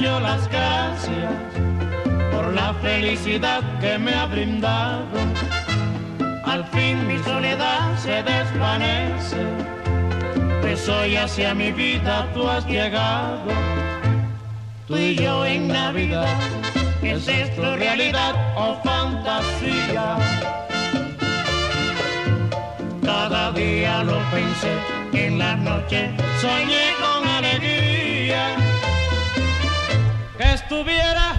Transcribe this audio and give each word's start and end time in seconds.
Yo 0.00 0.20
las 0.20 0.48
gracias 0.48 1.32
por 2.32 2.52
la 2.52 2.72
felicidad 2.74 3.62
que 3.80 3.98
me 3.98 4.14
ha 4.14 4.26
brindado. 4.26 5.18
Al 6.44 6.64
fin 6.66 7.06
mi 7.06 7.18
soledad 7.18 7.96
se 7.98 8.22
desvanece, 8.22 9.42
pues 10.60 10.88
hoy 10.88 11.16
hacia 11.16 11.54
mi 11.54 11.72
vida 11.72 12.26
tú 12.34 12.48
has 12.48 12.64
llegado. 12.66 13.50
Tú 14.86 14.96
y 14.96 15.16
yo 15.16 15.44
en 15.44 15.68
Navidad, 15.68 16.38
¿es 17.02 17.28
esto 17.28 17.76
realidad 17.76 18.34
o 18.56 18.80
fantasía? 18.82 20.16
Cada 23.02 23.52
día 23.52 24.04
lo 24.04 24.18
pensé, 24.30 24.72
en 25.12 25.38
la 25.38 25.56
noche 25.56 26.10
soñé 26.40 26.94
con 27.00 27.28
alegría 27.28 28.67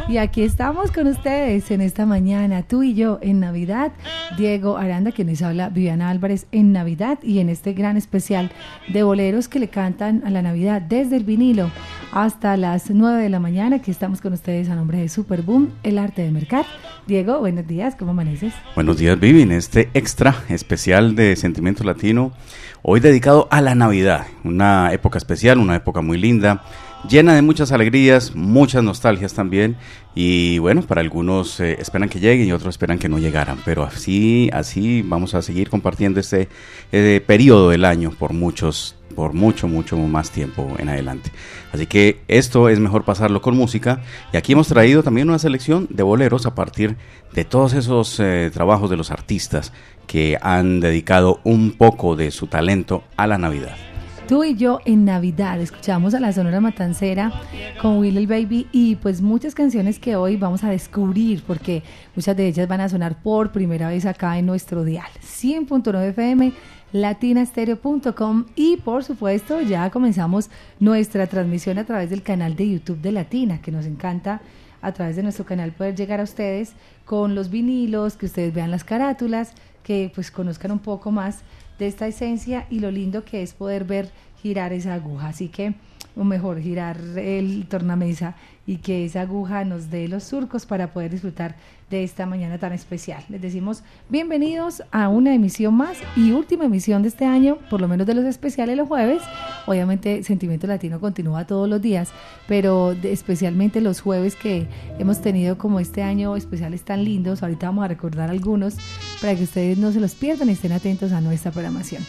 y 0.09 0.17
aquí 0.17 0.41
estamos 0.43 0.91
con 0.91 1.07
ustedes 1.07 1.71
en 1.71 1.79
esta 1.79 2.05
mañana, 2.05 2.63
tú 2.63 2.83
y 2.83 2.95
yo 2.95 3.19
en 3.21 3.39
Navidad. 3.39 3.93
Diego 4.37 4.77
Aranda, 4.77 5.11
quien 5.11 5.29
nos 5.29 5.41
habla, 5.41 5.69
Viviana 5.69 6.09
Álvarez 6.09 6.47
en 6.51 6.73
Navidad 6.73 7.19
y 7.23 7.39
en 7.39 7.47
este 7.47 7.73
gran 7.73 7.95
especial 7.95 8.51
de 8.89 9.03
boleros 9.03 9.47
que 9.47 9.59
le 9.59 9.69
cantan 9.69 10.23
a 10.25 10.29
la 10.29 10.41
Navidad 10.41 10.81
desde 10.81 11.15
el 11.15 11.23
vinilo 11.23 11.71
hasta 12.11 12.57
las 12.57 12.89
9 12.89 13.21
de 13.21 13.29
la 13.29 13.39
mañana. 13.39 13.77
Aquí 13.77 13.91
estamos 13.91 14.19
con 14.19 14.33
ustedes 14.33 14.67
a 14.69 14.75
nombre 14.75 14.97
de 14.97 15.07
Superboom, 15.07 15.69
el 15.83 15.97
arte 15.97 16.21
de 16.21 16.31
mercar. 16.31 16.65
Diego, 17.07 17.39
buenos 17.39 17.67
días, 17.67 17.95
¿cómo 17.95 18.11
amaneces? 18.11 18.53
Buenos 18.75 18.97
días, 18.97 19.17
Vivi, 19.19 19.43
en 19.43 19.51
este 19.51 19.89
extra 19.93 20.35
especial 20.49 21.15
de 21.15 21.35
Sentimiento 21.37 21.83
Latino, 21.83 22.33
hoy 22.81 22.99
dedicado 22.99 23.47
a 23.51 23.61
la 23.61 23.75
Navidad, 23.75 24.27
una 24.43 24.91
época 24.91 25.17
especial, 25.17 25.59
una 25.59 25.75
época 25.75 26.01
muy 26.01 26.17
linda 26.17 26.63
llena 27.07 27.35
de 27.35 27.41
muchas 27.41 27.71
alegrías, 27.71 28.35
muchas 28.35 28.83
nostalgias 28.83 29.33
también. 29.33 29.77
Y 30.15 30.57
bueno, 30.59 30.81
para 30.81 31.01
algunos 31.01 31.59
eh, 31.59 31.77
esperan 31.79 32.09
que 32.09 32.19
lleguen 32.19 32.47
y 32.47 32.51
otros 32.51 32.73
esperan 32.73 32.99
que 32.99 33.09
no 33.09 33.19
llegaran. 33.19 33.59
Pero 33.63 33.83
así, 33.83 34.49
así 34.53 35.01
vamos 35.03 35.35
a 35.35 35.41
seguir 35.41 35.69
compartiendo 35.69 36.19
este 36.19 36.49
eh, 36.91 37.23
periodo 37.25 37.69
del 37.69 37.85
año 37.85 38.11
por 38.11 38.33
muchos, 38.33 38.95
por 39.15 39.33
mucho, 39.33 39.67
mucho 39.67 39.97
más 39.97 40.31
tiempo 40.31 40.75
en 40.77 40.89
adelante. 40.89 41.31
Así 41.71 41.85
que 41.85 42.19
esto 42.27 42.69
es 42.69 42.79
mejor 42.79 43.05
pasarlo 43.05 43.41
con 43.41 43.55
música. 43.55 44.01
Y 44.33 44.37
aquí 44.37 44.53
hemos 44.53 44.67
traído 44.67 45.03
también 45.03 45.29
una 45.29 45.39
selección 45.39 45.87
de 45.89 46.03
boleros 46.03 46.45
a 46.45 46.55
partir 46.55 46.97
de 47.33 47.45
todos 47.45 47.73
esos 47.73 48.19
eh, 48.19 48.49
trabajos 48.51 48.89
de 48.89 48.97
los 48.97 49.11
artistas 49.11 49.71
que 50.07 50.37
han 50.41 50.79
dedicado 50.79 51.39
un 51.43 51.71
poco 51.73 52.15
de 52.15 52.31
su 52.31 52.47
talento 52.47 53.03
a 53.15 53.27
la 53.27 53.37
Navidad. 53.37 53.88
Tú 54.29 54.43
y 54.43 54.55
yo 54.55 54.79
en 54.85 55.05
Navidad 55.05 55.59
escuchamos 55.59 56.13
a 56.13 56.19
la 56.19 56.31
Sonora 56.31 56.61
Matancera 56.61 57.33
con 57.81 57.97
Will 57.97 58.15
el 58.15 58.27
Baby 58.27 58.67
y 58.71 58.95
pues 58.97 59.23
muchas 59.23 59.55
canciones 59.55 59.97
que 59.97 60.15
hoy 60.15 60.37
vamos 60.37 60.63
a 60.63 60.69
descubrir 60.69 61.41
porque 61.47 61.81
muchas 62.15 62.37
de 62.37 62.45
ellas 62.45 62.67
van 62.67 62.79
a 62.81 62.89
sonar 62.89 63.23
por 63.23 63.51
primera 63.51 63.87
vez 63.87 64.05
acá 64.05 64.37
en 64.37 64.45
nuestro 64.45 64.83
dial. 64.83 65.09
100.9 65.23 66.09
FM 66.09 66.53
latinastereo.com 66.91 68.45
y 68.55 68.77
por 68.77 69.03
supuesto 69.03 69.61
ya 69.61 69.89
comenzamos 69.89 70.51
nuestra 70.79 71.25
transmisión 71.25 71.79
a 71.79 71.85
través 71.85 72.11
del 72.11 72.21
canal 72.21 72.55
de 72.55 72.69
YouTube 72.69 73.01
de 73.01 73.11
Latina 73.11 73.59
que 73.63 73.71
nos 73.71 73.87
encanta 73.87 74.41
a 74.83 74.91
través 74.91 75.15
de 75.15 75.23
nuestro 75.23 75.43
canal 75.43 75.71
poder 75.71 75.95
llegar 75.95 76.19
a 76.19 76.23
ustedes 76.23 76.73
con 77.03 77.33
los 77.33 77.49
vinilos, 77.49 78.15
que 78.15 78.27
ustedes 78.27 78.53
vean 78.53 78.69
las 78.69 78.83
carátulas, 78.83 79.53
que 79.81 80.11
pues 80.13 80.29
conozcan 80.29 80.71
un 80.71 80.77
poco 80.77 81.09
más 81.09 81.39
de 81.79 81.87
esta 81.87 82.07
esencia 82.07 82.67
y 82.69 82.79
lo 82.79 82.91
lindo 82.91 83.23
que 83.25 83.41
es 83.41 83.53
poder 83.53 83.85
ver 83.85 84.09
girar 84.41 84.73
esa 84.73 84.93
aguja. 84.93 85.29
Así 85.29 85.47
que, 85.47 85.73
o 86.15 86.23
mejor, 86.23 86.61
girar 86.61 86.99
el 87.17 87.65
tornamesa 87.67 88.35
y 88.69 88.77
que 88.77 89.03
esa 89.03 89.21
aguja 89.21 89.65
nos 89.65 89.89
dé 89.89 90.07
los 90.07 90.23
surcos 90.23 90.67
para 90.67 90.93
poder 90.93 91.09
disfrutar 91.09 91.55
de 91.89 92.03
esta 92.03 92.27
mañana 92.27 92.59
tan 92.59 92.71
especial. 92.71 93.23
Les 93.27 93.41
decimos 93.41 93.81
bienvenidos 94.09 94.83
a 94.91 95.09
una 95.09 95.33
emisión 95.33 95.73
más 95.73 95.97
y 96.15 96.33
última 96.33 96.65
emisión 96.65 97.01
de 97.01 97.07
este 97.07 97.25
año, 97.25 97.57
por 97.71 97.81
lo 97.81 97.87
menos 97.87 98.05
de 98.05 98.13
los 98.13 98.25
especiales 98.25 98.77
los 98.77 98.87
jueves. 98.87 99.23
Obviamente 99.65 100.21
Sentimiento 100.21 100.67
Latino 100.67 100.99
continúa 100.99 101.47
todos 101.47 101.67
los 101.67 101.81
días, 101.81 102.11
pero 102.47 102.91
especialmente 102.91 103.81
los 103.81 104.01
jueves 104.01 104.35
que 104.35 104.67
hemos 104.99 105.19
tenido 105.19 105.57
como 105.57 105.79
este 105.79 106.03
año 106.03 106.35
especiales 106.35 106.83
tan 106.83 107.03
lindos. 107.03 107.41
Ahorita 107.41 107.65
vamos 107.65 107.85
a 107.85 107.87
recordar 107.87 108.29
algunos 108.29 108.75
para 109.19 109.35
que 109.35 109.45
ustedes 109.45 109.79
no 109.79 109.91
se 109.91 109.99
los 109.99 110.13
pierdan 110.13 110.47
y 110.47 110.51
estén 110.51 110.73
atentos 110.73 111.11
a 111.11 111.21
nuestra 111.21 111.51
programación. 111.51 112.03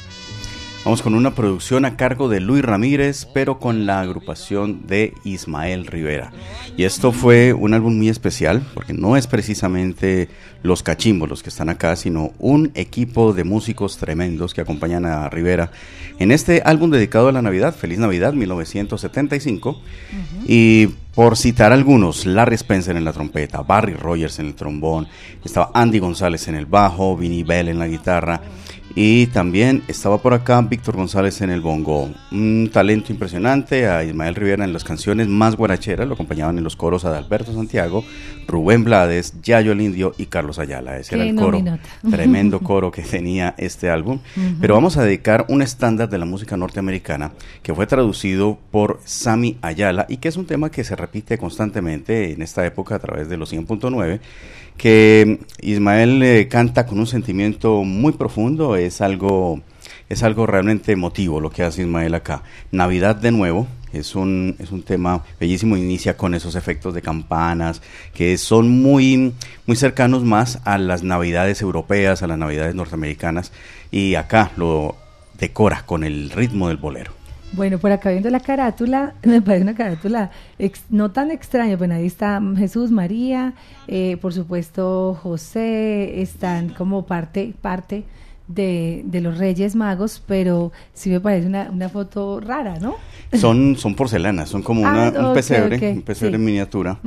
Vamos 0.83 1.03
con 1.03 1.15
una 1.15 1.35
producción 1.35 1.85
a 1.85 1.99
cargo 1.99 2.31
de 2.31 2.41
Luis 2.41 2.65
Ramírez, 2.65 3.29
pero 3.35 3.59
con 3.59 3.85
la 3.85 4.01
agrupación 4.01 4.87
de 4.87 5.13
Ismael 5.25 5.87
Rivera. 5.87 6.33
Y 6.75 6.85
esto 6.85 7.13
fue 7.13 7.53
un 7.53 7.75
álbum 7.75 7.99
muy 7.99 8.09
especial, 8.09 8.63
porque 8.73 8.95
no 8.95 9.19
es 9.19 9.27
precisamente 9.27 10.31
los 10.63 10.83
cachimbos 10.83 11.29
los 11.29 11.43
que 11.43 11.51
están 11.51 11.69
acá, 11.69 11.97
sino 11.97 12.33
un 12.39 12.71
equipo 12.75 13.35
de 13.35 13.45
músicos 13.45 13.99
tremendos 13.99 14.55
que 14.55 14.63
acompañan 14.63 15.05
a 15.05 15.29
Rivera 15.29 15.71
en 16.19 16.33
este 16.33 16.63
álbum 16.65 16.91
dedicado 16.91 17.29
a 17.29 17.33
la 17.33 17.43
Navidad, 17.43 17.75
Feliz 17.75 17.99
Navidad 17.99 18.33
1975. 18.33 19.83
Y 20.47 20.87
por 21.15 21.37
citar 21.37 21.75
algunos, 21.75 22.25
Larry 22.25 22.55
Spencer 22.55 22.97
en 22.97 23.05
la 23.05 23.13
trompeta, 23.13 23.61
Barry 23.61 23.93
Rogers 23.93 24.39
en 24.39 24.47
el 24.47 24.55
trombón, 24.55 25.09
estaba 25.45 25.73
Andy 25.75 25.99
González 25.99 26.49
en 26.49 26.55
el 26.55 26.65
bajo, 26.65 27.19
Vinnie 27.19 27.45
Bell 27.45 27.69
en 27.69 27.79
la 27.79 27.87
guitarra 27.87 28.41
y 28.95 29.27
también 29.29 29.83
estaba 29.87 30.19
por 30.19 30.35
acá 30.35 30.61
Víctor 30.63 30.97
González 30.97 31.41
en 31.43 31.51
el 31.51 31.61
bongo. 31.61 32.11
Un 32.33 32.71
talento 32.73 33.13
impresionante. 33.13 33.89
A 33.89 34.03
Ismael 34.05 34.35
Rivera 34.35 34.65
en 34.65 34.73
las 34.73 34.85
canciones 34.85 35.29
más 35.29 35.57
guaracheras. 35.57 36.09
Lo 36.09 36.15
acompañaban 36.15 36.59
en 36.59 36.65
los 36.65 36.77
coros 36.77 37.05
a 37.05 37.17
Alberto 37.17 37.53
Santiago, 37.53 38.05
Rubén 38.49 38.83
Blades, 38.83 39.35
Yayo 39.43 39.73
el 39.73 39.81
Indio 39.81 40.15
y 40.19 40.27
Carlos 40.27 40.59
Ayala. 40.59 40.99
Ese 40.99 41.15
era 41.15 41.25
el 41.25 41.37
coro. 41.37 41.63
Tremendo 42.11 42.61
coro 42.61 42.91
que 42.91 43.03
tenía 43.03 43.55
este 43.59 43.91
álbum. 43.91 44.19
Pero 44.61 44.75
vamos 44.75 44.97
a 44.97 45.05
dedicar 45.05 45.47
un 45.49 45.63
estándar 45.63 46.09
de 46.09 46.19
la 46.19 46.25
música 46.25 46.57
norteamericana 46.57 47.33
que 47.63 47.75
fue 47.75 47.87
traducido 47.87 48.59
por 48.71 49.01
Sammy 49.05 49.57
Ayala 49.63 50.07
y 50.09 50.17
que 50.17 50.29
es 50.29 50.37
un 50.37 50.47
tema 50.47 50.71
que 50.71 50.83
se 50.83 50.97
repite 50.97 51.39
constantemente 51.39 52.33
en 52.33 52.43
esta 52.43 52.67
época 52.67 52.97
a 52.97 52.99
través 52.99 53.29
de 53.29 53.37
los 53.37 53.53
100.9 53.53 54.21
que 54.81 55.41
Ismael 55.61 56.23
eh, 56.23 56.49
canta 56.49 56.87
con 56.87 56.99
un 56.99 57.07
sentimiento 57.07 57.85
muy 57.85 58.15
profundo, 58.15 58.77
es 58.77 59.03
algo, 59.03 59.61
es 60.09 60.23
algo 60.23 60.47
realmente 60.47 60.93
emotivo 60.93 61.39
lo 61.39 61.51
que 61.51 61.63
hace 61.63 61.83
Ismael 61.83 62.15
acá. 62.15 62.45
Navidad 62.73 63.15
de 63.17 63.31
nuevo, 63.31 63.69
es 63.93 64.15
un, 64.15 64.57
es 64.59 64.73
un 64.73 64.83
tema 64.83 65.23
bellísimo, 65.39 65.77
inicia 65.77 66.17
con 66.17 66.33
esos 66.33 66.55
efectos 66.55 66.95
de 66.95 67.03
campanas 67.03 67.83
que 68.15 68.39
son 68.39 68.71
muy, 68.71 69.35
muy 69.67 69.77
cercanos 69.77 70.25
más 70.25 70.61
a 70.65 70.79
las 70.79 71.03
navidades 71.03 71.61
europeas, 71.61 72.23
a 72.23 72.27
las 72.27 72.39
navidades 72.39 72.75
norteamericanas, 72.75 73.53
y 73.91 74.15
acá 74.15 74.51
lo 74.57 74.97
decora 75.39 75.85
con 75.85 76.05
el 76.05 76.31
ritmo 76.31 76.69
del 76.69 76.79
bolero. 76.79 77.20
Bueno, 77.53 77.79
por 77.79 77.91
acá 77.91 78.11
viendo 78.11 78.31
la 78.31 78.41
carátula, 78.41 79.15
me 79.25 79.43
parece 79.43 79.63
una 79.63 79.75
carátula 79.75 80.31
no 80.89 81.11
tan 81.11 81.31
extraña. 81.31 81.77
Bueno, 81.77 81.95
ahí 81.95 82.07
está 82.07 82.41
Jesús, 82.57 82.91
María, 82.91 83.55
eh, 83.89 84.17
por 84.21 84.33
supuesto 84.33 85.19
José, 85.21 86.23
están 86.23 86.69
como 86.71 87.07
parte, 87.07 87.55
parte 87.61 88.05
de, 88.53 89.03
de 89.05 89.21
los 89.21 89.39
Reyes 89.39 89.77
Magos, 89.77 90.23
pero 90.27 90.73
sí 90.93 91.09
me 91.11 91.21
parece 91.21 91.47
una, 91.47 91.71
una 91.71 91.89
foto 91.89 92.41
rara, 92.41 92.79
¿no? 92.81 92.95
Son, 93.33 93.77
son 93.77 93.95
porcelanas, 93.95 94.49
son 94.49 94.63
como 94.63 94.85
Ah, 94.87 95.13
una- 95.15 95.29
un 95.29 95.35
pesebre, 95.35 95.93
un 95.93 96.03
pesebre 96.03 96.31
sí. 96.33 96.35
en 96.35 96.45
miniatura, 96.45 96.99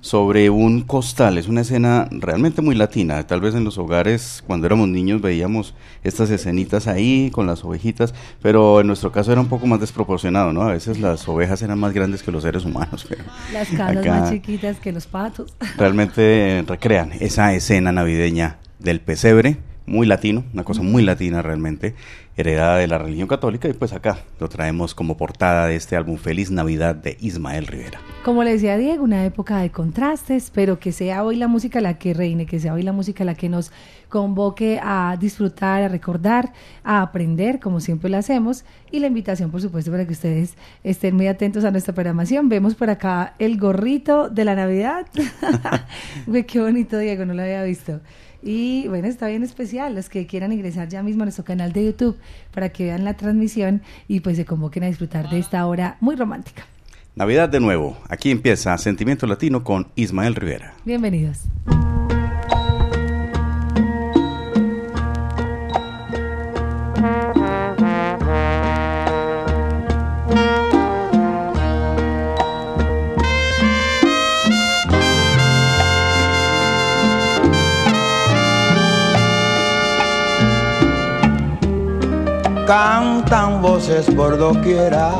sobre 0.00 0.50
un 0.50 0.80
costal. 0.82 1.38
Es 1.38 1.46
una 1.46 1.60
escena 1.60 2.08
realmente 2.10 2.62
muy 2.62 2.74
latina. 2.74 3.24
Tal 3.28 3.40
vez 3.40 3.54
en 3.54 3.62
los 3.62 3.78
hogares, 3.78 4.42
cuando 4.46 4.66
éramos 4.66 4.88
niños, 4.88 5.20
veíamos 5.20 5.74
estas 6.02 6.30
escenitas 6.30 6.88
ahí 6.88 7.30
con 7.32 7.46
las 7.46 7.64
ovejitas, 7.64 8.12
pero 8.42 8.80
en 8.80 8.88
nuestro 8.88 9.12
caso 9.12 9.30
era 9.30 9.40
un 9.40 9.46
poco 9.48 9.68
más 9.68 9.78
desproporcionado, 9.78 10.52
¿no? 10.52 10.62
A 10.62 10.72
veces 10.72 10.98
las 10.98 11.28
ovejas 11.28 11.62
eran 11.62 11.78
más 11.78 11.92
grandes 11.92 12.24
que 12.24 12.32
los 12.32 12.42
seres 12.42 12.64
humanos, 12.64 13.06
pero 13.08 13.22
Las 13.52 13.68
casas 13.68 13.98
acá 13.98 14.20
más 14.20 14.30
chiquitas 14.32 14.80
que 14.80 14.90
los 14.90 15.06
patos. 15.06 15.54
realmente 15.76 16.64
recrean 16.66 17.12
esa 17.20 17.54
escena 17.54 17.92
navideña 17.92 18.58
del 18.80 19.00
pesebre, 19.00 19.58
muy 19.88 20.06
latino, 20.06 20.44
una 20.52 20.64
cosa 20.64 20.82
muy 20.82 21.02
latina 21.02 21.42
realmente, 21.42 21.94
heredada 22.36 22.76
de 22.76 22.86
la 22.86 22.98
religión 22.98 23.26
católica 23.26 23.68
y 23.68 23.72
pues 23.72 23.92
acá 23.92 24.18
lo 24.38 24.48
traemos 24.48 24.94
como 24.94 25.16
portada 25.16 25.66
de 25.66 25.74
este 25.74 25.96
álbum 25.96 26.16
Feliz 26.18 26.52
Navidad 26.52 26.94
de 26.94 27.16
Ismael 27.20 27.66
Rivera. 27.66 28.00
Como 28.24 28.44
le 28.44 28.52
decía 28.52 28.76
Diego, 28.76 29.02
una 29.02 29.24
época 29.24 29.58
de 29.58 29.70
contrastes, 29.70 30.52
pero 30.54 30.78
que 30.78 30.92
sea 30.92 31.24
hoy 31.24 31.36
la 31.36 31.48
música 31.48 31.80
la 31.80 31.98
que 31.98 32.14
reine, 32.14 32.46
que 32.46 32.60
sea 32.60 32.74
hoy 32.74 32.82
la 32.82 32.92
música 32.92 33.24
la 33.24 33.34
que 33.34 33.48
nos 33.48 33.72
convoque 34.08 34.78
a 34.82 35.16
disfrutar, 35.18 35.82
a 35.82 35.88
recordar, 35.88 36.52
a 36.84 37.02
aprender, 37.02 37.58
como 37.58 37.80
siempre 37.80 38.08
lo 38.08 38.18
hacemos, 38.18 38.64
y 38.90 39.00
la 39.00 39.08
invitación, 39.08 39.50
por 39.50 39.60
supuesto, 39.60 39.90
para 39.90 40.06
que 40.06 40.12
ustedes 40.12 40.54
estén 40.84 41.16
muy 41.16 41.26
atentos 41.26 41.64
a 41.64 41.70
nuestra 41.70 41.94
programación. 41.94 42.48
Vemos 42.48 42.74
por 42.74 42.88
acá 42.88 43.34
el 43.38 43.58
gorrito 43.58 44.28
de 44.28 44.44
la 44.44 44.54
Navidad. 44.54 45.06
Qué 46.46 46.60
bonito, 46.60 46.98
Diego, 46.98 47.24
no 47.24 47.34
lo 47.34 47.42
había 47.42 47.62
visto. 47.64 48.00
Y 48.42 48.86
bueno, 48.88 49.08
está 49.08 49.28
bien 49.28 49.42
especial. 49.42 49.94
Los 49.94 50.08
que 50.08 50.26
quieran 50.26 50.52
ingresar 50.52 50.88
ya 50.88 51.02
mismo 51.02 51.22
a 51.22 51.26
nuestro 51.26 51.44
canal 51.44 51.72
de 51.72 51.86
YouTube 51.86 52.16
para 52.52 52.70
que 52.70 52.84
vean 52.84 53.04
la 53.04 53.16
transmisión 53.16 53.82
y 54.06 54.20
pues 54.20 54.36
se 54.36 54.44
convoquen 54.44 54.84
a 54.84 54.86
disfrutar 54.86 55.28
de 55.30 55.38
esta 55.38 55.66
hora 55.66 55.96
muy 56.00 56.16
romántica. 56.16 56.64
Navidad 57.16 57.48
de 57.48 57.58
nuevo, 57.58 57.96
aquí 58.08 58.30
empieza 58.30 58.78
Sentimiento 58.78 59.26
Latino 59.26 59.64
con 59.64 59.88
Ismael 59.96 60.36
Rivera. 60.36 60.74
Bienvenidos. 60.84 61.40
Cantan 82.68 83.62
voces 83.62 84.04
por 84.14 84.36
doquiera. 84.36 85.10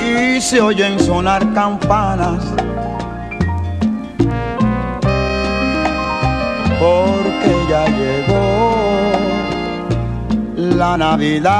Y 0.00 0.40
se 0.40 0.62
oyen 0.62 0.98
sonar 0.98 1.52
campanas. 1.52 2.42
Porque 6.80 7.52
ya 7.68 7.84
llegó 7.88 9.12
la 10.56 10.96
Navidad. 10.96 11.58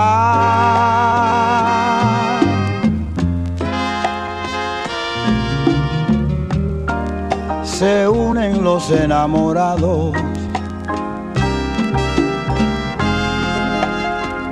Se 7.65 8.09
unen 8.09 8.65
los 8.65 8.91
enamorados 8.91 10.28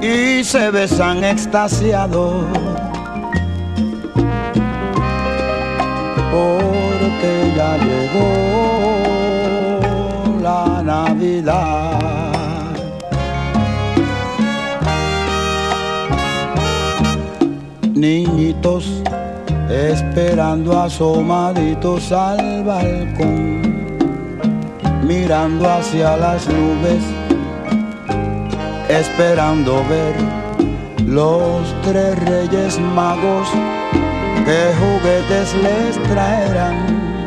y 0.06 0.44
se 0.44 0.70
besan 0.70 1.24
extasiados 1.24 2.44
porque 6.30 7.52
ya 7.56 7.76
llegó 7.78 8.30
la 10.42 10.82
Navidad. 10.82 11.92
Niñitos 17.94 19.02
esperando 19.70 20.78
asomaditos 20.80 22.12
al 22.12 22.62
balcón, 22.62 23.98
mirando 25.02 25.68
hacia 25.68 26.16
las 26.16 26.46
nubes 26.46 27.15
esperando 28.88 29.84
ver 29.88 30.14
los 31.06 31.74
tres 31.82 32.18
reyes 32.24 32.78
magos 32.78 33.48
que 34.44 34.72
juguetes 34.78 35.54
les 35.54 36.02
traerán. 36.04 37.26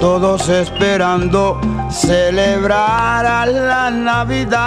Todos 0.00 0.48
esperando 0.48 1.60
celebrar 1.90 3.48
la 3.48 3.90
Navidad. 3.90 4.60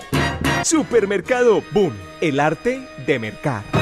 Supermercado 0.65 1.63
Boom, 1.73 1.93
el 2.21 2.41
arte 2.41 2.85
de 3.07 3.21
mercar. 3.21 3.82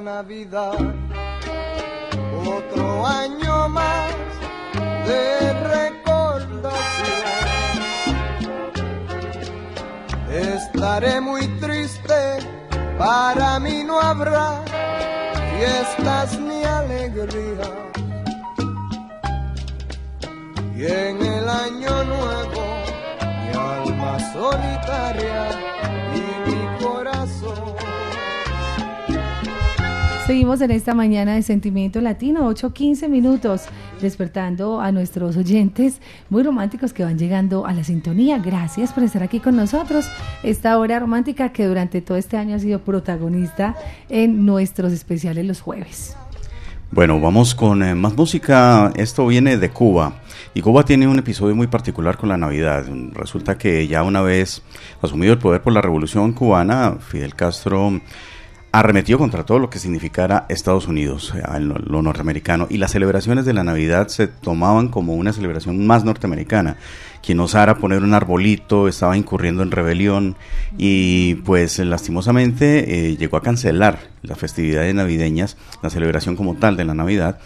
Navidad, 0.00 0.72
otro 2.46 3.06
año 3.06 3.68
más 3.68 4.10
de 5.06 5.52
recordación. 5.76 6.72
Estaré 10.32 11.20
muy 11.20 11.46
triste, 11.60 12.38
para 12.98 13.60
mí 13.60 13.84
no 13.84 14.00
habrá 14.00 14.62
fiestas 15.58 16.38
ni 16.40 16.64
alegría. 16.64 17.68
Y 20.76 20.86
en 20.86 21.22
el 21.22 21.46
año 21.48 22.04
nuevo, 22.04 22.62
mi 23.20 23.58
alma 23.58 24.18
solitaria 24.32 25.79
Seguimos 30.30 30.60
en 30.60 30.70
esta 30.70 30.94
mañana 30.94 31.34
de 31.34 31.42
Sentimiento 31.42 32.00
Latino, 32.00 32.48
8.15 32.48 33.08
minutos, 33.08 33.62
despertando 34.00 34.80
a 34.80 34.92
nuestros 34.92 35.36
oyentes 35.36 36.00
muy 36.28 36.44
románticos 36.44 36.92
que 36.92 37.02
van 37.02 37.18
llegando 37.18 37.66
a 37.66 37.72
la 37.72 37.82
sintonía. 37.82 38.38
Gracias 38.38 38.92
por 38.92 39.02
estar 39.02 39.24
aquí 39.24 39.40
con 39.40 39.56
nosotros. 39.56 40.08
Esta 40.44 40.78
hora 40.78 41.00
romántica 41.00 41.48
que 41.48 41.66
durante 41.66 42.00
todo 42.00 42.16
este 42.16 42.36
año 42.36 42.54
ha 42.54 42.60
sido 42.60 42.78
protagonista 42.78 43.74
en 44.08 44.46
nuestros 44.46 44.92
especiales 44.92 45.46
los 45.46 45.60
jueves. 45.60 46.16
Bueno, 46.92 47.20
vamos 47.20 47.56
con 47.56 47.82
eh, 47.82 47.96
más 47.96 48.16
música. 48.16 48.92
Esto 48.94 49.26
viene 49.26 49.56
de 49.56 49.70
Cuba. 49.70 50.20
Y 50.54 50.60
Cuba 50.60 50.84
tiene 50.84 51.08
un 51.08 51.18
episodio 51.18 51.56
muy 51.56 51.66
particular 51.66 52.16
con 52.16 52.28
la 52.28 52.36
Navidad. 52.36 52.84
Resulta 53.14 53.58
que 53.58 53.88
ya 53.88 54.04
una 54.04 54.20
vez 54.20 54.62
asumido 55.02 55.32
el 55.32 55.40
poder 55.40 55.60
por 55.60 55.72
la 55.72 55.82
revolución 55.82 56.32
cubana, 56.32 56.98
Fidel 57.00 57.34
Castro 57.34 58.00
arremetió 58.72 59.18
contra 59.18 59.44
todo 59.44 59.58
lo 59.58 59.68
que 59.68 59.78
significara 59.78 60.46
Estados 60.48 60.86
Unidos, 60.86 61.34
eh, 61.34 61.60
lo, 61.60 62.02
norteamericano, 62.02 62.66
y 62.70 62.78
las 62.78 62.92
celebraciones 62.92 63.44
de 63.44 63.52
la 63.52 63.64
Navidad 63.64 64.08
se 64.08 64.28
tomaban 64.28 64.88
como 64.88 65.14
una 65.14 65.32
celebración 65.32 65.86
más 65.86 66.04
norteamericana. 66.04 66.76
Quien 67.22 67.40
osara 67.40 67.76
poner 67.76 68.02
un 68.02 68.14
arbolito 68.14 68.88
estaba 68.88 69.16
incurriendo 69.16 69.62
en 69.62 69.70
rebelión 69.70 70.36
y 70.78 71.34
pues 71.36 71.78
lastimosamente 71.78 73.10
eh, 73.10 73.16
llegó 73.16 73.36
a 73.36 73.42
cancelar 73.42 73.98
las 74.22 74.38
festividades 74.38 74.94
navideñas, 74.94 75.56
la 75.82 75.90
celebración 75.90 76.36
como 76.36 76.54
tal 76.54 76.76
de 76.76 76.84
la 76.84 76.94
Navidad, 76.94 77.38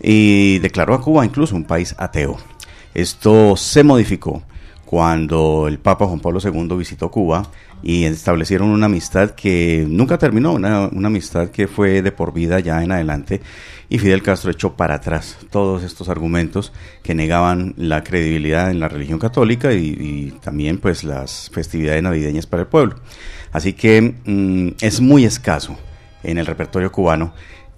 y 0.00 0.58
declaró 0.58 0.94
a 0.94 1.02
Cuba 1.02 1.24
incluso 1.24 1.54
un 1.54 1.64
país 1.64 1.94
ateo. 1.98 2.38
Esto 2.94 3.56
se 3.56 3.84
modificó 3.84 4.42
cuando 4.92 5.68
el 5.68 5.78
Papa 5.78 6.04
Juan 6.04 6.20
Pablo 6.20 6.38
II 6.44 6.76
visitó 6.76 7.10
Cuba 7.10 7.48
y 7.82 8.04
establecieron 8.04 8.68
una 8.68 8.84
amistad 8.84 9.30
que 9.30 9.86
nunca 9.88 10.18
terminó, 10.18 10.52
una, 10.52 10.84
amistad 10.84 11.48
que 11.48 11.66
fue 11.66 12.02
de 12.02 12.12
por 12.12 12.34
vida 12.34 12.60
ya 12.60 12.84
en 12.84 12.92
adelante. 12.92 13.40
Y 13.88 13.98
Fidel 13.98 14.22
Castro 14.22 14.50
echó 14.50 14.74
para 14.76 14.96
atrás 14.96 15.38
todos 15.50 15.82
estos 15.82 16.10
argumentos 16.10 16.74
que 17.02 17.14
negaban 17.14 17.72
la 17.78 18.04
credibilidad 18.04 18.70
en 18.70 18.80
la 18.80 18.88
religión 18.88 19.18
católica 19.18 19.72
y, 19.72 20.34
también 20.42 20.76
pues 20.76 21.04
las 21.04 21.48
festividades 21.48 22.02
navideñas 22.02 22.46
para 22.46 22.64
el 22.64 22.68
pueblo. 22.68 22.96
Así 23.50 23.72
que 23.72 24.14
mmm, 24.26 24.72
es 24.82 25.00
muy 25.00 25.24
escaso 25.24 25.74
en 26.22 26.36
el 26.36 26.44
repertorio 26.44 26.92
cubano 26.92 27.32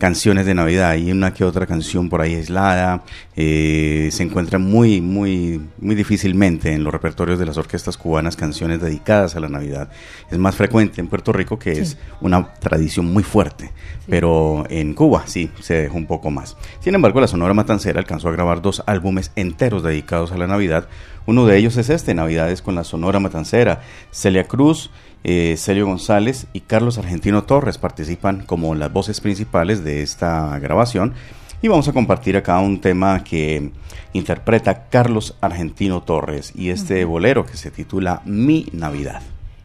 canciones 0.04 0.44
de 0.44 0.54
Navidad. 0.54 0.90
Hay 0.90 1.10
una 1.10 1.32
que 1.32 1.44
otra 1.44 1.64
canción 1.64 2.10
por 2.10 2.20
ahí 2.20 2.34
aislada. 2.34 3.04
Eh, 3.36 4.10
se 4.12 4.22
encuentra 4.22 4.58
muy, 4.58 5.00
muy, 5.00 5.62
muy 5.78 5.94
difícilmente 5.94 6.74
en 6.74 6.84
los 6.84 6.92
repertorios 6.92 7.38
de 7.38 7.46
las 7.46 7.56
orquestas 7.56 7.96
cubanas 7.96 8.36
canciones 8.36 8.82
dedicadas 8.82 9.34
a 9.34 9.40
la 9.40 9.48
Navidad. 9.48 9.88
Es 10.30 10.36
más 10.36 10.56
frecuente 10.56 11.00
en 11.00 11.06
Puerto 11.06 11.32
Rico, 11.32 11.58
que 11.58 11.74
sí. 11.76 11.80
es 11.80 11.98
una 12.20 12.52
tradición 12.52 13.06
muy 13.14 13.22
fuerte. 13.22 13.68
Sí. 13.68 14.06
Pero 14.10 14.66
en 14.68 14.92
Cuba 14.92 15.22
sí 15.24 15.50
se 15.60 15.72
dejó 15.72 15.96
un 15.96 16.06
poco 16.06 16.30
más. 16.30 16.54
Sin 16.80 16.94
embargo, 16.94 17.18
la 17.22 17.26
Sonora 17.26 17.54
Matancera 17.54 17.98
alcanzó 17.98 18.28
a 18.28 18.32
grabar 18.32 18.60
dos 18.60 18.82
álbumes 18.84 19.32
enteros 19.36 19.82
dedicados 19.82 20.32
a 20.32 20.36
la 20.36 20.46
Navidad. 20.46 20.86
Uno 21.24 21.46
de 21.46 21.56
ellos 21.56 21.78
es 21.78 21.88
este, 21.88 22.12
Navidades 22.12 22.60
con 22.60 22.74
la 22.74 22.84
Sonora 22.84 23.20
Matancera. 23.20 23.80
Celia 24.10 24.44
Cruz 24.44 24.90
eh, 25.24 25.56
Celio 25.56 25.86
González 25.86 26.46
y 26.52 26.60
Carlos 26.60 26.98
Argentino 26.98 27.44
Torres 27.44 27.78
participan 27.78 28.44
como 28.44 28.74
las 28.74 28.92
voces 28.92 29.20
principales 29.20 29.82
de 29.82 30.02
esta 30.02 30.58
grabación. 30.58 31.14
Y 31.62 31.68
vamos 31.68 31.88
a 31.88 31.94
compartir 31.94 32.36
acá 32.36 32.60
un 32.60 32.78
tema 32.78 33.24
que 33.24 33.72
interpreta 34.12 34.88
Carlos 34.90 35.34
Argentino 35.40 36.02
Torres 36.02 36.52
y 36.54 36.68
este 36.68 37.04
bolero 37.06 37.46
que 37.46 37.56
se 37.56 37.70
titula 37.70 38.20
Mi 38.26 38.66
Navidad. 38.72 39.22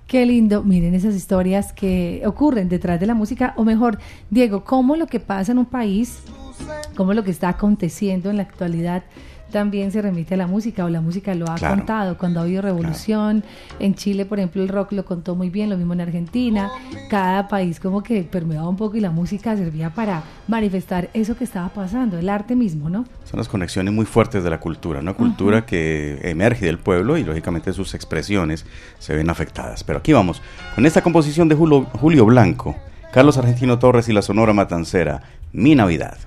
Qué 0.08 0.26
lindo, 0.26 0.64
miren 0.64 0.96
esas 0.96 1.14
historias 1.14 1.74
que 1.74 2.24
ocurren 2.26 2.68
detrás 2.70 3.00
de 3.00 3.06
la 3.06 3.14
música, 3.14 3.54
o 3.58 3.64
mejor, 3.64 4.00
Diego, 4.30 4.64
cómo 4.64 4.96
lo 4.96 5.08
que 5.08 5.20
pasa 5.20 5.52
en 5.52 5.60
un 5.60 5.66
país, 5.66 6.20
cómo 6.96 7.14
lo 7.14 7.24
que 7.24 7.32
está 7.32 7.50
aconteciendo 7.50 8.30
en 8.30 8.38
la 8.38 8.44
actualidad 8.44 9.04
también 9.50 9.92
se 9.92 10.02
remite 10.02 10.34
a 10.36 10.38
la 10.38 10.48
música 10.48 10.86
o 10.86 10.90
la 10.90 11.02
música 11.02 11.36
lo 11.36 11.50
ha 11.50 11.56
claro. 11.56 11.76
contado 11.76 12.18
cuando 12.18 12.40
ha 12.40 12.44
habido 12.44 12.62
revolución. 12.62 13.42
Claro. 13.42 13.76
en 13.80 13.96
Chile 13.96 14.26
por 14.26 14.40
ejemplo 14.40 14.62
el 14.62 14.70
rock 14.70 14.92
lo 14.94 15.06
contó 15.06 15.36
muy 15.36 15.50
bien 15.50 15.70
lo 15.70 15.78
mismo 15.78 15.94
en 15.94 16.02
Argentina. 16.02 16.70
Cada 17.10 17.48
país 17.48 17.80
como 17.80 18.04
que 18.04 18.24
permeaba 18.24 18.68
un 18.68 18.78
poco 18.78 18.98
y 18.98 19.02
la 19.02 19.12
música 19.12 19.56
servía 19.56 19.90
para 19.90 20.24
manifestar 20.48 21.10
eso 21.14 21.36
que 21.36 21.44
estaba 21.44 21.70
pasando 21.70 22.18
el 22.18 22.30
arte 22.30 22.56
mismo 22.56 22.90
no 22.90 23.06
son 23.26 23.38
las 23.38 23.48
conexiones 23.48 23.94
muy 23.94 24.06
fuertes 24.06 24.44
de 24.44 24.50
la 24.50 24.60
cultura 24.60 25.00
una 25.00 25.14
cultura 25.14 25.66
que 25.66 26.20
emerge 26.24 26.66
del 26.66 26.78
pueblo 26.78 27.18
y 27.18 27.24
lógicamente 27.24 27.74
sus 27.74 27.94
expresiones 27.94 28.66
se 29.00 29.16
ven 29.16 29.30
afectadas. 29.30 29.84
Pero 29.84 30.00
aquí 30.00 30.14
vamos 30.14 30.42
con 30.76 30.86
esta 30.86 31.02
composición 31.02 31.50
de 31.50 31.56
Julio, 31.56 31.86
Julio 32.00 32.26
Blanco 32.26 32.76
Carlos 33.12 33.38
Argentino 33.38 33.80
Torres 33.80 34.08
y 34.10 34.14
la 34.14 34.22
Sonora 34.22 34.54
Matancera 34.54 35.22
Mi 35.52 35.76
Navidad 35.76 36.18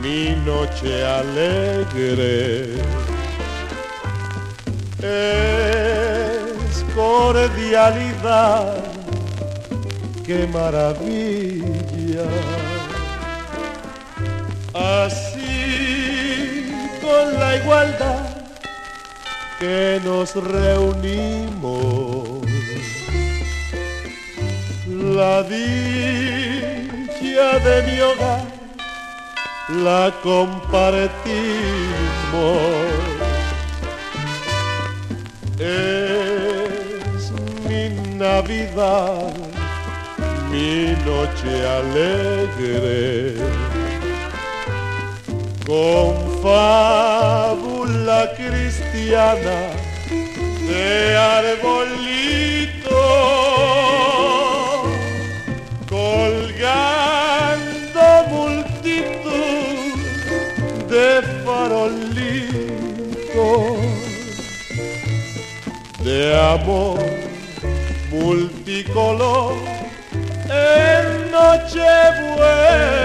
Mi 0.00 0.34
noche 0.46 1.04
alegre. 1.04 2.76
Es 5.02 6.82
cordialidad, 6.94 8.82
qué 10.24 10.46
maravilla. 10.46 12.24
Así 14.72 16.72
con 17.02 17.38
la 17.38 17.56
igualdad 17.56 18.30
que 19.60 20.00
nos 20.02 20.34
reunimos. 20.36 22.46
La 24.86 25.42
de 27.34 27.82
mi 27.82 28.00
hogar 28.00 28.44
la 29.68 30.12
compartimos. 30.22 31.16
Es 35.58 37.32
mi 37.68 37.88
Navidad, 38.16 39.32
mi 40.50 40.94
noche 41.04 41.66
alegre. 41.80 43.34
Con 45.66 46.14
fábula 46.42 48.20
cristiana 48.36 49.58
de 50.68 51.16
arbolito 51.16 52.65
de 66.16 66.34
amor 66.34 66.98
multicolor 68.10 69.52
en 70.48 71.30
Nochebuena. 71.30 72.96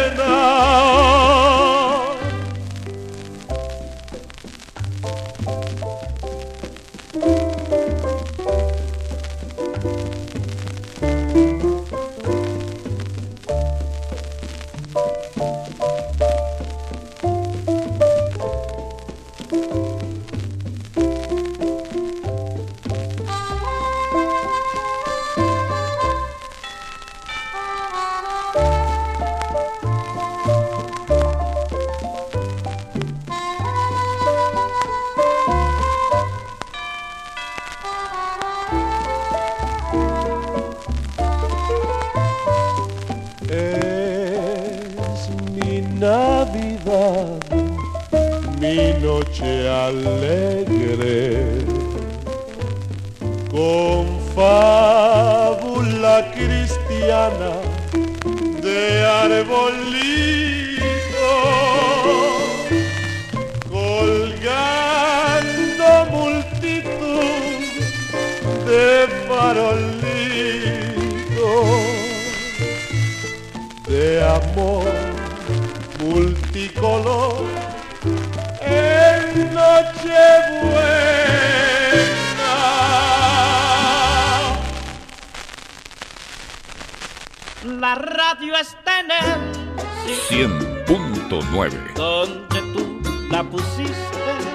La 87.63 87.93
radio 87.93 88.55
está 88.57 89.01
en 89.01 89.11
el 89.11 90.49
100.9 90.87 91.93
donde 91.93 92.61
tú 92.73 93.01
la 93.29 93.43
pusiste 93.43 93.91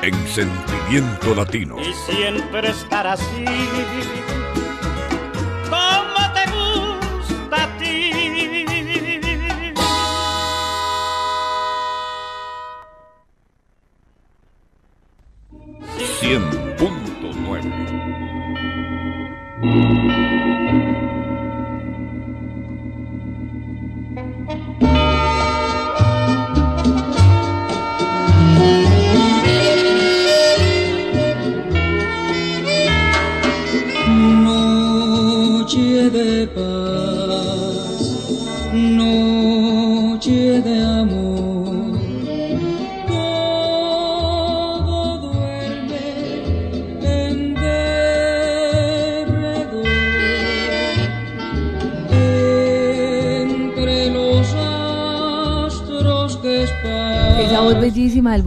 en 0.03 0.15
sentimiento 0.27 1.33
latino. 1.37 1.77
y 1.81 1.93
siempre 2.11 2.71
estará 2.71 3.13
así. 3.13 3.45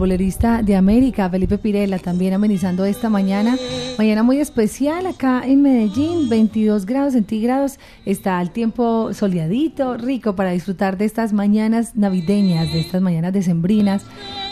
del 0.00 0.08
bolerista 0.10 0.62
de 0.62 0.76
América, 0.76 1.28
Felipe 1.28 1.58
Pirela, 1.58 1.98
también 1.98 2.32
amenizando 2.32 2.84
esta 2.84 3.08
mañana. 3.08 3.56
Mañana 3.98 4.22
muy 4.22 4.38
especial 4.40 5.06
acá 5.06 5.42
en 5.44 5.62
Medellín, 5.62 6.28
22 6.28 6.86
grados 6.86 7.12
centígrados. 7.12 7.78
Está 8.06 8.40
el 8.40 8.50
tiempo 8.50 9.12
soleadito, 9.12 9.96
rico 9.96 10.34
para 10.34 10.52
disfrutar 10.52 10.96
de 10.96 11.04
estas 11.04 11.32
mañanas 11.32 11.96
navideñas, 11.96 12.72
de 12.72 12.80
estas 12.80 13.02
mañanas 13.02 13.32
decembrinas 13.32 14.04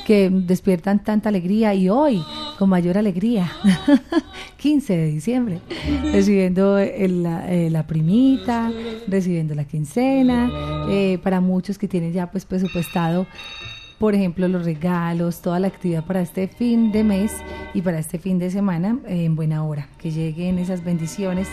que 0.06 0.30
despiertan 0.30 1.02
tanta 1.04 1.28
alegría 1.28 1.74
y 1.74 1.90
hoy 1.90 2.22
con 2.58 2.70
mayor 2.70 2.96
alegría, 2.96 3.52
15 4.56 4.96
de 4.96 5.06
diciembre, 5.06 5.60
recibiendo 6.12 6.78
eh, 6.78 7.68
la 7.70 7.86
primita, 7.86 8.72
recibiendo 9.06 9.54
la 9.54 9.64
quincena, 9.64 10.50
eh, 10.88 11.18
para 11.22 11.40
muchos 11.40 11.78
que 11.78 11.88
tienen 11.88 12.12
ya 12.12 12.30
pues 12.30 12.46
presupuestado 12.46 13.26
por 13.98 14.14
ejemplo, 14.14 14.46
los 14.48 14.64
regalos, 14.64 15.42
toda 15.42 15.58
la 15.58 15.68
actividad 15.68 16.04
para 16.04 16.20
este 16.20 16.46
fin 16.48 16.92
de 16.92 17.04
mes 17.04 17.32
y 17.74 17.82
para 17.82 17.98
este 17.98 18.18
fin 18.18 18.38
de 18.38 18.50
semana 18.50 18.98
eh, 19.06 19.24
en 19.24 19.34
buena 19.34 19.64
hora. 19.64 19.88
Que 19.98 20.10
lleguen 20.10 20.58
esas 20.58 20.84
bendiciones 20.84 21.48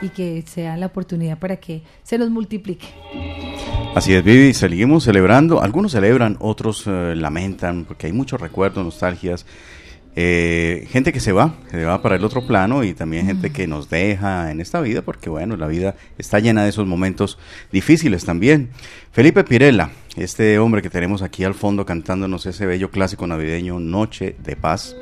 y 0.00 0.08
que 0.08 0.42
sea 0.46 0.76
la 0.76 0.86
oportunidad 0.86 1.38
para 1.38 1.56
que 1.56 1.82
se 2.02 2.18
nos 2.18 2.30
multiplique. 2.30 2.86
Así 3.94 4.14
es, 4.14 4.24
Vivi, 4.24 4.54
seguimos 4.54 5.04
celebrando. 5.04 5.62
Algunos 5.62 5.92
celebran, 5.92 6.36
otros 6.40 6.84
eh, 6.86 7.14
lamentan, 7.14 7.84
porque 7.84 8.06
hay 8.06 8.12
muchos 8.12 8.40
recuerdos, 8.40 8.82
nostalgias. 8.84 9.44
Eh, 10.14 10.86
gente 10.90 11.10
que 11.10 11.20
se 11.20 11.32
va, 11.32 11.54
que 11.70 11.78
se 11.78 11.84
va 11.84 12.02
para 12.02 12.16
el 12.16 12.24
otro 12.24 12.46
plano 12.46 12.84
y 12.84 12.92
también 12.92 13.26
gente 13.26 13.50
que 13.50 13.66
nos 13.66 13.88
deja 13.88 14.50
en 14.50 14.60
esta 14.60 14.80
vida, 14.82 15.00
porque 15.00 15.30
bueno, 15.30 15.56
la 15.56 15.66
vida 15.66 15.94
está 16.18 16.38
llena 16.38 16.64
de 16.64 16.68
esos 16.68 16.86
momentos 16.86 17.38
difíciles 17.70 18.24
también. 18.24 18.70
Felipe 19.12 19.42
Pirela, 19.44 19.90
este 20.16 20.58
hombre 20.58 20.82
que 20.82 20.90
tenemos 20.90 21.22
aquí 21.22 21.44
al 21.44 21.54
fondo 21.54 21.86
cantándonos 21.86 22.44
ese 22.46 22.66
bello 22.66 22.90
clásico 22.90 23.26
navideño, 23.26 23.80
Noche 23.80 24.36
de 24.42 24.56
Paz, 24.56 24.94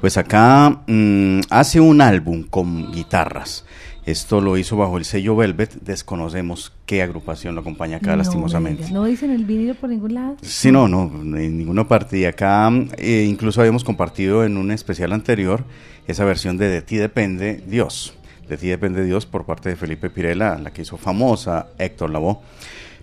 pues 0.00 0.16
acá 0.16 0.82
mm, 0.86 1.40
hace 1.50 1.80
un 1.80 2.00
álbum 2.00 2.44
con 2.44 2.92
guitarras. 2.92 3.64
Esto 4.04 4.40
lo 4.40 4.56
hizo 4.56 4.76
bajo 4.76 4.98
el 4.98 5.04
sello 5.04 5.36
Velvet. 5.36 5.74
Desconocemos 5.80 6.72
qué 6.86 7.02
agrupación 7.02 7.54
lo 7.54 7.60
acompaña 7.60 7.98
acá, 7.98 8.06
No 8.10 8.12
me 8.12 8.16
lastimosamente. 8.18 8.78
digas, 8.78 8.92
No 8.92 9.04
dicen 9.04 9.30
el 9.30 9.44
vinilo 9.44 9.74
por 9.76 9.90
ningún 9.90 10.14
lado. 10.14 10.36
Sí, 10.42 10.72
no, 10.72 10.88
no, 10.88 11.04
en 11.38 11.56
ninguna 11.56 11.86
parte. 11.86 12.18
Y 12.18 12.24
acá 12.24 12.68
eh, 12.98 13.24
incluso 13.28 13.60
habíamos 13.60 13.84
compartido 13.84 14.44
en 14.44 14.56
un 14.56 14.72
especial 14.72 15.12
anterior 15.12 15.64
esa 16.08 16.24
versión 16.24 16.56
de 16.58 16.66
De 16.68 16.82
ti 16.82 16.96
depende 16.96 17.62
Dios. 17.64 18.14
De 18.48 18.56
ti 18.56 18.66
depende 18.66 19.04
Dios 19.04 19.24
por 19.24 19.44
parte 19.44 19.68
de 19.68 19.76
Felipe 19.76 20.10
Pirela, 20.10 20.58
la 20.58 20.72
que 20.72 20.82
hizo 20.82 20.96
famosa 20.96 21.68
Héctor 21.78 22.10
Lavoe. 22.10 22.38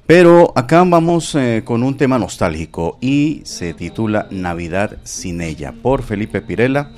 Pero 0.09 0.51
acá 0.55 0.83
vamos 0.83 1.35
eh, 1.35 1.61
con 1.63 1.83
un 1.83 1.95
tema 1.95 2.17
nostálgico 2.17 2.97
y 2.99 3.41
se 3.45 3.75
titula 3.75 4.25
Navidad 4.31 4.97
sin 5.03 5.39
ella 5.39 5.71
por 5.71 6.01
Felipe 6.01 6.41
Pirela. 6.41 6.89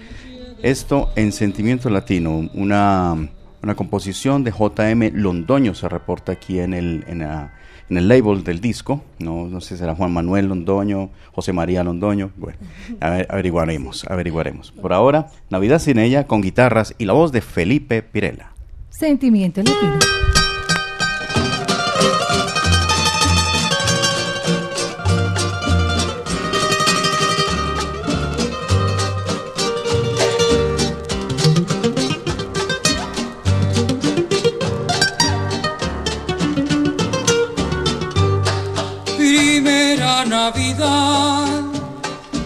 Esto 0.63 1.10
en 1.17 1.34
Sentimiento 1.34 1.89
Latino, 1.89 2.50
una, 2.54 3.17
una 3.62 3.76
composición 3.76 4.45
de 4.45 4.52
JM 4.52 5.12
Londoño, 5.21 5.74
se 5.76 5.89
reporta 5.89 6.32
aquí 6.32 6.60
en 6.60 6.74
el, 6.74 7.04
en, 7.06 7.19
la- 7.19 7.54
en 7.89 7.97
el 7.97 8.08
label 8.08 8.45
del 8.45 8.62
disco. 8.62 9.04
No, 9.19 9.45
no 9.45 9.60
sé 9.60 9.76
si 9.76 9.80
será 9.80 9.93
Juan 9.93 10.13
Manuel 10.13 10.45
Londoño, 10.47 11.10
José 11.34 11.52
María 11.52 11.84
Londoño. 11.84 12.32
Bueno, 12.38 12.60
averiguaremos, 13.02 14.06
averiguaremos. 14.06 14.71
Por 14.71 14.93
ahora, 14.93 15.28
Navidad 15.50 15.80
sin 15.80 16.00
ella 16.00 16.28
con 16.28 16.41
guitarras 16.41 16.95
y 16.97 17.04
la 17.04 17.12
voz 17.12 17.34
de 17.34 17.41
Felipe 17.41 18.04
Pirela. 18.04 18.54
Sentimiento 18.89 19.60
latino. 19.63 20.00
Navidad 40.31 41.61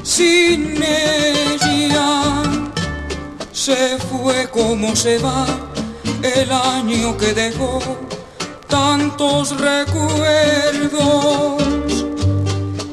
sin 0.02 0.82
ella. 0.82 2.42
Se 3.52 4.00
fue 4.10 4.50
como 4.50 4.96
se 4.96 5.20
va 5.20 5.46
el 6.24 6.52
año 6.52 7.16
que 7.16 7.32
dejó 7.34 7.80
tantos 8.68 9.56
recuerdos. 9.60 10.04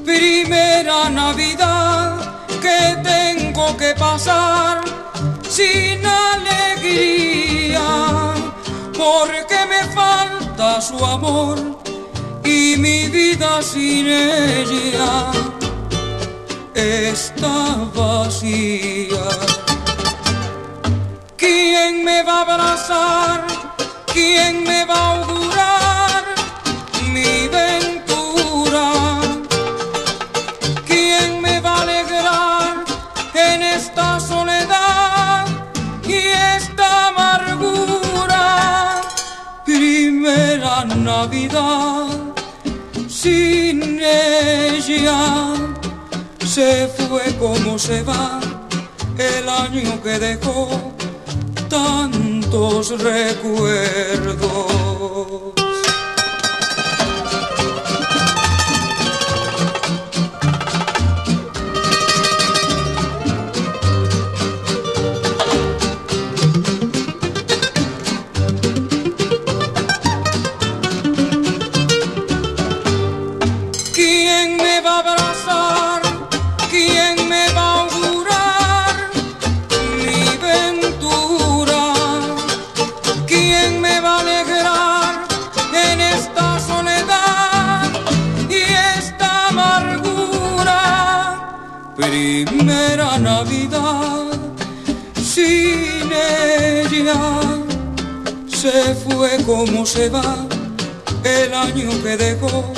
Primera 0.05 1.09
Navidad 1.09 2.45
que 2.61 2.95
tengo 3.03 3.75
que 3.79 3.95
pasar 3.95 4.83
sin 5.49 6.05
alegría, 6.05 7.81
porque 8.93 9.57
me 9.73 9.85
falta 9.95 10.83
su 10.83 11.03
amor 11.03 11.83
y 12.45 12.77
mi 12.77 13.09
vida 13.09 13.63
sin 13.63 14.07
ella 14.07 15.31
está 16.75 17.89
vacía. 17.95 19.29
¿Quién 21.37 22.05
me 22.05 22.23
va 22.23 22.39
a 22.39 22.43
abrazar? 22.43 23.47
¿Quién 24.13 24.65
me 24.65 24.85
va 24.85 24.95
a 24.95 25.15
augurar 25.17 26.25
mi 27.13 27.49
ventura? 27.49 29.21
¿Quién 30.87 31.41
me 31.41 31.61
va 31.61 31.77
a 31.77 31.83
alegrar 31.83 32.85
en 33.35 33.63
esta 33.63 34.19
soledad 34.21 35.47
y 36.05 36.15
esta 36.57 37.09
amargura? 37.09 39.01
Primera 39.65 40.85
Navidad 40.85 42.32
sin 43.23 44.01
ella 44.01 45.55
se 46.45 46.89
fue 46.89 47.23
como 47.39 47.79
se 47.79 48.03
va 48.03 48.41
el 49.17 49.49
año 49.49 50.03
que 50.03 50.19
dejó 50.19 50.93
tantos 51.69 53.01
recuerdos. 53.01 54.43
Primera 92.03 93.17
Navidad 93.17 94.27
sin 95.15 96.11
ella 96.13 97.15
se 98.49 98.95
fue 98.97 99.37
como 99.47 99.87
se 99.87 100.09
va 100.09 100.37
el 101.23 101.55
año 101.55 101.91
que 102.03 102.17
dejó 102.17 102.73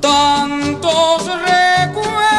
tantos 0.00 1.24
recuerdos. 1.24 2.29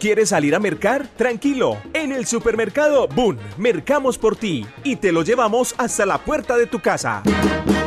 Quieres 0.00 0.30
salir 0.30 0.56
a 0.56 0.58
mercar? 0.58 1.06
Tranquilo. 1.16 1.76
En 1.92 2.10
el 2.10 2.26
supermercado 2.26 3.06
Boon, 3.06 3.38
mercamos 3.58 4.18
por 4.18 4.34
ti 4.34 4.66
y 4.82 4.96
te 4.96 5.12
lo 5.12 5.22
llevamos 5.22 5.74
hasta 5.78 6.06
la 6.06 6.18
puerta 6.18 6.56
de 6.56 6.66
tu 6.66 6.80
casa. 6.80 7.22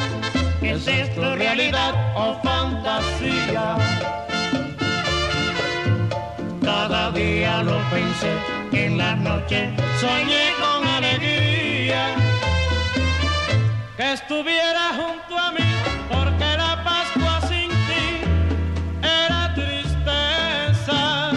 ¿es 0.62 0.88
esto 0.88 1.36
realidad 1.36 1.94
o 2.16 2.26
fantasía? 2.44 3.66
Cada 6.62 7.12
día 7.12 7.64
lo 7.64 7.78
pensé, 7.96 8.34
en 8.86 8.98
la 8.98 9.16
noche 9.16 9.60
soñé 10.02 10.46
con 10.62 10.88
alegría 10.98 12.31
estuviera 14.14 14.90
junto 14.90 15.38
a 15.38 15.52
mí, 15.52 15.60
porque 16.10 16.58
la 16.58 16.84
Pascua 16.84 17.40
sin 17.48 17.70
ti 17.70 18.22
era 19.02 19.54
tristeza 19.54 21.32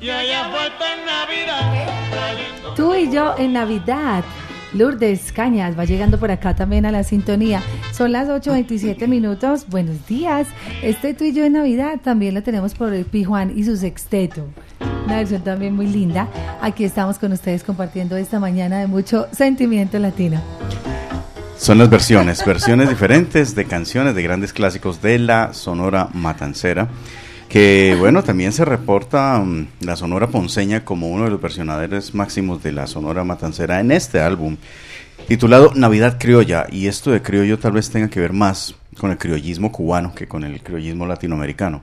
y 0.00 0.08
en 0.08 1.04
Navidad 1.04 2.74
Tú 2.76 2.94
y 2.94 3.12
yo 3.12 3.34
en 3.36 3.52
Navidad. 3.52 4.24
Lourdes 4.72 5.32
Cañas 5.32 5.76
va 5.76 5.84
llegando 5.84 6.18
por 6.18 6.30
acá 6.30 6.54
también 6.54 6.86
a 6.86 6.92
la 6.92 7.02
sintonía. 7.02 7.60
Son 7.92 8.12
las 8.12 8.28
8.27 8.28 9.08
minutos. 9.08 9.66
Buenos 9.68 10.06
días. 10.06 10.46
Este 10.82 11.12
tú 11.12 11.24
y 11.24 11.32
yo 11.32 11.44
en 11.44 11.54
Navidad 11.54 12.00
también 12.02 12.34
lo 12.34 12.42
tenemos 12.42 12.74
por 12.74 12.94
el 12.94 13.04
Pijuan 13.04 13.52
y 13.58 13.64
su 13.64 13.76
sexteto. 13.76 14.46
Una 15.04 15.16
versión 15.16 15.42
también 15.42 15.74
muy 15.74 15.88
linda. 15.88 16.28
Aquí 16.62 16.84
estamos 16.84 17.18
con 17.18 17.32
ustedes 17.32 17.64
compartiendo 17.64 18.16
esta 18.16 18.38
mañana 18.38 18.78
de 18.78 18.86
mucho 18.86 19.26
sentimiento 19.32 19.98
latino. 19.98 20.40
Son 21.60 21.76
las 21.76 21.90
versiones, 21.90 22.42
versiones 22.42 22.88
diferentes 22.88 23.54
de 23.54 23.66
canciones 23.66 24.14
de 24.14 24.22
grandes 24.22 24.54
clásicos 24.54 25.02
de 25.02 25.18
la 25.18 25.52
Sonora 25.52 26.08
Matancera, 26.14 26.88
que 27.50 27.94
bueno, 27.98 28.22
también 28.24 28.52
se 28.52 28.64
reporta 28.64 29.38
mm, 29.38 29.66
la 29.80 29.94
Sonora 29.94 30.28
Ponceña 30.28 30.86
como 30.86 31.08
uno 31.08 31.24
de 31.24 31.30
los 31.30 31.40
versionadores 31.42 32.14
máximos 32.14 32.62
de 32.62 32.72
la 32.72 32.86
Sonora 32.86 33.24
Matancera 33.24 33.78
en 33.78 33.92
este 33.92 34.20
álbum, 34.20 34.56
titulado 35.28 35.72
Navidad 35.74 36.16
Criolla, 36.18 36.66
y 36.72 36.86
esto 36.86 37.10
de 37.10 37.20
criollo 37.20 37.58
tal 37.58 37.72
vez 37.72 37.90
tenga 37.90 38.08
que 38.08 38.20
ver 38.20 38.32
más 38.32 38.74
con 38.96 39.10
el 39.10 39.18
criollismo 39.18 39.70
cubano 39.70 40.14
que 40.14 40.26
con 40.26 40.44
el 40.44 40.62
criollismo 40.62 41.06
latinoamericano, 41.06 41.82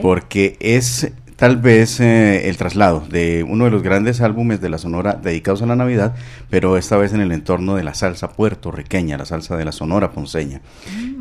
porque 0.00 0.56
es 0.58 1.12
tal 1.38 1.56
vez 1.56 2.00
eh, 2.00 2.48
el 2.48 2.56
traslado 2.56 3.06
de 3.08 3.44
uno 3.44 3.66
de 3.66 3.70
los 3.70 3.84
grandes 3.84 4.20
álbumes 4.20 4.60
de 4.60 4.68
la 4.68 4.78
Sonora 4.78 5.12
dedicados 5.12 5.62
a 5.62 5.66
la 5.66 5.76
Navidad, 5.76 6.16
pero 6.50 6.76
esta 6.76 6.96
vez 6.96 7.12
en 7.12 7.20
el 7.20 7.30
entorno 7.30 7.76
de 7.76 7.84
la 7.84 7.94
salsa 7.94 8.32
puertorriqueña, 8.32 9.16
la 9.16 9.24
salsa 9.24 9.56
de 9.56 9.64
la 9.64 9.70
Sonora 9.70 10.10
Ponceña. 10.10 10.60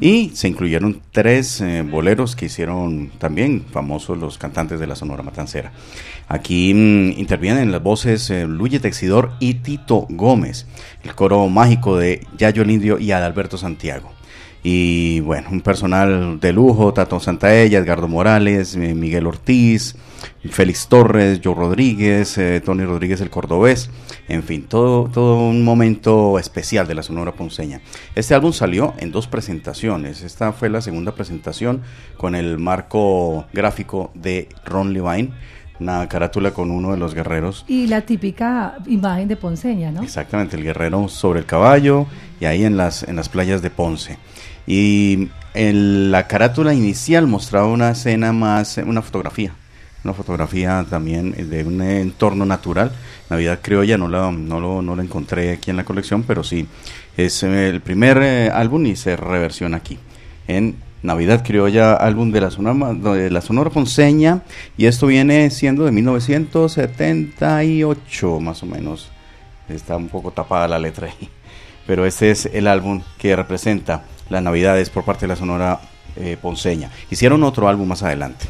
Y 0.01 0.32
se 0.34 0.47
incluyeron 0.47 1.01
tres 1.12 1.62
eh, 1.62 1.84
boleros 1.84 2.36
que 2.36 2.47
hicieron 2.47 3.12
también 3.19 3.63
famosos 3.71 4.17
los 4.17 4.39
cantantes 4.39 4.80
de 4.80 4.88
la 4.88 4.95
Sonora 4.95 5.21
Matancera. 5.21 5.71
Aquí 6.27 6.73
mm, 6.73 7.19
intervienen 7.19 7.62
en 7.62 7.71
las 7.71 7.84
voces 7.84 8.27
eh, 8.32 8.47
Luye 8.47 8.80
Texidor 8.80 9.34
y 9.39 9.53
Tito 9.56 10.08
Gómez, 10.10 10.65
el 11.03 11.13
coro 11.13 11.47
mágico 11.47 11.95
de 11.95 12.25
Yayo 12.39 12.63
el 12.63 12.71
Indio 12.71 12.97
y 12.97 13.12
Adalberto 13.12 13.60
Santiago. 13.60 14.12
Y 14.63 15.19
bueno, 15.19 15.49
un 15.51 15.62
personal 15.62 16.39
de 16.39 16.53
lujo, 16.53 16.91
Tato 16.91 17.19
Santaella, 17.19 17.77
Edgardo 17.77 18.08
Morales, 18.08 18.75
eh, 18.75 18.95
Miguel 18.95 19.27
Ortiz, 19.27 19.95
Félix 20.49 20.88
Torres, 20.88 21.41
Joe 21.43 21.56
Rodríguez, 21.56 22.38
eh, 22.38 22.62
Tony 22.63 22.86
Rodríguez 22.86 23.21
el 23.21 23.30
Cordobés, 23.30 23.89
en 24.27 24.43
fin, 24.43 24.63
todo, 24.63 25.10
todo 25.10 25.38
un 25.38 25.63
momento 25.63 26.39
especial 26.39 26.88
de 26.88 26.95
la 26.95 27.03
Sonora 27.03 27.34
Ponceña. 27.34 27.82
Este 28.15 28.34
álbum 28.34 28.53
salió 28.53 28.93
en 28.97 29.12
dos 29.12 29.27
presentaciones, 29.27 30.23
esta 30.23 30.53
fue 30.53 30.69
la 30.69 30.82
segunda 30.82 31.13
presentación 31.13 31.82
con 32.17 32.36
el 32.36 32.58
marco 32.58 33.45
gráfico 33.53 34.12
de 34.13 34.49
Ron 34.65 34.93
Levine, 34.93 35.32
una 35.80 36.08
carátula 36.08 36.51
con 36.51 36.71
uno 36.71 36.91
de 36.91 36.97
los 36.97 37.13
guerreros 37.13 37.63
Y 37.67 37.88
la 37.88 38.01
típica 38.01 38.77
imagen 38.88 39.27
de 39.27 39.36
Ponceña, 39.36 39.91
¿no? 39.91 40.01
Exactamente, 40.01 40.56
el 40.56 40.63
guerrero 40.63 41.08
sobre 41.08 41.39
el 41.39 41.45
caballo 41.45 42.08
y 42.39 42.45
ahí 42.45 42.63
en 42.63 42.77
las, 42.77 43.03
en 43.03 43.15
las 43.15 43.30
playas 43.30 43.62
de 43.62 43.69
Ponce. 43.69 44.17
Y 44.65 45.30
en 45.53 46.12
la 46.12 46.27
carátula 46.27 46.73
inicial 46.73 47.27
mostraba 47.27 47.67
una 47.67 47.91
escena 47.91 48.34
más, 48.34 48.77
una 48.77 49.01
fotografía, 49.01 49.53
una 50.04 50.14
fotografía 50.14 50.86
también 50.90 51.50
de 51.50 51.64
un 51.64 51.82
entorno 51.82 52.46
natural. 52.46 52.92
Navidad 53.30 53.60
Criolla 53.62 53.98
no 53.98 54.08
la, 54.08 54.32
no 54.32 54.60
lo, 54.60 54.82
no 54.82 54.96
la 54.96 55.04
encontré 55.04 55.52
aquí 55.52 55.70
en 55.70 55.78
la 55.78 55.84
colección, 55.84 56.24
pero 56.24 56.44
sí, 56.44 56.68
es 57.16 57.44
eh, 57.44 57.70
el 57.70 57.82
primer 57.82 58.18
eh, 58.22 58.50
álbum 58.50 58.86
y 58.86 58.96
se 58.96 59.16
reversiona 59.16 59.78
aquí 59.78 60.00
en 60.48 60.76
Navidad 61.04 61.44
Criolla, 61.46 61.94
álbum 61.94 62.32
de 62.32 62.42
la 62.42 62.50
Sonora, 62.52 62.94
de 62.94 63.30
la 63.30 63.42
Sonora 63.42 63.70
Ponceña, 63.70 64.42
y 64.78 64.88
esto 64.88 65.06
viene 65.08 65.50
siendo 65.52 65.86
de 65.86 65.92
1978 65.92 68.40
más 68.40 68.64
o 68.64 68.66
menos. 68.66 69.12
Está 69.70 69.96
un 69.98 70.10
poco 70.10 70.32
tapada 70.32 70.68
la 70.68 70.80
letra 70.80 71.08
ahí. 71.08 71.30
Pero 71.86 72.06
este 72.06 72.32
es 72.32 72.48
el 72.48 72.66
álbum 72.68 73.04
que 73.18 73.36
representa 73.36 74.06
las 74.30 74.42
Navidades 74.44 74.90
por 74.90 75.06
parte 75.06 75.22
de 75.22 75.30
la 75.30 75.36
Sonora 75.36 75.80
eh, 76.16 76.38
Ponceña. 76.42 76.90
Hicieron 77.10 77.44
otro 77.44 77.68
álbum 77.68 77.88
más 77.88 78.04
adelante. 78.04 78.46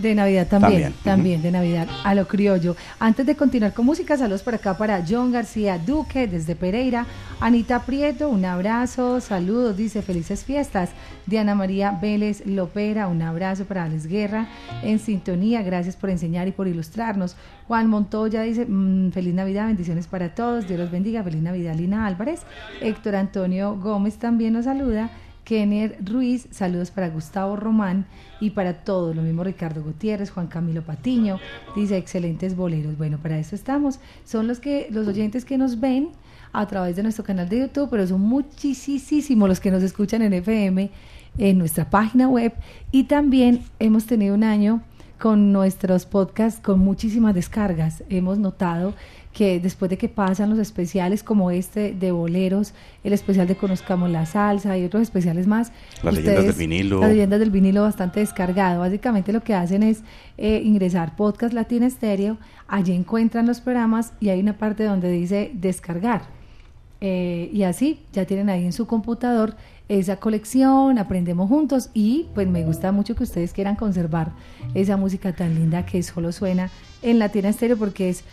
De 0.00 0.14
Navidad 0.14 0.46
también, 0.46 0.82
También, 0.82 0.94
también, 1.02 1.42
de 1.42 1.50
Navidad, 1.50 1.88
a 2.04 2.14
lo 2.14 2.28
criollo. 2.28 2.76
Antes 3.00 3.26
de 3.26 3.34
continuar 3.34 3.72
con 3.72 3.84
música, 3.84 4.16
saludos 4.16 4.44
por 4.44 4.54
acá 4.54 4.78
para 4.78 5.04
John 5.06 5.32
García 5.32 5.76
Duque 5.76 6.28
desde 6.28 6.54
Pereira, 6.54 7.04
Anita 7.40 7.80
Prieto, 7.80 8.28
un 8.28 8.44
abrazo, 8.44 9.20
saludos, 9.20 9.76
dice 9.76 10.00
felices 10.02 10.44
fiestas. 10.44 10.90
Diana 11.26 11.56
María 11.56 11.98
Vélez 12.00 12.46
Lopera, 12.46 13.08
un 13.08 13.22
abrazo 13.22 13.64
para 13.64 13.84
Alex 13.84 14.06
Guerra, 14.06 14.46
en 14.82 15.00
sintonía, 15.00 15.62
gracias 15.62 15.96
por 15.96 16.10
enseñar 16.10 16.46
y 16.46 16.52
por 16.52 16.68
ilustrarnos. 16.68 17.34
Juan 17.66 17.88
Montoya 17.88 18.42
dice, 18.42 18.66
mm, 18.66 19.10
feliz 19.10 19.34
Navidad, 19.34 19.66
bendiciones 19.66 20.06
para 20.06 20.34
todos, 20.34 20.68
Dios 20.68 20.78
los 20.78 20.92
bendiga, 20.92 21.24
feliz 21.24 21.42
Navidad, 21.42 21.74
Lina 21.74 22.06
Álvarez. 22.06 22.42
Héctor 22.80 23.16
Antonio 23.16 23.76
Gómez 23.76 24.16
también 24.16 24.52
nos 24.52 24.66
saluda. 24.66 25.10
Kenner 25.48 25.96
Ruiz, 26.04 26.46
saludos 26.50 26.90
para 26.90 27.08
Gustavo 27.08 27.56
Román 27.56 28.04
y 28.38 28.50
para 28.50 28.84
todos, 28.84 29.16
lo 29.16 29.22
mismo 29.22 29.44
Ricardo 29.44 29.82
Gutiérrez, 29.82 30.30
Juan 30.30 30.46
Camilo 30.46 30.82
Patiño, 30.82 31.38
dice 31.74 31.96
excelentes 31.96 32.54
boleros. 32.54 32.98
Bueno, 32.98 33.16
para 33.16 33.38
eso 33.38 33.56
estamos. 33.56 33.98
Son 34.26 34.46
los 34.46 34.60
que 34.60 34.88
los 34.90 35.08
oyentes 35.08 35.46
que 35.46 35.56
nos 35.56 35.80
ven 35.80 36.10
a 36.52 36.66
través 36.66 36.96
de 36.96 37.02
nuestro 37.02 37.24
canal 37.24 37.48
de 37.48 37.60
YouTube, 37.60 37.88
pero 37.90 38.06
son 38.06 38.20
muchísimos 38.20 39.48
los 39.48 39.58
que 39.58 39.70
nos 39.70 39.82
escuchan 39.82 40.20
en 40.20 40.34
FM, 40.34 40.90
en 41.38 41.58
nuestra 41.58 41.88
página 41.88 42.28
web 42.28 42.52
y 42.92 43.04
también 43.04 43.62
hemos 43.78 44.04
tenido 44.04 44.34
un 44.34 44.44
año 44.44 44.82
con 45.18 45.52
nuestros 45.52 46.04
podcasts 46.04 46.60
con 46.60 46.78
muchísimas 46.78 47.34
descargas. 47.34 48.04
Hemos 48.10 48.38
notado 48.38 48.92
que 49.38 49.60
después 49.60 49.88
de 49.88 49.96
que 49.96 50.08
pasan 50.08 50.50
los 50.50 50.58
especiales 50.58 51.22
como 51.22 51.52
este 51.52 51.92
de 51.92 52.10
boleros, 52.10 52.74
el 53.04 53.12
especial 53.12 53.46
de 53.46 53.54
Conozcamos 53.54 54.10
la 54.10 54.26
Salsa 54.26 54.76
y 54.76 54.84
otros 54.84 55.00
especiales 55.04 55.46
más. 55.46 55.70
Las 56.02 56.14
leyendas 56.14 56.46
del 56.46 56.54
vinilo. 56.54 57.00
Las 57.00 57.10
leyendas 57.10 57.38
del 57.38 57.52
vinilo 57.52 57.82
bastante 57.82 58.18
descargado. 58.18 58.80
Básicamente 58.80 59.32
lo 59.32 59.40
que 59.44 59.54
hacen 59.54 59.84
es 59.84 60.02
eh, 60.38 60.60
ingresar 60.64 61.14
Podcast 61.14 61.54
Latina 61.54 61.86
Estéreo, 61.86 62.36
allí 62.66 62.92
encuentran 62.92 63.46
los 63.46 63.60
programas 63.60 64.12
y 64.18 64.30
hay 64.30 64.40
una 64.40 64.58
parte 64.58 64.82
donde 64.82 65.08
dice 65.08 65.52
descargar. 65.54 66.22
Eh, 67.00 67.48
y 67.52 67.62
así 67.62 68.00
ya 68.12 68.24
tienen 68.24 68.48
ahí 68.50 68.64
en 68.64 68.72
su 68.72 68.88
computador 68.88 69.54
esa 69.88 70.16
colección, 70.16 70.98
aprendemos 70.98 71.48
juntos 71.48 71.90
y 71.94 72.26
pues 72.34 72.48
me 72.48 72.64
gusta 72.64 72.90
mucho 72.90 73.14
que 73.14 73.22
ustedes 73.22 73.52
quieran 73.52 73.76
conservar 73.76 74.32
esa 74.74 74.96
música 74.96 75.32
tan 75.32 75.54
linda 75.54 75.86
que 75.86 76.02
solo 76.02 76.32
suena 76.32 76.70
en 77.02 77.20
Latina 77.20 77.50
Estéreo 77.50 77.76
porque 77.76 78.08
es 78.08 78.24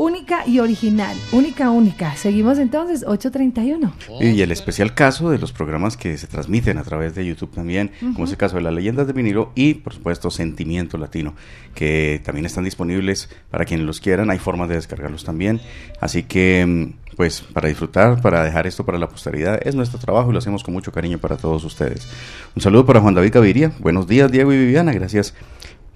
única 0.00 0.46
y 0.46 0.60
original, 0.60 1.14
única, 1.30 1.70
única. 1.70 2.16
Seguimos 2.16 2.58
entonces, 2.58 3.04
8.31. 3.04 3.92
Y 4.20 4.40
el 4.40 4.50
especial 4.50 4.94
caso 4.94 5.28
de 5.28 5.38
los 5.38 5.52
programas 5.52 5.98
que 5.98 6.16
se 6.16 6.26
transmiten 6.26 6.78
a 6.78 6.84
través 6.84 7.14
de 7.14 7.26
YouTube 7.26 7.50
también, 7.50 7.90
como 8.14 8.24
es 8.24 8.30
el 8.30 8.38
caso 8.38 8.56
de 8.56 8.62
las 8.62 8.72
leyendas 8.72 9.06
de 9.06 9.12
vinilo 9.12 9.52
y 9.54 9.74
por 9.74 9.92
supuesto 9.92 10.30
Sentimiento 10.30 10.96
Latino, 10.96 11.34
que 11.74 12.22
también 12.24 12.46
están 12.46 12.64
disponibles 12.64 13.28
para 13.50 13.66
quienes 13.66 13.84
los 13.84 14.00
quieran, 14.00 14.30
hay 14.30 14.38
formas 14.38 14.70
de 14.70 14.76
descargarlos 14.76 15.22
también. 15.22 15.60
Así 16.00 16.22
que 16.22 16.64
mm, 16.66 17.16
pues 17.16 17.42
para 17.42 17.68
disfrutar, 17.68 18.22
para 18.22 18.42
dejar 18.42 18.66
esto 18.66 18.86
para 18.86 18.96
la 18.96 19.08
posteridad, 19.08 19.60
es 19.62 19.74
nuestro 19.74 19.98
trabajo 19.98 20.30
y 20.30 20.32
lo 20.32 20.38
hacemos 20.38 20.64
con 20.64 20.72
mucho 20.72 20.92
cariño 20.92 21.18
para 21.18 21.36
todos 21.36 21.62
ustedes. 21.64 22.08
Un 22.56 22.62
saludo 22.62 22.86
para 22.86 23.02
Juan 23.02 23.14
David 23.14 23.34
Gaviria, 23.34 23.72
buenos 23.78 24.06
días 24.06 24.32
Diego 24.32 24.50
y 24.50 24.56
Viviana, 24.56 24.94
gracias 24.94 25.34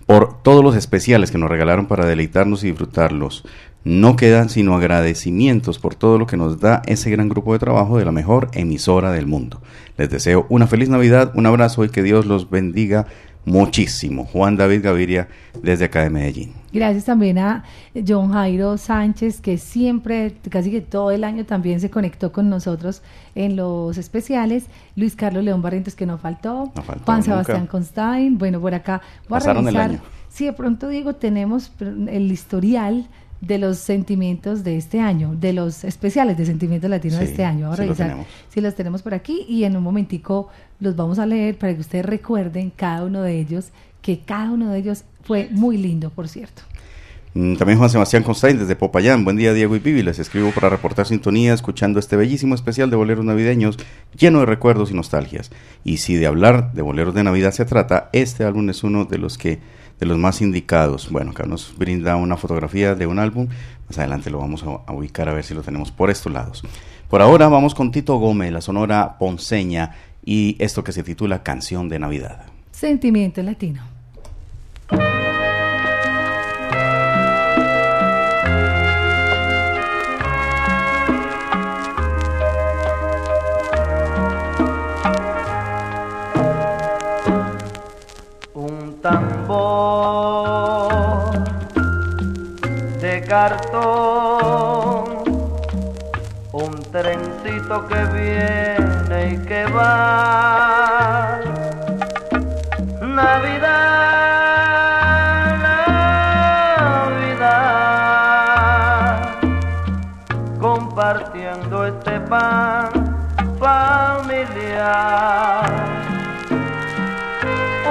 por 0.07 0.43
todos 0.43 0.63
los 0.63 0.77
especiales 0.77 1.31
que 1.31 1.39
nos 1.39 1.49
regalaron 1.49 1.87
para 1.87 2.05
deleitarnos 2.05 2.63
y 2.65 2.69
disfrutarlos. 2.69 3.45
No 3.85 4.17
quedan 4.17 4.49
sino 4.49 4.75
agradecimientos 4.75 5.79
por 5.79 5.95
todo 5.95 6.19
lo 6.19 6.27
que 6.27 6.39
nos 6.39 6.59
da 6.59 6.81
ese 6.87 7.11
gran 7.11 7.29
grupo 7.29 7.53
de 7.53 7.59
trabajo 7.59 7.99
de 7.99 8.07
la 8.07 8.13
mejor 8.13 8.51
emisora 8.55 9.13
del 9.13 9.27
mundo. 9.27 9.61
Les 9.99 10.09
deseo 10.09 10.47
una 10.49 10.67
feliz 10.67 10.89
Navidad, 10.89 11.33
un 11.35 11.45
abrazo 11.45 11.85
y 11.85 11.91
que 11.91 12.03
Dios 12.03 12.25
los 12.25 12.49
bendiga 12.49 13.07
muchísimo. 13.45 14.25
Juan 14.25 14.57
David 14.57 14.83
Gaviria 14.83 15.29
desde 15.63 15.85
acá 15.85 16.03
de 16.03 16.09
Medellín. 16.09 16.53
Gracias 16.73 17.05
también 17.05 17.37
a 17.37 17.63
John 18.09 18.33
Jairo 18.33 18.79
Sánchez, 18.79 19.43
que 19.43 19.59
siempre, 19.59 20.35
casi 20.49 20.71
que 20.71 20.81
todo 20.81 21.11
el 21.11 21.23
año 21.23 21.45
también 21.45 21.79
se 21.79 21.91
conectó 21.91 22.33
con 22.33 22.49
nosotros 22.49 23.03
en 23.35 23.55
los 23.55 23.99
especiales. 23.99 24.65
Luis 24.97 25.15
Carlos 25.15 25.45
León 25.45 25.61
Barrientos, 25.61 25.95
que 25.95 26.07
no 26.07 26.17
faltó. 26.17 26.73
No 26.75 26.83
faltó 26.83 27.05
Juan 27.05 27.19
nunca. 27.19 27.31
Sebastián 27.31 27.67
Constain. 27.67 28.39
Bueno, 28.39 28.61
por 28.63 28.73
acá 28.73 29.03
voy 29.29 29.39
Pasaron 29.41 29.67
a 29.67 29.69
el 29.69 29.77
revisar. 29.77 29.91
año. 30.01 30.15
Si 30.31 30.47
de 30.47 30.53
pronto 30.55 30.89
digo, 30.89 31.15
tenemos 31.15 31.71
el 31.81 32.33
historial 32.33 33.09
de 33.47 33.59
los 33.59 33.79
sentimientos 33.79 34.65
de 34.65 34.77
este 34.77 35.01
año, 35.01 35.35
de 35.39 35.53
los 35.53 35.85
especiales 35.85 36.37
de 36.37 36.47
sentimientos 36.47 36.89
latinos 36.89 37.21
de 37.21 37.27
este 37.27 37.45
año. 37.45 37.71
Vamos 37.71 37.79
a 37.79 37.83
sí 37.83 37.89
revisar 37.89 38.17
si 38.49 38.61
los 38.61 38.75
tenemos 38.75 39.03
por 39.03 39.15
aquí 39.15 39.45
y 39.49 39.65
en 39.65 39.77
un 39.77 39.83
momentico 39.83 40.49
los 40.81 40.97
vamos 40.97 41.19
a 41.19 41.27
leer 41.27 41.59
para 41.59 41.75
que 41.75 41.81
ustedes 41.81 42.07
recuerden 42.07 42.71
cada 42.71 43.05
uno 43.05 43.23
de 43.23 43.39
ellos, 43.39 43.69
que 44.03 44.21
cada 44.21 44.51
uno 44.51 44.71
de 44.71 44.79
ellos 44.79 45.05
fue 45.23 45.49
muy 45.51 45.77
lindo, 45.77 46.11
por 46.11 46.29
cierto. 46.29 46.63
Mm, 47.35 47.57
También 47.57 47.79
Juan 47.79 47.91
Sebastián 47.91 48.23
Constaín 48.23 48.59
desde 48.59 48.77
Popayán. 48.77 49.25
Buen 49.25 49.37
día, 49.37 49.53
Diego 49.53 49.75
y 49.75 49.81
Vivi. 49.81 50.05
Les 50.05 50.21
escribo 50.21 50.53
para 50.53 50.69
reportar 50.69 51.05
sintonía, 51.05 51.53
escuchando 51.53 51.99
este 51.99 52.17
bellísimo 52.17 52.55
especial 52.55 52.91
de 52.91 52.97
boleros 52.97 53.25
navideños, 53.25 53.77
lleno 54.17 54.39
de 54.39 54.47
recuerdos 54.47 54.93
y 54.93 54.95
nostalgias. 54.95 55.51
Y 55.83 55.97
si 55.97 56.15
de 56.15 56.27
hablar 56.27 56.73
de 56.75 56.83
boleros 56.83 57.13
de 57.13 57.25
Navidad 57.25 57.51
se 57.51 57.65
trata, 57.65 58.09
este 58.13 58.45
álbum 58.45 58.71
es 58.71 58.85
uno 58.85 59.05
de 59.05 59.19
los 59.19 59.37
que 59.37 59.59
de 59.99 60.07
los 60.07 60.19
más 60.19 60.41
indicados. 60.41 61.11
Bueno, 61.11 61.31
acá 61.31 61.45
nos 61.45 61.77
brinda 61.77 62.17
una 62.17 62.37
fotografía 62.37 62.95
de 62.95 63.07
un 63.07 63.19
álbum. 63.19 63.49
Más 63.89 63.99
adelante 63.99 64.31
lo 64.31 64.39
vamos 64.39 64.63
a, 64.63 64.67
a 64.87 64.93
ubicar 64.93 65.29
a 65.29 65.35
ver 65.35 65.45
si 65.45 65.55
lo 65.55 65.63
tenemos 65.63 65.91
por 65.91 66.11
estos 66.11 66.33
lados. 66.33 66.63
Por 67.09 67.23
ahora 67.23 67.49
vamos 67.49 67.75
con 67.75 67.91
Tito 67.91 68.17
Gómez, 68.17 68.53
la 68.53 68.61
sonora 68.61 69.19
ponceña, 69.19 69.95
y 70.25 70.57
esto 70.59 70.83
que 70.83 70.93
se 70.93 71.03
titula 71.03 71.43
Canción 71.43 71.89
de 71.89 71.99
Navidad. 71.99 72.47
Sentimiento 72.73 73.43
latino. 73.43 73.94
Cartón, 93.35 95.07
un 96.53 96.73
trencito 96.93 97.77
que 97.89 98.01
viene 98.17 99.19
y 99.33 99.37
que 99.49 99.65
va. 99.77 101.41
Navidad, 103.01 104.05
Navidad, 107.27 107.59
compartiendo 110.61 111.87
este 111.87 112.21
pan 112.21 112.91
familiar. 113.59 114.45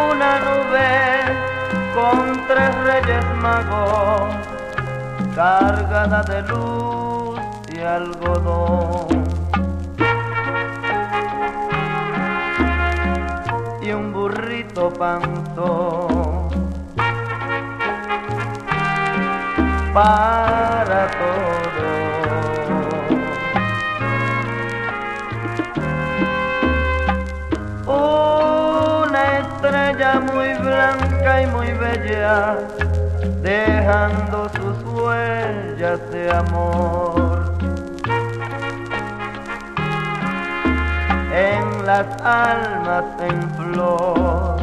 Una 0.09 0.31
nube 0.45 0.91
con 1.93 2.17
tres 2.47 2.73
reyes 2.85 3.25
magos, 3.41 4.42
cargada 5.35 6.21
de 6.23 6.41
luz 6.43 7.39
y 7.75 7.79
algodón. 7.79 9.07
Y 13.81 13.91
un 13.91 14.13
burrito 14.13 14.93
panzón 14.93 16.49
para 19.93 21.07
todos. 21.19 21.53
Una 27.85 29.39
estrella 29.39 30.19
muy 30.19 30.53
blanca 30.53 31.41
y 31.41 31.47
muy 31.47 31.71
bella, 31.73 32.57
dejando 33.41 34.49
sus 34.49 34.62
huellas 35.03 35.99
de 36.11 36.31
amor. 36.31 37.55
En 41.33 41.85
las 41.85 42.07
almas 42.21 43.05
en 43.19 43.37
flor 43.55 44.57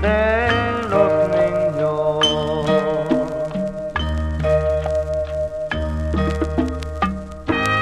de 0.00 0.48
los 0.92 1.12
niños. 1.36 2.24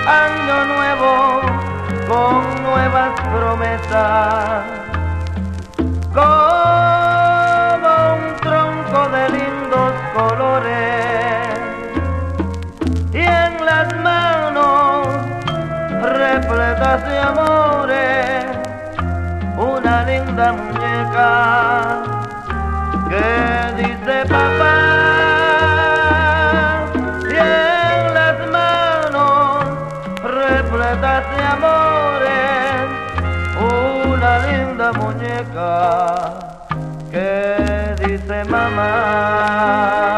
Año 0.06 0.56
nuevo 0.74 1.12
con 2.08 2.62
nuevas 2.62 3.12
promesas, 3.32 4.55
amores, 17.38 18.44
una 19.56 20.04
linda 20.04 20.52
muñeca 20.52 22.02
que 23.08 23.26
dice 23.82 24.24
papá. 24.28 24.76
Y 27.28 27.36
en 27.36 28.14
las 28.14 28.38
manos 28.50 29.64
repletas 30.22 31.24
de 31.36 31.42
amores, 31.56 32.86
una 34.14 34.38
linda 34.46 34.92
muñeca 34.92 35.74
que 37.10 37.94
dice 38.06 38.44
mamá. 38.44 40.15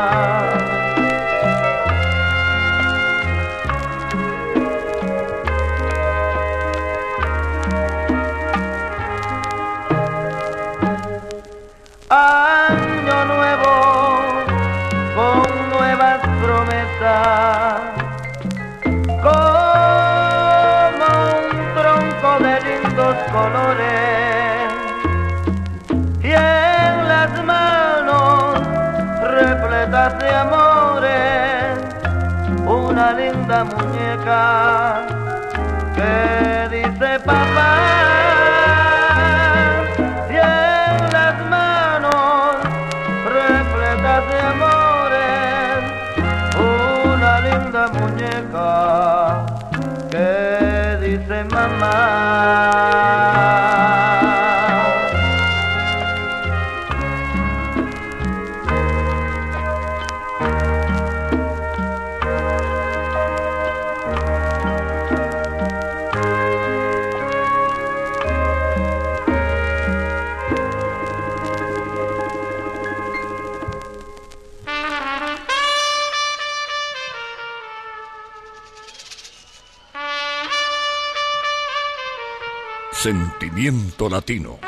Muñeca 34.19 35.07
que 35.95 36.69
dice 36.71 37.21
papá. 37.25 37.75
Y 40.31 40.35
en 40.35 41.13
las 41.13 41.35
manos 41.49 42.57
repletas 43.25 44.29
de 44.29 44.41
amores 44.41 45.85
una 46.57 47.41
linda 47.41 47.89
muñeca 47.89 49.47
que 50.11 50.99
dice 51.07 51.45
mamá. 51.45 52.28
Sentimiento 83.59 84.09
latino. 84.09 84.68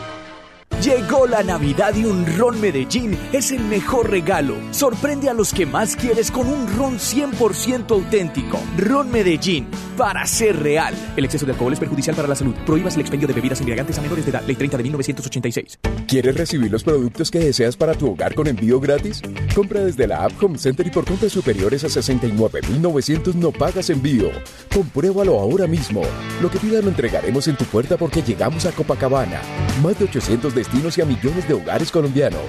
Llegó 0.81 1.27
la 1.27 1.43
Navidad 1.43 1.93
y 1.95 2.05
un 2.05 2.25
ron 2.25 2.59
Medellín 2.59 3.15
es 3.31 3.51
el 3.51 3.59
mejor 3.59 4.09
regalo. 4.09 4.55
Sorprende 4.71 5.29
a 5.29 5.33
los 5.35 5.53
que 5.53 5.67
más 5.67 5.95
quieres 5.95 6.31
con 6.31 6.47
un 6.47 6.75
ron 6.75 6.97
100% 6.97 7.91
auténtico. 7.91 8.59
Ron 8.79 9.11
Medellín, 9.11 9.67
para 9.95 10.25
ser 10.25 10.57
real. 10.57 10.95
El 11.15 11.25
exceso 11.25 11.45
de 11.45 11.51
alcohol 11.51 11.73
es 11.73 11.79
perjudicial 11.79 12.15
para 12.15 12.27
la 12.27 12.33
salud. 12.33 12.55
Prohíbas 12.65 12.95
el 12.95 13.01
expendio 13.01 13.27
de 13.27 13.35
bebidas 13.35 13.59
embriagantes 13.59 13.99
a 13.99 14.01
menores 14.01 14.25
de 14.25 14.31
edad. 14.31 14.41
Ley 14.47 14.55
30 14.55 14.77
de 14.77 14.83
1986. 14.83 15.79
¿Quieres 16.07 16.35
recibir 16.35 16.71
los 16.71 16.83
productos 16.83 17.29
que 17.29 17.37
deseas 17.37 17.77
para 17.77 17.93
tu 17.93 18.09
hogar 18.09 18.33
con 18.33 18.47
envío 18.47 18.79
gratis? 18.79 19.21
Compra 19.53 19.81
desde 19.81 20.07
la 20.07 20.25
app 20.25 20.31
Home 20.41 20.57
Center 20.57 20.87
y 20.87 20.89
por 20.89 21.05
compras 21.05 21.31
superiores 21.31 21.83
a 21.83 21.89
69.900 21.89 23.35
no 23.35 23.51
pagas 23.51 23.91
envío. 23.91 24.31
Compruébalo 24.73 25.39
ahora 25.39 25.67
mismo. 25.67 26.01
Lo 26.41 26.49
que 26.49 26.57
pidas 26.57 26.83
lo 26.83 26.89
entregaremos 26.89 27.47
en 27.47 27.55
tu 27.55 27.65
puerta 27.65 27.97
porque 27.97 28.23
llegamos 28.23 28.65
a 28.65 28.71
Copacabana. 28.71 29.41
Más 29.83 29.99
de 29.99 30.05
800 30.05 30.55
destinos 30.55 30.70
y 30.73 31.01
a 31.01 31.05
millones 31.05 31.47
de 31.47 31.53
hogares 31.53 31.91
colombianos. 31.91 32.41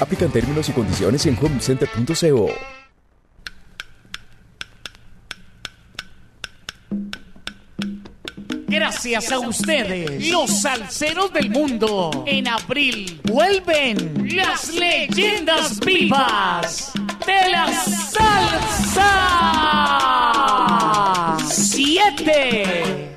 Aplican 0.00 0.30
términos 0.30 0.68
y 0.68 0.72
condiciones 0.72 1.26
en 1.26 1.36
homecenter.co. 1.40 2.50
Gracias 8.68 9.30
a 9.32 9.38
ustedes, 9.38 10.30
los 10.30 10.60
salseros 10.62 11.32
del 11.32 11.50
mundo. 11.50 12.24
En 12.26 12.48
abril 12.48 13.20
vuelven 13.24 14.28
las 14.36 14.74
leyendas 14.74 15.80
vivas 15.80 16.92
de 17.26 17.50
la 17.50 17.72
salsa. 17.72 19.06
Siete. 21.48 23.15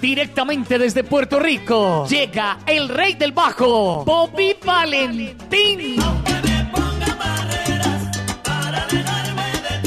Directamente 0.00 0.78
desde 0.78 1.04
Puerto 1.04 1.38
Rico 1.38 2.06
llega 2.08 2.58
el 2.66 2.88
rey 2.88 3.14
del 3.14 3.32
bajo, 3.32 4.02
Bobby 4.04 4.56
Valentín. 4.64 5.96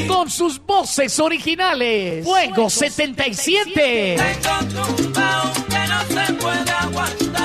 Con 0.08 0.30
sus 0.30 0.64
voces 0.64 1.20
originales, 1.20 2.24
Fuego 2.24 2.70
77. 2.70 4.18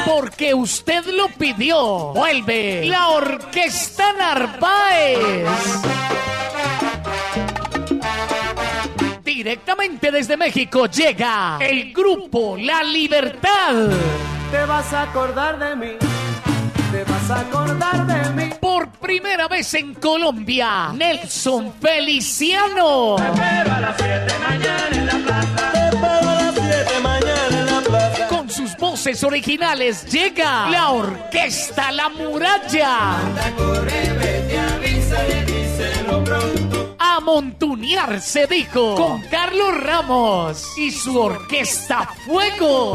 Porque 0.05 0.53
usted 0.53 1.07
lo 1.07 1.29
pidió. 1.29 2.13
Vuelve 2.13 2.85
la 2.85 3.09
Orquesta 3.09 4.13
Narváez. 4.13 5.19
Directamente 9.39 10.11
desde 10.11 10.37
México 10.37 10.87
llega 10.87 11.59
el 11.61 11.93
grupo 11.93 12.57
La 12.59 12.83
Libertad. 12.83 13.89
Te 14.51 14.65
vas 14.67 14.93
a 14.93 15.03
acordar 15.03 15.57
de 15.61 15.77
mí. 15.77 15.93
Te 16.91 17.05
vas 17.05 17.31
a 17.31 17.41
acordar 17.43 18.05
de 18.05 18.31
mí. 18.33 18.51
Por 18.61 18.89
primera 18.89 19.47
vez 19.47 19.73
en 19.75 19.95
Colombia, 19.95 20.89
Nelson 20.93 21.73
Feliciano. 21.81 23.15
Te 23.15 23.27
espero 23.27 23.75
a 23.75 23.81
las 23.81 23.97
7 23.97 24.35
mañana 24.43 24.89
en 24.91 25.07
la 25.07 25.19
plaza. 25.25 25.73
Te 25.73 25.89
espero 25.89 26.31
a 26.31 26.35
las 26.35 26.55
7 26.55 27.01
mañana 27.01 27.61
en 27.61 27.67
la 27.67 27.81
plaza. 27.81 28.27
Con 28.27 28.51
sus 28.51 28.77
voces 28.77 29.23
originales 29.23 30.05
llega 30.11 30.69
la 30.69 30.91
orquesta 30.91 31.93
La 31.93 32.09
Muralla. 32.09 33.21
Anda, 33.21 33.53
corre, 33.57 34.13
vete, 34.19 34.59
avísale, 34.59 35.45
díselo 35.45 36.25
pronto. 36.25 36.88
A 37.19 37.21
montunear 37.21 38.21
se 38.21 38.47
dijo 38.47 38.95
con 38.95 39.21
Carlos 39.23 39.77
Ramos 39.83 40.79
y 40.79 40.93
su 40.93 41.19
orquesta 41.19 42.09
Fuego. 42.25 42.93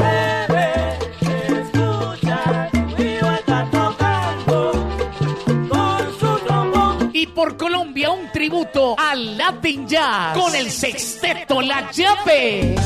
Y 7.12 7.26
por 7.26 7.58
Colombia 7.58 8.12
un 8.12 8.32
tributo 8.32 8.96
al 8.98 9.36
Latin 9.36 9.86
Jazz 9.86 10.38
con 10.38 10.54
el 10.54 10.70
sexteto 10.70 11.60
La 11.60 11.90
Llave. 11.90 12.76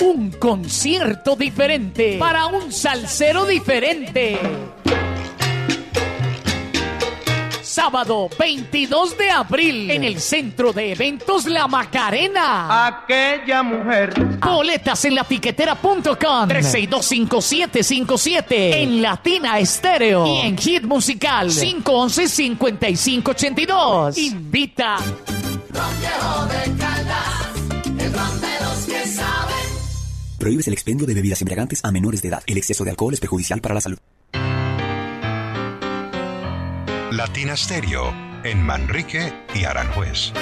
Un 0.00 0.30
concierto 0.38 1.34
diferente 1.34 2.18
para 2.20 2.46
un 2.46 2.70
salsero 2.70 3.46
diferente. 3.46 4.38
Sábado 7.74 8.30
22 8.38 9.18
de 9.18 9.30
abril 9.32 9.90
en 9.90 10.04
el 10.04 10.20
Centro 10.20 10.72
de 10.72 10.92
Eventos 10.92 11.46
La 11.46 11.66
Macarena. 11.66 12.86
Aquella 12.86 13.64
mujer. 13.64 14.14
Boletas 14.38 15.04
en 15.06 15.16
latiquetera.com 15.16 16.48
3625757 16.50 18.44
en 18.50 19.02
Latina 19.02 19.58
Estéreo 19.58 20.24
y 20.24 20.42
en 20.46 20.56
Hit 20.56 20.84
Musical 20.84 21.50
511-5582. 21.50 24.18
Invita. 24.18 24.98
Prohíbes 30.38 30.68
el 30.68 30.74
expendio 30.74 31.08
de 31.08 31.14
bebidas 31.14 31.42
embriagantes 31.42 31.84
a 31.84 31.90
menores 31.90 32.22
de 32.22 32.28
edad. 32.28 32.44
El 32.46 32.56
exceso 32.56 32.84
de 32.84 32.90
alcohol 32.90 33.14
es 33.14 33.18
perjudicial 33.18 33.60
para 33.60 33.74
la 33.74 33.80
salud. 33.80 33.98
Latina 37.16 37.56
Stereo 37.56 38.12
en 38.42 38.60
Manrique 38.60 39.32
y 39.54 39.64
Aranjuez. 39.64 40.32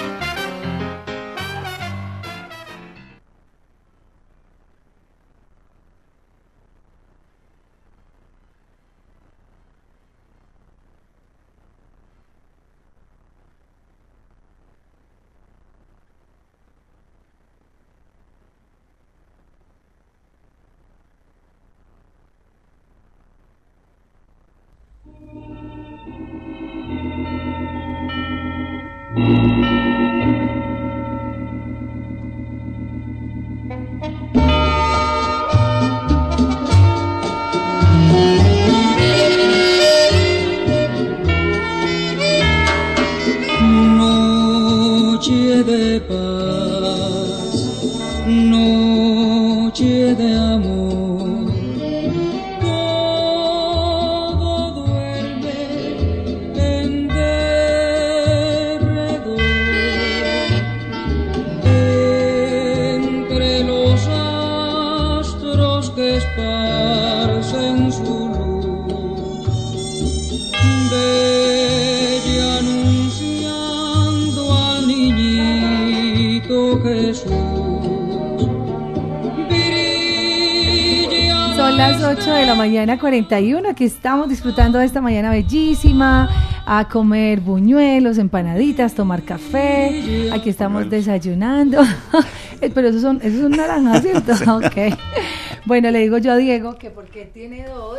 41, 83.12 83.68
aquí 83.68 83.84
estamos 83.84 84.26
disfrutando 84.30 84.78
de 84.78 84.86
esta 84.86 85.02
mañana 85.02 85.28
bellísima, 85.30 86.30
a 86.64 86.88
comer 86.88 87.40
buñuelos, 87.40 88.16
empanaditas, 88.16 88.94
tomar 88.94 89.22
café, 89.22 90.30
aquí 90.32 90.48
estamos 90.48 90.88
desayunando, 90.88 91.82
pero 92.74 92.88
esos 92.88 93.02
son, 93.02 93.20
esos 93.22 93.42
son 93.42 93.50
naranjas, 93.50 94.00
¿cierto? 94.02 94.34
Sí. 94.34 94.44
Ok. 94.48 94.98
Bueno, 95.66 95.90
le 95.90 95.98
digo 95.98 96.16
yo 96.16 96.32
a 96.32 96.36
Diego 96.38 96.78
que 96.78 96.88
porque 96.88 97.26
tiene 97.26 97.66
dos 97.66 97.98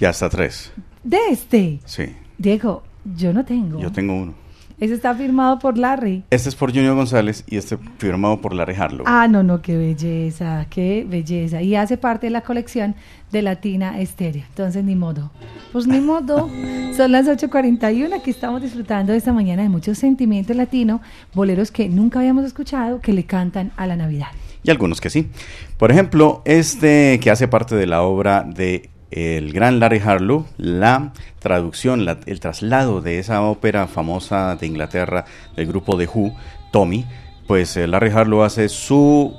Y 0.00 0.06
hasta 0.06 0.30
tres. 0.30 0.72
de 1.04 1.18
este. 1.30 1.80
Sí, 1.84 2.16
Diego, 2.38 2.82
yo 3.14 3.34
no 3.34 3.44
tengo. 3.44 3.78
yo 3.78 3.92
tengo 3.92 4.14
uno. 4.14 4.32
Ese 4.78 4.92
está 4.92 5.14
firmado 5.14 5.58
por 5.58 5.78
Larry. 5.78 6.24
Este 6.28 6.50
es 6.50 6.54
por 6.54 6.70
Junior 6.70 6.94
González 6.94 7.44
y 7.46 7.56
este 7.56 7.78
firmado 7.96 8.42
por 8.42 8.52
Larry 8.52 8.74
Harlow. 8.74 9.04
Ah, 9.06 9.26
no, 9.26 9.42
no, 9.42 9.62
qué 9.62 9.74
belleza, 9.74 10.66
qué 10.68 11.06
belleza. 11.08 11.62
Y 11.62 11.76
hace 11.76 11.96
parte 11.96 12.26
de 12.26 12.30
la 12.30 12.42
colección 12.42 12.94
de 13.32 13.40
Latina 13.40 13.98
Estéreo. 13.98 14.44
Entonces, 14.46 14.84
ni 14.84 14.94
modo. 14.94 15.30
Pues 15.72 15.86
ni 15.86 16.00
modo. 16.00 16.50
Son 16.94 17.10
las 17.10 17.26
8.41. 17.26 18.12
Aquí 18.14 18.28
estamos 18.28 18.60
disfrutando 18.60 19.14
esta 19.14 19.32
mañana 19.32 19.62
de 19.62 19.70
mucho 19.70 19.94
sentimiento 19.94 20.52
latino, 20.52 21.00
boleros 21.32 21.70
que 21.70 21.88
nunca 21.88 22.18
habíamos 22.18 22.44
escuchado 22.44 23.00
que 23.00 23.14
le 23.14 23.24
cantan 23.24 23.72
a 23.78 23.86
la 23.86 23.96
Navidad. 23.96 24.28
Y 24.62 24.70
algunos 24.70 25.00
que 25.00 25.08
sí. 25.08 25.30
Por 25.78 25.90
ejemplo, 25.90 26.42
este 26.44 27.18
que 27.20 27.30
hace 27.30 27.48
parte 27.48 27.76
de 27.76 27.86
la 27.86 28.02
obra 28.02 28.42
de 28.42 28.90
el 29.16 29.54
gran 29.54 29.80
Larry 29.80 29.98
Harlow, 29.98 30.44
la 30.58 31.14
traducción, 31.38 32.06
el 32.26 32.40
traslado 32.40 33.00
de 33.00 33.18
esa 33.18 33.40
ópera 33.42 33.86
famosa 33.86 34.56
de 34.56 34.66
Inglaterra 34.66 35.24
del 35.56 35.66
grupo 35.66 35.96
The 35.96 36.06
Who, 36.06 36.34
Tommy, 36.70 37.06
pues 37.46 37.78
eh, 37.78 37.86
Larry 37.86 38.10
Harlow 38.10 38.42
hace 38.42 38.68
su, 38.68 39.34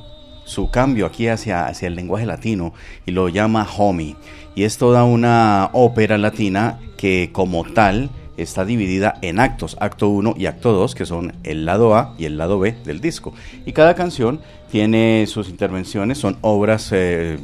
su 0.46 0.72
cambio 0.72 1.06
aquí 1.06 1.28
hacia, 1.28 1.68
hacia 1.68 1.88
el 1.90 1.96
lenguaje 1.96 2.26
latino 2.26 2.74
y 3.06 3.12
lo 3.12 3.30
llama 3.30 3.68
Homie. 3.78 4.16
Y 4.56 4.64
es 4.64 4.80
toda 4.80 5.04
una 5.04 5.70
ópera 5.74 6.18
latina 6.18 6.80
que 6.98 7.30
como 7.32 7.64
tal 7.64 8.10
está 8.36 8.66
dividida 8.66 9.14
en 9.22 9.40
actos, 9.40 9.78
acto 9.80 10.10
1 10.10 10.34
y 10.38 10.48
acto 10.48 10.72
2, 10.72 10.96
que 10.96 11.06
son 11.06 11.34
el 11.44 11.66
lado 11.66 11.96
A 11.96 12.16
y 12.18 12.26
el 12.26 12.40
lado 12.40 12.58
B 12.58 12.76
del 12.84 13.00
disco. 13.00 13.34
Y 13.68 13.74
cada 13.74 13.94
canción 13.94 14.42
tiene 14.72 15.26
sus 15.28 15.50
intervenciones, 15.50 16.18
son 16.18 16.38
obras 16.42 16.90
eh, 16.94 17.38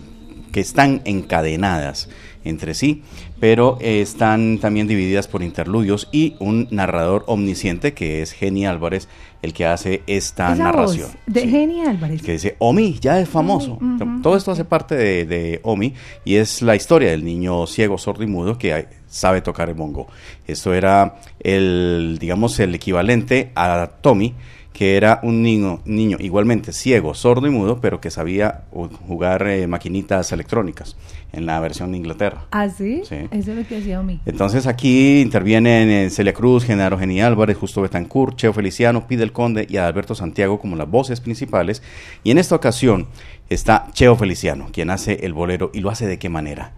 que 0.53 0.61
están 0.61 1.01
encadenadas 1.03 2.07
entre 2.45 2.73
sí, 2.73 3.03
pero 3.39 3.77
eh, 3.81 4.01
están 4.01 4.59
también 4.59 4.87
divididas 4.87 5.27
por 5.27 5.43
interludios 5.43 6.07
y 6.11 6.35
un 6.39 6.67
narrador 6.71 7.23
omnisciente 7.27 7.93
que 7.93 8.21
es 8.21 8.31
Geni 8.33 8.65
Álvarez 8.65 9.07
el 9.41 9.53
que 9.53 9.65
hace 9.65 10.03
esta 10.07 10.53
Esa 10.53 10.63
narración. 10.63 11.07
voz 11.11 11.17
de 11.33 11.47
Geni 11.47 11.81
Álvarez. 11.81 12.21
Que 12.21 12.33
dice, 12.33 12.55
Omi, 12.59 12.97
ya 12.99 13.19
es 13.19 13.27
famoso. 13.27 13.73
Omi. 13.81 14.21
Todo 14.21 14.37
esto 14.37 14.51
hace 14.51 14.63
parte 14.63 14.95
de, 14.95 15.25
de 15.25 15.59
Omi 15.63 15.93
y 16.23 16.35
es 16.35 16.61
la 16.61 16.75
historia 16.75 17.11
del 17.11 17.25
niño 17.25 17.67
ciego, 17.67 17.97
sordo 17.97 18.23
y 18.23 18.27
mudo 18.27 18.57
que 18.57 18.87
sabe 19.07 19.41
tocar 19.41 19.69
el 19.69 19.75
bongo. 19.75 20.07
Esto 20.47 20.73
era 20.73 21.15
el, 21.39 22.17
digamos, 22.19 22.59
el 22.59 22.73
equivalente 22.75 23.51
a 23.55 23.89
Tommy, 24.01 24.33
que 24.73 24.97
era 24.97 25.19
un 25.21 25.43
niño, 25.43 25.81
niño 25.85 26.17
igualmente 26.19 26.73
ciego, 26.73 27.13
sordo 27.13 27.45
y 27.47 27.51
mudo, 27.51 27.79
pero 27.79 28.01
que 28.01 28.09
sabía 28.09 28.63
jugar 29.07 29.47
eh, 29.47 29.67
maquinitas 29.67 30.31
electrónicas 30.31 30.97
en 31.31 31.45
la 31.45 31.59
versión 31.59 31.91
de 31.91 31.97
Inglaterra. 31.97 32.45
¿Ah, 32.51 32.67
sí? 32.69 33.03
Sí. 33.07 33.27
Eso 33.31 33.51
es 33.51 33.57
lo 33.57 33.67
que 33.67 33.77
hacía 33.77 34.01
mí. 34.01 34.19
Entonces 34.25 34.65
aquí 34.65 35.21
intervienen 35.21 35.89
eh, 35.89 36.09
Celia 36.09 36.33
Cruz, 36.33 36.65
Genaro 36.65 36.97
Geni 36.97 37.21
Álvarez, 37.21 37.55
Justo 37.57 37.81
Betancourt, 37.81 38.35
Cheo 38.35 38.51
Feliciano, 38.51 39.07
Pide 39.07 39.23
el 39.23 39.31
Conde 39.31 39.67
y 39.69 39.77
Adalberto 39.77 40.15
Santiago 40.15 40.59
como 40.59 40.75
las 40.75 40.89
voces 40.89 41.21
principales. 41.21 41.83
Y 42.23 42.31
en 42.31 42.39
esta 42.39 42.55
ocasión 42.55 43.07
está 43.49 43.87
Cheo 43.93 44.15
Feliciano, 44.15 44.69
quien 44.71 44.89
hace 44.89 45.25
el 45.25 45.33
bolero 45.33 45.69
y 45.73 45.81
lo 45.81 45.91
hace 45.91 46.07
de 46.07 46.17
qué 46.17 46.29
manera. 46.29 46.73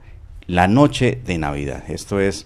La 0.47 0.67
noche 0.67 1.19
de 1.25 1.37
Navidad. 1.37 1.83
Esto 1.89 2.19
es 2.19 2.45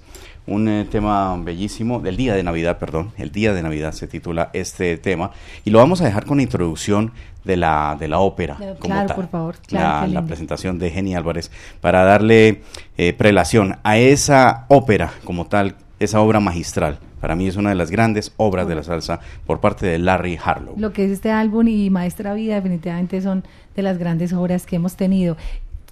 un 0.50 0.68
eh, 0.68 0.86
tema 0.90 1.36
bellísimo, 1.38 2.00
del 2.00 2.18
día 2.18 2.34
de 2.36 2.44
Navidad, 2.44 2.78
perdón, 2.78 3.12
el 3.18 3.32
día 3.32 3.54
de 3.54 3.62
Navidad 3.64 3.92
se 3.94 4.08
titula 4.08 4.50
este 4.54 4.98
tema. 4.98 5.32
Y 5.66 5.70
lo 5.70 5.80
vamos 5.80 6.02
a 6.02 6.06
dejar 6.06 6.26
con 6.26 6.38
la 6.38 6.44
introducción 6.44 7.12
de 7.44 7.58
la, 7.58 7.96
de 8.00 8.08
la 8.08 8.20
ópera. 8.20 8.56
Claro, 8.56 8.76
como 8.80 8.94
tal. 8.96 9.16
por 9.16 9.28
favor, 9.30 9.56
claro, 9.66 10.08
La- 10.12 10.26
presentación 10.26 10.78
de 10.80 10.92
Geni 10.92 11.16
Álvarez 11.16 11.52
para 11.82 12.04
darle 12.04 12.62
eh, 12.98 13.14
prelación 13.14 13.78
a 13.84 13.98
esa 13.98 14.66
ópera 14.68 15.12
como 15.24 15.46
tal, 15.48 15.76
esa 16.00 16.20
obra 16.22 16.40
magistral. 16.40 17.00
Para 17.22 17.36
mí 17.36 17.48
es 17.48 17.56
una 17.58 17.70
de 17.70 17.76
las 17.76 17.92
grandes 17.92 18.32
obras 18.38 18.68
de 18.68 18.76
la 18.76 18.84
salsa 18.84 19.20
por 19.46 19.60
parte 19.60 19.86
de 19.86 20.00
Larry 20.00 20.38
Harlow. 20.42 20.76
Lo 20.78 20.94
que 20.94 21.06
es 21.06 21.12
este 21.12 21.32
álbum 21.32 21.68
y 21.68 21.90
Maestra 21.90 22.34
Vida 22.34 22.56
definitivamente 22.56 23.22
son 23.22 23.44
de 23.76 23.82
las 23.82 23.98
grandes 23.98 24.32
obras 24.34 24.66
que 24.66 24.78
hemos 24.78 24.96
tenido. 24.96 25.36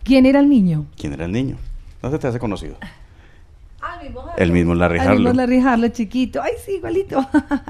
¿Quién 0.04 0.26
era 0.26 0.40
el 0.40 0.48
niño? 0.50 0.86
¿Quién 0.98 1.14
era 1.14 1.26
el 1.26 1.34
niño? 1.34 1.58
¿No 2.02 2.10
se 2.12 2.18
te 2.20 2.28
hace 2.28 2.40
conocido? 2.40 2.76
El 4.38 4.52
mismo 4.52 4.76
Larry 4.76 5.00
Al 5.00 5.10
mismo 5.10 5.30
Harlow. 5.30 5.34
Larry 5.34 5.60
Harlow, 5.60 5.90
chiquito. 5.90 6.42
Ay, 6.42 6.52
sí, 6.66 6.74
igualito. 6.76 7.26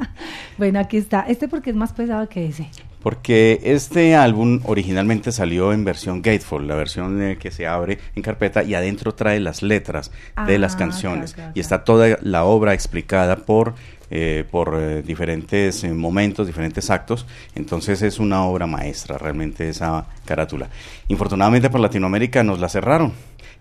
bueno, 0.57 0.79
aquí 0.79 0.97
está. 0.97 1.21
Este 1.27 1.47
porque 1.47 1.69
es 1.71 1.75
más 1.75 1.93
pesado 1.93 2.27
que 2.29 2.45
ese. 2.47 2.69
Porque 3.01 3.61
este 3.63 4.15
álbum 4.15 4.59
originalmente 4.65 5.31
salió 5.31 5.71
en 5.71 5.85
versión 5.85 6.21
gatefold, 6.21 6.67
la 6.67 6.75
versión 6.75 7.21
eh, 7.21 7.37
que 7.37 7.51
se 7.51 7.65
abre 7.67 7.99
en 8.15 8.21
carpeta 8.23 8.63
y 8.63 8.73
adentro 8.75 9.13
trae 9.13 9.39
las 9.39 9.61
letras 9.61 10.11
de 10.45 10.57
las 10.57 10.75
Ah, 10.75 10.77
canciones. 10.77 11.33
claro, 11.33 11.47
claro, 11.47 11.51
Y 11.55 11.59
está 11.61 11.83
toda 11.83 12.17
la 12.21 12.43
obra 12.43 12.73
explicada 12.73 13.37
por, 13.37 13.75
eh, 14.09 14.43
por 14.51 14.75
eh, 14.77 15.03
diferentes 15.03 15.83
eh, 15.85 15.93
momentos, 15.93 16.47
diferentes 16.47 16.89
actos. 16.89 17.25
Entonces 17.55 18.01
es 18.01 18.19
una 18.19 18.43
obra 18.43 18.65
maestra 18.67 19.17
realmente 19.17 19.69
esa 19.69 20.05
carátula. 20.25 20.67
Infortunadamente 21.07 21.69
por 21.69 21.79
Latinoamérica 21.79 22.43
nos 22.43 22.59
la 22.59 22.67
cerraron. 22.67 23.13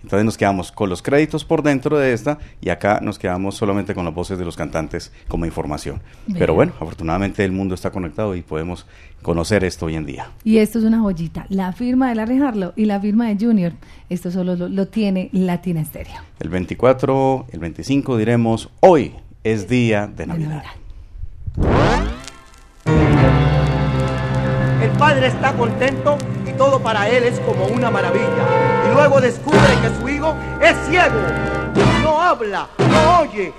Entonces 0.07 0.25
nos 0.25 0.39
quedamos 0.39 0.71
con 0.71 0.89
los 0.89 1.03
créditos 1.03 1.45
por 1.45 1.65
dentro 1.65 1.99
de 1.99 2.13
esta 2.13 2.39
y 2.61 2.69
acá 2.69 3.01
nos 3.03 3.19
quedamos 3.19 3.57
solamente 3.57 3.93
con 3.93 4.05
las 4.05 4.15
voces 4.15 4.39
de 4.39 4.45
los 4.45 4.57
cantantes 4.57 5.11
como 5.27 5.47
información. 5.47 6.01
Pero 6.33 6.55
bueno, 6.55 6.75
afortunadamente 6.77 7.45
el 7.45 7.51
mundo 7.51 7.75
está 7.75 7.91
conectado 7.91 8.37
y 8.37 8.43
podemos 8.43 8.87
conocer 9.23 9.65
esto 9.65 9.87
hoy 9.87 9.97
en 9.97 10.07
día. 10.07 10.31
Y 10.45 10.59
esto 10.59 10.79
es 10.79 10.85
una 10.85 11.01
joyita. 11.01 11.47
La 11.49 11.73
firma 11.73 12.09
de 12.09 12.15
Larry 12.15 12.39
Harlow 12.39 12.73
y 12.77 12.85
la 12.85 13.01
firma 13.01 13.27
de 13.27 13.45
Junior. 13.45 13.73
Esto 14.09 14.31
solo 14.31 14.55
lo, 14.55 14.69
lo 14.69 14.87
tiene 14.87 15.29
Latina 15.33 15.85
Stereo. 15.85 16.21
El 16.39 16.51
24, 16.51 17.47
el 17.51 17.59
25 17.59 18.17
diremos, 18.17 18.71
hoy 18.79 19.13
es 19.43 19.69
día 19.69 20.07
de 20.07 20.25
Navidad. 20.29 20.63
El 24.81 24.91
padre 25.01 25.27
está 25.27 25.53
contento 25.55 26.17
y 26.49 26.53
todo 26.53 26.79
para 26.79 27.09
él 27.09 27.25
es 27.25 27.41
como 27.41 27.67
una 27.67 27.91
maravilla. 27.91 28.76
Luego 28.97 29.21
descubre 29.21 29.61
que 29.83 30.01
su 30.01 30.09
hijo 30.09 30.35
es 30.59 30.75
ciego, 30.89 31.21
no 32.03 32.19
habla, 32.19 32.67
no 32.79 33.21
oye, 33.21 33.53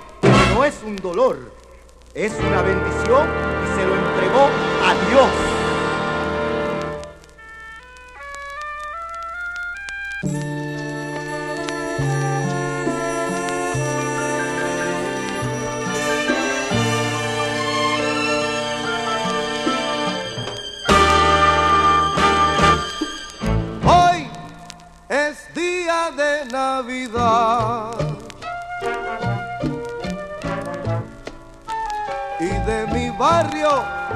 no 0.52 0.64
es 0.64 0.74
un 0.84 0.96
dolor, 0.96 1.52
es 2.12 2.32
una 2.44 2.60
bendición 2.60 3.28
y 3.62 3.78
se 3.78 3.86
lo 3.86 3.94
entregó 3.94 4.48
a 4.84 5.08
Dios. 5.08 5.57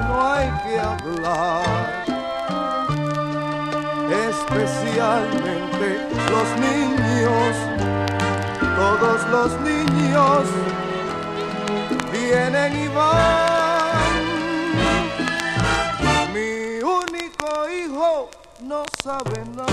No 0.07 0.31
hay 0.31 0.49
que 0.63 0.79
hablar. 0.79 2.03
Especialmente 4.29 5.87
los 6.31 6.47
niños, 6.59 7.55
todos 8.75 9.19
los 9.29 9.61
niños 9.61 10.43
vienen 12.11 12.71
y 12.83 12.87
van. 12.89 14.13
Mi 16.33 16.81
único 16.81 17.69
hijo 17.69 18.29
no 18.61 18.83
sabe 19.03 19.43
nada. 19.55 19.71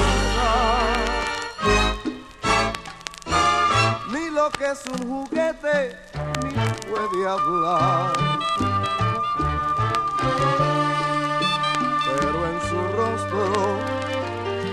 Ni 4.13 4.31
lo 4.31 4.51
que 4.51 4.67
es 4.73 4.83
un 4.87 5.09
juguete, 5.09 5.97
ni 6.43 6.53
puede 6.91 7.29
hablar. 7.29 8.40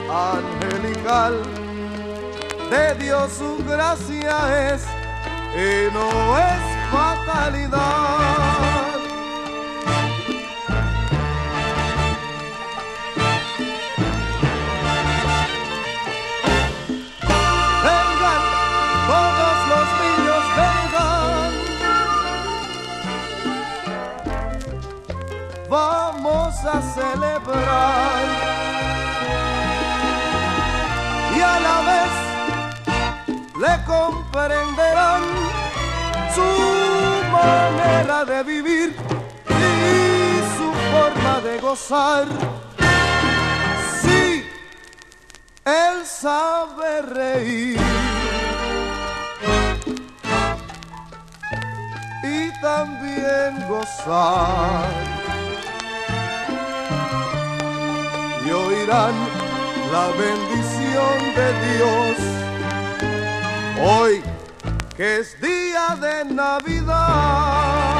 Angelical 0.10 1.41
de 2.70 2.95
Dios 2.95 3.32
su 3.34 3.64
gracia 3.64 4.74
es 4.74 4.84
y 5.55 5.93
no 5.93 6.38
es 6.38 6.62
fatalidad. 6.91 8.38
Todos 19.08 19.58
los 19.70 19.88
niños. 20.01 20.43
Vamos 25.70 26.55
a 26.66 26.82
celebrar. 26.82 28.47
Y 31.38 31.40
a 31.40 31.60
la 31.60 31.78
vez 31.90 32.14
le 33.64 33.74
comprenderán 33.86 35.22
su 36.34 36.50
manera 37.32 38.26
de 38.26 38.44
vivir 38.44 38.96
y 39.48 40.40
su 40.58 40.68
forma 40.92 41.40
de 41.42 41.60
gozar. 41.60 42.26
Sí, 44.02 44.44
él 45.64 46.06
sabe 46.06 47.02
reír 47.04 47.80
y 52.24 52.62
también 52.62 53.68
gozar. 53.68 54.90
Y 58.44 58.50
oirán 58.50 59.16
la 59.92 60.08
bendición 60.18 60.77
de 60.98 61.48
Dios 61.76 62.18
hoy 63.80 64.24
que 64.95 65.20
es 65.20 65.39
día 65.39 65.95
de 66.02 66.26
Navidad. 66.34 67.97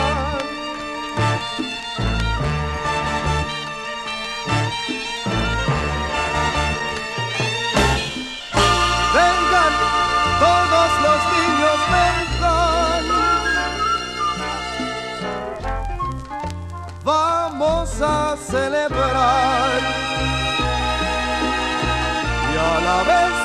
Vez 23.04 23.36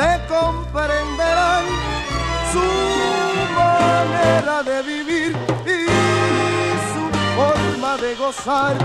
le 0.00 0.12
comprenderán 0.28 1.64
su 2.52 2.66
manera 3.54 4.62
de 4.62 4.82
vivir 4.82 5.36
y 5.66 5.86
su 6.92 7.04
forma 7.36 7.96
de 7.98 8.14
gozar. 8.16 8.76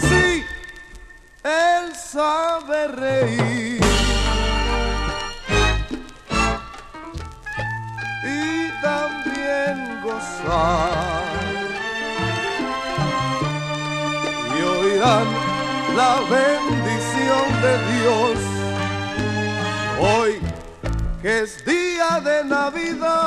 Sí, 0.00 0.44
él 1.44 1.94
sabe 1.94 2.88
reír 2.88 3.80
y 8.24 8.70
también 8.82 10.00
gozar. 10.02 11.34
Y 14.56 14.62
oirán 14.62 15.26
la 15.96 16.14
bendición 16.30 17.15
de 17.26 17.78
Dios 17.92 18.38
hoy 19.98 20.40
que 21.20 21.40
es 21.40 21.64
día 21.64 22.20
de 22.20 22.44
Navidad. 22.44 23.24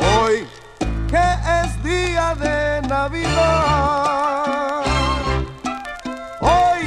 Hoy 0.00 0.46
que 1.08 1.26
es 1.62 1.82
día 1.84 2.34
de 2.34 2.82
Navidad. 2.88 4.82
Hoy 6.40 6.80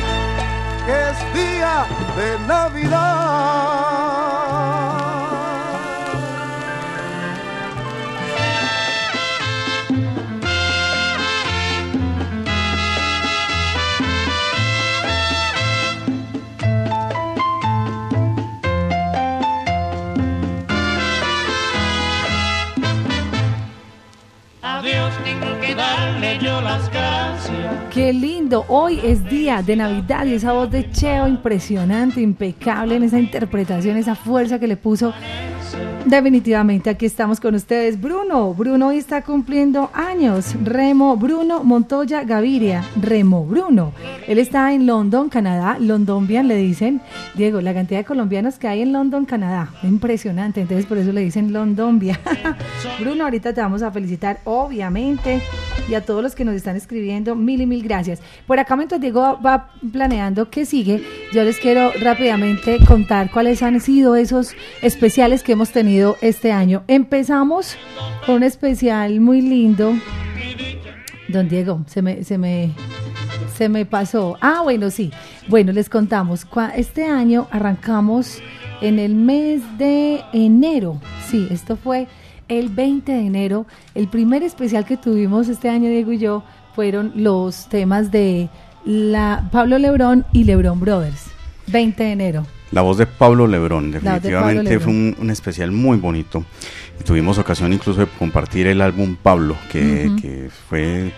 que 0.85 1.09
es 1.11 1.33
día 1.33 1.85
de 2.17 2.39
Navidad. 2.47 3.98
Qué 27.93 28.13
lindo, 28.13 28.65
hoy 28.67 28.99
es 29.03 29.23
día 29.29 29.63
de 29.63 29.75
Navidad 29.75 30.25
y 30.25 30.35
esa 30.35 30.53
voz 30.53 30.69
de 30.69 30.91
Cheo 30.91 31.27
impresionante, 31.27 32.21
impecable 32.21 32.95
en 32.95 33.03
esa 33.03 33.19
interpretación, 33.19 33.97
esa 33.97 34.15
fuerza 34.15 34.59
que 34.59 34.67
le 34.67 34.77
puso. 34.77 35.13
Definitivamente 36.05 36.89
aquí 36.89 37.05
estamos 37.05 37.39
con 37.39 37.55
ustedes. 37.55 37.99
Bruno, 37.99 38.53
Bruno 38.53 38.87
hoy 38.87 38.97
está 38.97 39.21
cumpliendo 39.21 39.91
años. 39.93 40.55
Remo 40.63 41.17
Bruno 41.17 41.63
Montoya 41.63 42.23
Gaviria, 42.23 42.83
Remo 42.99 43.45
Bruno. 43.45 43.91
Él 44.27 44.39
está 44.39 44.73
en 44.73 44.87
London, 44.87 45.29
Canadá. 45.29 45.77
Londonbian 45.79 46.47
le 46.47 46.55
dicen. 46.55 47.01
Diego, 47.35 47.61
la 47.61 47.73
cantidad 47.73 47.99
de 47.99 48.05
colombianos 48.05 48.57
que 48.57 48.67
hay 48.67 48.81
en 48.81 48.93
London, 48.93 49.25
Canadá. 49.25 49.71
Impresionante. 49.83 50.61
Entonces 50.61 50.85
por 50.85 50.97
eso 50.97 51.11
le 51.11 51.21
dicen 51.21 51.53
Londonbia. 51.53 52.19
Bruno, 52.99 53.25
ahorita 53.25 53.53
te 53.53 53.61
vamos 53.61 53.81
a 53.81 53.91
felicitar, 53.91 54.39
obviamente. 54.45 55.41
Y 55.89 55.95
a 55.95 56.05
todos 56.05 56.21
los 56.21 56.35
que 56.35 56.45
nos 56.45 56.53
están 56.53 56.75
escribiendo, 56.75 57.35
mil 57.35 57.61
y 57.61 57.65
mil 57.65 57.81
gracias. 57.81 58.21
Por 58.45 58.59
acá, 58.59 58.75
mientras 58.75 59.01
Diego 59.01 59.39
va 59.43 59.71
planeando 59.91 60.51
qué 60.51 60.63
sigue, 60.65 61.03
yo 61.33 61.43
les 61.43 61.57
quiero 61.57 61.91
rápidamente 61.99 62.77
contar 62.85 63.31
cuáles 63.31 63.63
han 63.63 63.81
sido 63.81 64.15
esos 64.15 64.53
especiales 64.83 65.41
que 65.41 65.53
hemos 65.53 65.71
tenido 65.71 66.15
este 66.21 66.51
año. 66.51 66.83
Empezamos 66.87 67.75
con 68.27 68.35
un 68.35 68.43
especial 68.43 69.19
muy 69.19 69.41
lindo. 69.41 69.95
Don 71.27 71.49
Diego, 71.49 71.83
se 71.87 72.03
me, 72.03 72.23
se 72.23 72.37
me, 72.37 72.71
se 73.57 73.67
me 73.67 73.85
pasó. 73.87 74.37
Ah, 74.41 74.61
bueno, 74.61 74.91
sí. 74.91 75.11
Bueno, 75.47 75.71
les 75.71 75.89
contamos. 75.89 76.45
Este 76.75 77.05
año 77.05 77.47
arrancamos 77.49 78.43
en 78.81 78.99
el 78.99 79.15
mes 79.15 79.63
de 79.79 80.21
enero. 80.33 81.01
Sí, 81.27 81.47
esto 81.49 81.75
fue 81.75 82.07
el 82.49 82.69
20 82.69 83.11
de 83.11 83.25
enero. 83.25 83.65
El 83.95 84.07
primer 84.07 84.43
especial 84.43 84.85
que 84.85 84.97
tuvimos 84.97 85.47
este 85.47 85.69
año, 85.69 85.89
Diego 85.89 86.11
y 86.11 86.17
yo, 86.17 86.43
fueron 86.75 87.13
los 87.15 87.69
temas 87.69 88.11
de 88.11 88.49
la 88.85 89.47
Pablo 89.51 89.77
Lebrón 89.77 90.25
y 90.33 90.43
Lebrón 90.43 90.79
Brothers. 90.79 91.27
20 91.67 92.03
de 92.03 92.11
enero. 92.11 92.45
La 92.71 92.81
voz 92.81 92.97
de 92.97 93.05
Pablo 93.05 93.47
Lebrón, 93.47 93.91
definitivamente 93.91 94.63
Pablo 94.63 94.81
fue 94.81 94.93
un, 94.93 95.15
un 95.19 95.29
especial 95.29 95.71
muy 95.71 95.97
bonito. 95.97 96.43
Y 96.99 97.03
tuvimos 97.03 97.37
ocasión 97.37 97.73
incluso 97.73 98.01
de 98.01 98.07
compartir 98.07 98.67
el 98.67 98.81
álbum 98.81 99.15
Pablo, 99.15 99.55
que, 99.71 100.11
que 100.21 100.49
fue 100.69 101.11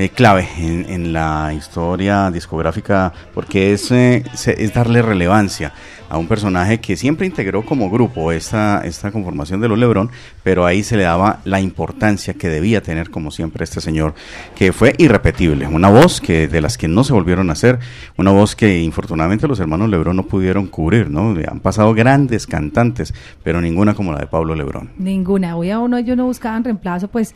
eh, 0.00 0.08
clave 0.08 0.48
en, 0.58 1.12
la 1.12 1.52
historia 1.54 2.30
discográfica, 2.30 3.12
porque 3.34 3.72
es, 3.72 3.90
eh, 3.90 4.24
es 4.32 4.72
darle 4.72 5.02
relevancia 5.02 5.72
a 6.08 6.18
un 6.18 6.26
personaje 6.26 6.80
que 6.80 6.96
siempre 6.96 7.26
integró 7.26 7.64
como 7.64 7.88
grupo 7.88 8.32
esta, 8.32 8.80
esta 8.84 9.12
conformación 9.12 9.60
de 9.60 9.68
los 9.68 9.78
Lebrón, 9.78 10.10
pero 10.42 10.66
ahí 10.66 10.82
se 10.82 10.96
le 10.96 11.04
daba 11.04 11.40
la 11.44 11.60
importancia 11.60 12.34
que 12.34 12.48
debía 12.48 12.82
tener 12.82 13.10
como 13.10 13.30
siempre 13.30 13.62
este 13.62 13.80
señor, 13.80 14.14
que 14.56 14.72
fue 14.72 14.94
irrepetible, 14.98 15.66
una 15.66 15.88
voz 15.88 16.20
que 16.20 16.48
de 16.48 16.60
las 16.60 16.78
que 16.78 16.88
no 16.88 17.04
se 17.04 17.12
volvieron 17.12 17.50
a 17.50 17.52
hacer, 17.52 17.78
una 18.16 18.32
voz 18.32 18.56
que 18.56 18.80
infortunadamente 18.80 19.46
los 19.46 19.60
hermanos 19.60 19.88
Lebrón 19.88 20.16
no 20.16 20.24
pudieron 20.24 20.66
cubrir, 20.66 21.10
¿no? 21.10 21.36
Han 21.48 21.60
pasado 21.60 21.94
grandes 21.94 22.46
cantantes, 22.46 23.14
pero 23.44 23.60
ninguna 23.60 23.94
como 23.94 24.12
la 24.12 24.18
de 24.18 24.26
Pablo 24.26 24.54
Lebrón. 24.54 24.90
Ninguna. 24.96 25.56
Hoy 25.56 25.70
a 25.70 25.78
uno 25.78 25.98
ellos 25.98 26.16
no 26.16 26.24
buscaban 26.24 26.64
reemplazo, 26.64 27.06
pues 27.06 27.34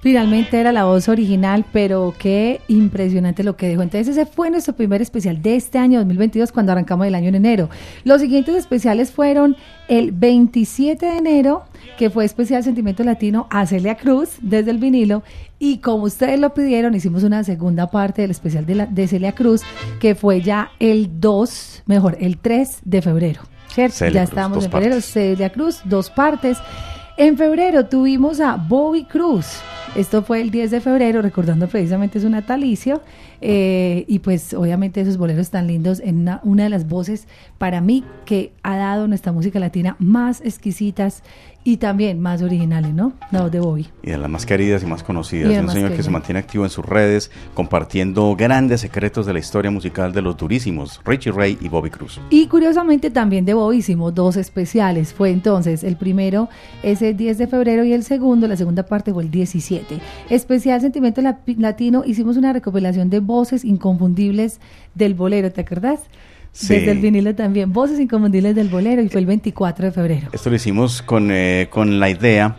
finalmente 0.00 0.58
era 0.58 0.72
la 0.72 0.84
voz 0.84 1.08
original, 1.08 1.64
pero 1.72 2.14
qué 2.18 2.60
impresionante 2.68 3.42
lo 3.44 3.56
que 3.56 3.68
dejó. 3.68 3.82
Entonces 3.82 4.08
ese 4.16 4.26
fue 4.26 4.50
nuestro 4.50 4.74
primer 4.74 5.02
especial 5.02 5.42
de 5.42 5.56
este 5.56 5.78
año 5.78 5.98
2022 6.00 6.52
cuando 6.52 6.72
arrancamos 6.72 7.06
el 7.06 7.14
año 7.14 7.28
en 7.28 7.34
enero. 7.34 7.68
Los 8.04 8.20
siguientes 8.20 8.54
especiales 8.56 9.12
fueron 9.12 9.56
el 9.88 10.12
27 10.12 11.04
de 11.04 11.16
enero, 11.18 11.64
que 11.98 12.08
fue 12.10 12.24
especial 12.24 12.62
Sentimiento 12.64 13.02
Latino 13.04 13.46
a 13.50 13.66
Celia 13.66 13.96
Cruz 13.96 14.30
desde 14.40 14.70
el 14.70 14.78
vinilo. 14.78 15.22
Y 15.58 15.78
como 15.78 16.04
ustedes 16.04 16.40
lo 16.40 16.54
pidieron, 16.54 16.94
hicimos 16.94 17.22
una 17.22 17.44
segunda 17.44 17.90
parte 17.90 18.22
del 18.22 18.30
especial 18.30 18.64
de, 18.64 18.74
la- 18.76 18.86
de 18.86 19.06
Celia 19.06 19.32
Cruz, 19.32 19.62
que 20.00 20.14
fue 20.14 20.40
ya 20.40 20.70
el 20.78 21.20
2, 21.20 21.82
mejor, 21.86 22.16
el 22.20 22.38
3 22.38 22.78
de 22.84 23.02
febrero. 23.02 23.42
¿Cierto? 23.68 23.96
Celia 23.98 24.22
ya 24.22 24.26
Cruz, 24.26 24.30
estamos 24.30 24.64
en 24.64 24.70
febrero. 24.70 24.90
partes. 24.94 25.04
Celia 25.12 25.50
Cruz, 25.50 25.80
dos 25.84 26.08
partes. 26.10 26.58
En 27.20 27.36
febrero 27.36 27.84
tuvimos 27.84 28.40
a 28.40 28.56
Bobby 28.56 29.04
Cruz. 29.04 29.60
Esto 29.94 30.22
fue 30.22 30.40
el 30.40 30.50
10 30.50 30.70
de 30.70 30.80
febrero, 30.80 31.20
recordando 31.20 31.68
precisamente 31.68 32.18
su 32.18 32.30
natalicio. 32.30 33.02
Eh, 33.40 34.04
y 34.08 34.18
pues 34.20 34.54
obviamente 34.54 35.00
esos 35.00 35.16
boleros 35.16 35.50
tan 35.50 35.66
lindos 35.66 36.00
en 36.00 36.20
una, 36.20 36.40
una 36.44 36.64
de 36.64 36.70
las 36.70 36.88
voces 36.88 37.26
para 37.58 37.80
mí 37.80 38.04
que 38.24 38.52
ha 38.62 38.76
dado 38.76 39.08
nuestra 39.08 39.32
música 39.32 39.58
latina 39.58 39.96
más 39.98 40.40
exquisitas 40.42 41.22
y 41.62 41.76
también 41.76 42.20
más 42.20 42.40
originales, 42.40 42.94
¿no? 42.94 43.12
La 43.30 43.42
voz 43.42 43.52
de 43.52 43.60
Bobby. 43.60 43.88
Y 44.02 44.10
de 44.10 44.18
las 44.18 44.30
más 44.30 44.46
queridas 44.46 44.82
y 44.82 44.86
más 44.86 45.02
conocidas. 45.02 45.62
un 45.62 45.70
señor 45.70 45.92
que 45.92 46.02
se 46.02 46.10
mantiene 46.10 46.38
activo 46.38 46.64
en 46.64 46.70
sus 46.70 46.84
redes, 46.84 47.30
compartiendo 47.54 48.34
grandes 48.34 48.80
secretos 48.80 49.26
de 49.26 49.34
la 49.34 49.40
historia 49.40 49.70
musical 49.70 50.12
de 50.12 50.22
los 50.22 50.36
durísimos 50.36 51.00
Richie 51.04 51.32
Ray 51.32 51.58
y 51.60 51.68
Bobby 51.68 51.90
Cruz. 51.90 52.18
Y 52.30 52.46
curiosamente 52.46 53.10
también 53.10 53.44
de 53.44 53.54
Bobby 53.54 53.78
hicimos 53.78 54.14
dos 54.14 54.36
especiales. 54.36 55.12
Fue 55.12 55.30
entonces 55.30 55.84
el 55.84 55.96
primero 55.96 56.48
ese 56.82 57.12
10 57.12 57.36
de 57.36 57.46
febrero 57.46 57.84
y 57.84 57.92
el 57.92 58.04
segundo, 58.04 58.48
la 58.48 58.56
segunda 58.56 58.84
parte 58.84 59.12
fue 59.12 59.24
el 59.24 59.30
17. 59.30 59.98
Especial 60.30 60.80
Sentimiento 60.80 61.20
Latino, 61.20 62.04
hicimos 62.06 62.38
una 62.38 62.54
recopilación 62.54 63.10
de 63.10 63.20
voces 63.30 63.64
inconfundibles 63.64 64.60
del 64.96 65.14
bolero, 65.14 65.52
¿te 65.52 65.60
acordás? 65.60 66.00
Sí. 66.52 66.74
Desde 66.74 66.90
el 66.90 66.98
vinilo 66.98 67.32
también, 67.36 67.72
voces 67.72 68.00
inconfundibles 68.00 68.56
del 68.56 68.68
bolero 68.68 69.00
y 69.02 69.08
fue 69.08 69.20
el 69.20 69.26
24 69.26 69.86
de 69.86 69.92
febrero. 69.92 70.28
Esto 70.32 70.50
lo 70.50 70.56
hicimos 70.56 71.00
con, 71.00 71.30
eh, 71.30 71.68
con 71.70 72.00
la 72.00 72.10
idea 72.10 72.56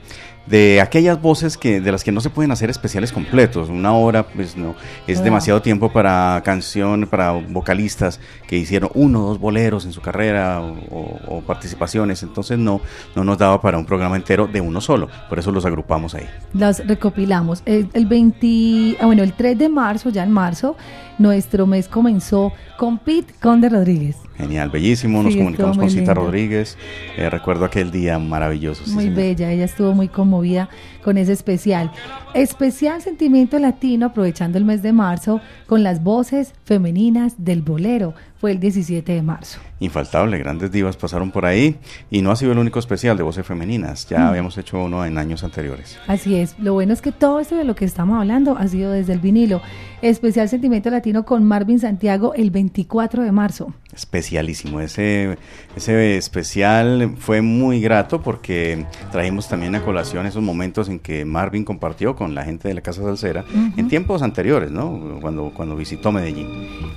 de 0.48 0.82
aquellas 0.82 1.22
voces 1.22 1.56
que 1.58 1.80
de 1.82 1.92
las 1.92 2.04
que 2.04 2.12
no 2.12 2.20
se 2.20 2.30
pueden 2.30 2.52
hacer 2.52 2.70
especiales 2.70 3.12
completos. 3.12 3.70
Una 3.70 3.94
hora, 3.94 4.24
pues 4.24 4.58
no, 4.58 4.76
es 5.08 5.20
Ah. 5.20 5.24
demasiado 5.24 5.62
tiempo 5.62 5.94
para 5.94 6.42
canción, 6.44 7.08
para 7.10 7.32
vocalistas 7.32 8.20
que 8.48 8.58
hicieron 8.58 8.90
uno 8.96 9.24
o 9.24 9.28
dos 9.30 9.40
boleros 9.40 9.86
en 9.86 9.94
su 9.94 10.02
carrera 10.02 10.60
o, 10.62 10.72
o- 10.90 11.20
o 11.38 11.42
participaciones. 11.42 12.24
Entonces 12.24 12.58
no, 12.58 12.82
no 13.16 13.24
nos 13.24 13.38
daba 13.38 13.62
para 13.62 13.78
un 13.78 13.86
programa 13.86 14.16
entero 14.18 14.48
de 14.48 14.60
uno 14.62 14.82
solo. 14.82 15.08
Por 15.30 15.40
eso 15.40 15.52
los 15.52 15.64
agrupamos 15.66 16.16
ahí. 16.16 16.26
Las 16.54 16.86
recopilamos. 16.86 17.62
El, 17.66 17.88
el 17.94 18.06
20, 18.08 18.98
ah, 19.00 19.06
bueno, 19.06 19.24
el 19.24 19.34
3 19.34 19.58
de 19.58 19.70
marzo, 19.70 20.10
ya 20.10 20.24
en 20.24 20.32
marzo, 20.32 20.76
nuestro 21.18 21.68
mes 21.68 21.88
comenzó 21.88 22.52
con 22.78 22.98
Pete 22.98 23.34
Conde 23.42 23.70
Rodríguez. 23.70 24.18
Genial, 24.38 24.70
bellísimo. 24.70 25.22
Nos 25.22 25.34
Sí, 25.34 25.40
comunicamos 25.40 25.78
con 25.78 25.90
Cita 25.90 26.00
lindo. 26.02 26.14
Rodríguez. 26.16 26.78
Eh, 27.18 27.30
recuerdo 27.30 27.66
aquel 27.66 27.92
día 27.92 28.18
maravilloso. 28.18 28.84
sí, 28.86 28.92
Muy 28.92 29.04
señor. 29.04 29.18
bella, 29.18 29.52
ella 29.52 29.66
estuvo 29.66 29.94
muy 29.94 30.08
conmovida 30.08 30.70
con 31.04 31.18
ese 31.18 31.34
especial. 31.34 31.92
Especial 32.34 33.02
Sentimiento 33.02 33.60
Latino, 33.60 34.08
aprovechando 34.08 34.58
el 34.58 34.66
mes 34.66 34.82
de 34.82 34.94
marzo, 34.94 35.42
con 35.68 35.84
las 35.84 36.04
voces 36.04 36.54
femeninas 36.66 37.34
del 37.38 37.62
bolero. 37.62 38.14
Fue 38.40 38.52
el 38.52 38.60
17 38.60 39.14
de 39.14 39.22
marzo. 39.22 39.60
Infaltable, 39.80 40.40
grandes 40.40 40.72
divas 40.72 40.98
pasaron 40.98 41.30
por 41.30 41.46
ahí 41.46 41.76
y 42.10 42.24
no 42.24 42.32
ha 42.32 42.36
sido 42.36 42.54
el 42.54 42.58
único 42.58 42.80
especial 42.80 43.16
de 43.16 43.22
voces 43.22 43.46
femeninas. 43.46 44.08
Ya 44.10 44.20
Mm. 44.20 44.28
habíamos 44.30 44.58
hecho 44.58 44.84
uno 44.84 45.06
en 45.06 45.20
años 45.20 45.44
anteriores. 45.44 46.00
Así 46.08 46.36
es, 46.36 46.58
lo 46.58 46.74
bueno 46.74 46.92
es 46.94 47.02
que 47.04 47.12
todo 47.12 47.40
esto 47.40 47.56
de 47.56 47.66
lo 47.66 47.76
que 47.76 47.86
estamos 47.86 48.18
hablando 48.20 48.58
ha 48.58 48.68
sido 48.68 48.92
desde 48.92 49.14
el 49.14 49.20
vinilo. 49.20 49.62
Especial 50.02 50.50
Sentimiento 50.50 50.90
Latino 50.90 51.24
con 51.24 51.44
Marvin 51.44 51.78
Santiago 51.80 52.34
el 52.34 52.50
24 52.50 53.22
de 53.22 53.32
marzo. 53.32 53.74
Especialísimo. 53.94 54.82
Ese, 54.82 55.38
ese 55.76 56.18
especial 56.18 57.14
fue 57.20 57.42
muy 57.44 57.80
grato 57.80 58.22
porque 58.22 58.88
trajimos 59.12 59.48
también 59.48 59.76
a 59.76 59.84
colación 59.84 60.26
esos 60.26 60.42
momentos 60.42 60.90
en 60.92 61.00
que 61.00 61.26
Marvin 61.26 61.64
compartió 61.64 62.16
con 62.16 62.36
la 62.36 62.44
gente 62.44 62.68
de 62.68 62.74
la 62.74 62.82
Casa 62.82 63.02
Salsera 63.02 63.44
en 63.76 63.88
tiempos 63.88 64.22
anteriores, 64.22 64.72
¿no? 64.72 65.18
Cuando, 65.22 65.52
cuando 65.56 65.76
visitó 65.76 66.12
Medellín. 66.12 66.48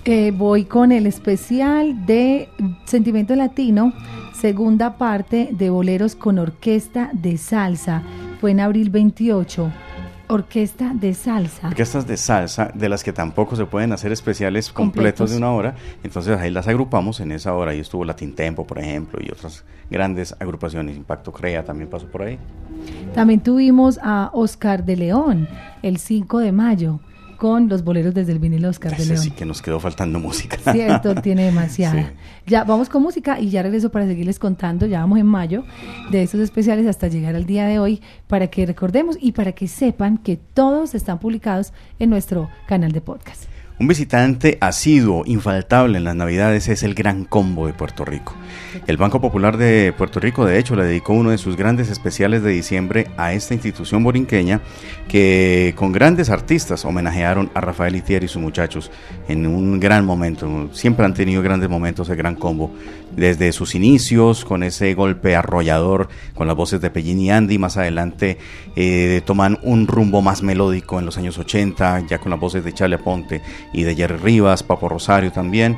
Eh, 0.04 0.32
voy 0.36 0.64
con 0.64 0.92
el 0.92 1.06
especial 1.06 2.04
de 2.06 2.48
Sentimiento 2.84 3.34
Latino, 3.34 3.92
segunda 4.32 4.98
parte 4.98 5.48
de 5.52 5.70
Boleros 5.70 6.14
con 6.14 6.38
Orquesta 6.38 7.10
de 7.12 7.38
Salsa. 7.38 8.02
Fue 8.40 8.50
en 8.50 8.60
abril 8.60 8.90
28. 8.90 9.72
Orquesta 10.28 10.92
de 10.94 11.14
Salsa. 11.14 11.68
Orquestas 11.68 12.06
de 12.06 12.16
salsa, 12.16 12.70
de 12.74 12.88
las 12.88 13.04
que 13.04 13.12
tampoco 13.12 13.56
se 13.56 13.66
pueden 13.66 13.92
hacer 13.92 14.10
especiales 14.12 14.70
completos, 14.72 14.94
Completos. 15.18 15.30
de 15.30 15.36
una 15.36 15.52
hora, 15.52 15.74
entonces 16.02 16.38
ahí 16.38 16.50
las 16.50 16.66
agrupamos 16.66 17.20
en 17.20 17.32
esa 17.32 17.52
hora. 17.54 17.72
Ahí 17.72 17.80
estuvo 17.80 18.04
Latin 18.04 18.34
Tempo, 18.34 18.66
por 18.66 18.78
ejemplo, 18.78 19.20
y 19.22 19.30
otras 19.30 19.64
grandes 19.90 20.34
agrupaciones. 20.40 20.96
Impacto 20.96 21.32
Crea 21.32 21.64
también 21.64 21.90
pasó 21.90 22.06
por 22.06 22.22
ahí. 22.22 22.38
También 23.14 23.40
tuvimos 23.40 23.98
a 24.02 24.30
Oscar 24.32 24.84
de 24.84 24.96
León 24.96 25.48
el 25.82 25.98
5 25.98 26.38
de 26.38 26.52
mayo 26.52 27.00
con 27.44 27.68
los 27.68 27.84
boleros 27.84 28.14
desde 28.14 28.32
el 28.32 28.38
vinilo 28.38 28.70
Oscar 28.70 28.96
de 28.96 29.02
Ese 29.02 29.12
León. 29.12 29.22
sí 29.22 29.30
que 29.30 29.44
nos 29.44 29.60
quedó 29.60 29.78
faltando 29.78 30.18
música. 30.18 30.56
Cierto, 30.72 31.14
tiene 31.16 31.44
demasiada. 31.50 32.08
Sí. 32.08 32.14
Ya 32.46 32.64
vamos 32.64 32.88
con 32.88 33.02
música 33.02 33.38
y 33.38 33.50
ya 33.50 33.62
regreso 33.62 33.90
para 33.90 34.06
seguirles 34.06 34.38
contando. 34.38 34.86
Ya 34.86 35.00
vamos 35.00 35.18
en 35.18 35.26
mayo 35.26 35.62
de 36.10 36.22
estos 36.22 36.40
especiales 36.40 36.86
hasta 36.86 37.08
llegar 37.08 37.34
al 37.34 37.44
día 37.44 37.66
de 37.66 37.78
hoy 37.78 38.00
para 38.28 38.46
que 38.46 38.64
recordemos 38.64 39.18
y 39.20 39.32
para 39.32 39.52
que 39.52 39.68
sepan 39.68 40.16
que 40.16 40.38
todos 40.38 40.94
están 40.94 41.18
publicados 41.18 41.74
en 41.98 42.08
nuestro 42.08 42.48
canal 42.66 42.92
de 42.92 43.02
podcast. 43.02 43.53
Un 43.76 43.88
visitante 43.88 44.56
asiduo, 44.60 45.24
infaltable 45.26 45.98
en 45.98 46.04
las 46.04 46.14
Navidades 46.14 46.68
es 46.68 46.84
el 46.84 46.94
Gran 46.94 47.24
Combo 47.24 47.66
de 47.66 47.72
Puerto 47.72 48.04
Rico. 48.04 48.32
El 48.86 48.98
Banco 48.98 49.20
Popular 49.20 49.56
de 49.56 49.92
Puerto 49.98 50.20
Rico, 50.20 50.46
de 50.46 50.60
hecho, 50.60 50.76
le 50.76 50.84
dedicó 50.84 51.12
uno 51.12 51.30
de 51.30 51.38
sus 51.38 51.56
grandes 51.56 51.90
especiales 51.90 52.44
de 52.44 52.52
diciembre 52.52 53.08
a 53.16 53.32
esta 53.32 53.52
institución 53.52 54.04
borinqueña 54.04 54.60
que 55.08 55.74
con 55.76 55.90
grandes 55.90 56.30
artistas 56.30 56.84
homenajearon 56.84 57.50
a 57.52 57.60
Rafael 57.60 57.96
Itier 57.96 58.22
y 58.22 58.28
sus 58.28 58.40
muchachos 58.40 58.92
en 59.26 59.44
un 59.44 59.80
gran 59.80 60.04
momento. 60.04 60.68
Siempre 60.72 61.04
han 61.04 61.14
tenido 61.14 61.42
grandes 61.42 61.68
momentos 61.68 62.08
el 62.08 62.16
Gran 62.16 62.36
Combo. 62.36 62.72
Desde 63.16 63.52
sus 63.52 63.74
inicios, 63.74 64.44
con 64.44 64.62
ese 64.62 64.94
golpe 64.94 65.36
arrollador, 65.36 66.08
con 66.34 66.46
las 66.46 66.56
voces 66.56 66.80
de 66.80 66.90
Pellín 66.90 67.20
y 67.20 67.30
Andy, 67.30 67.58
más 67.58 67.76
adelante 67.76 68.38
eh, 68.76 69.22
toman 69.24 69.58
un 69.62 69.86
rumbo 69.86 70.22
más 70.22 70.42
melódico 70.42 70.98
en 70.98 71.06
los 71.06 71.16
años 71.18 71.38
80, 71.38 72.06
ya 72.08 72.18
con 72.18 72.30
las 72.30 72.40
voces 72.40 72.64
de 72.64 72.72
Charlie 72.72 72.96
Aponte 72.96 73.42
y 73.72 73.82
de 73.82 73.94
Jerry 73.94 74.16
Rivas, 74.16 74.62
Papo 74.62 74.88
Rosario 74.88 75.32
también. 75.32 75.76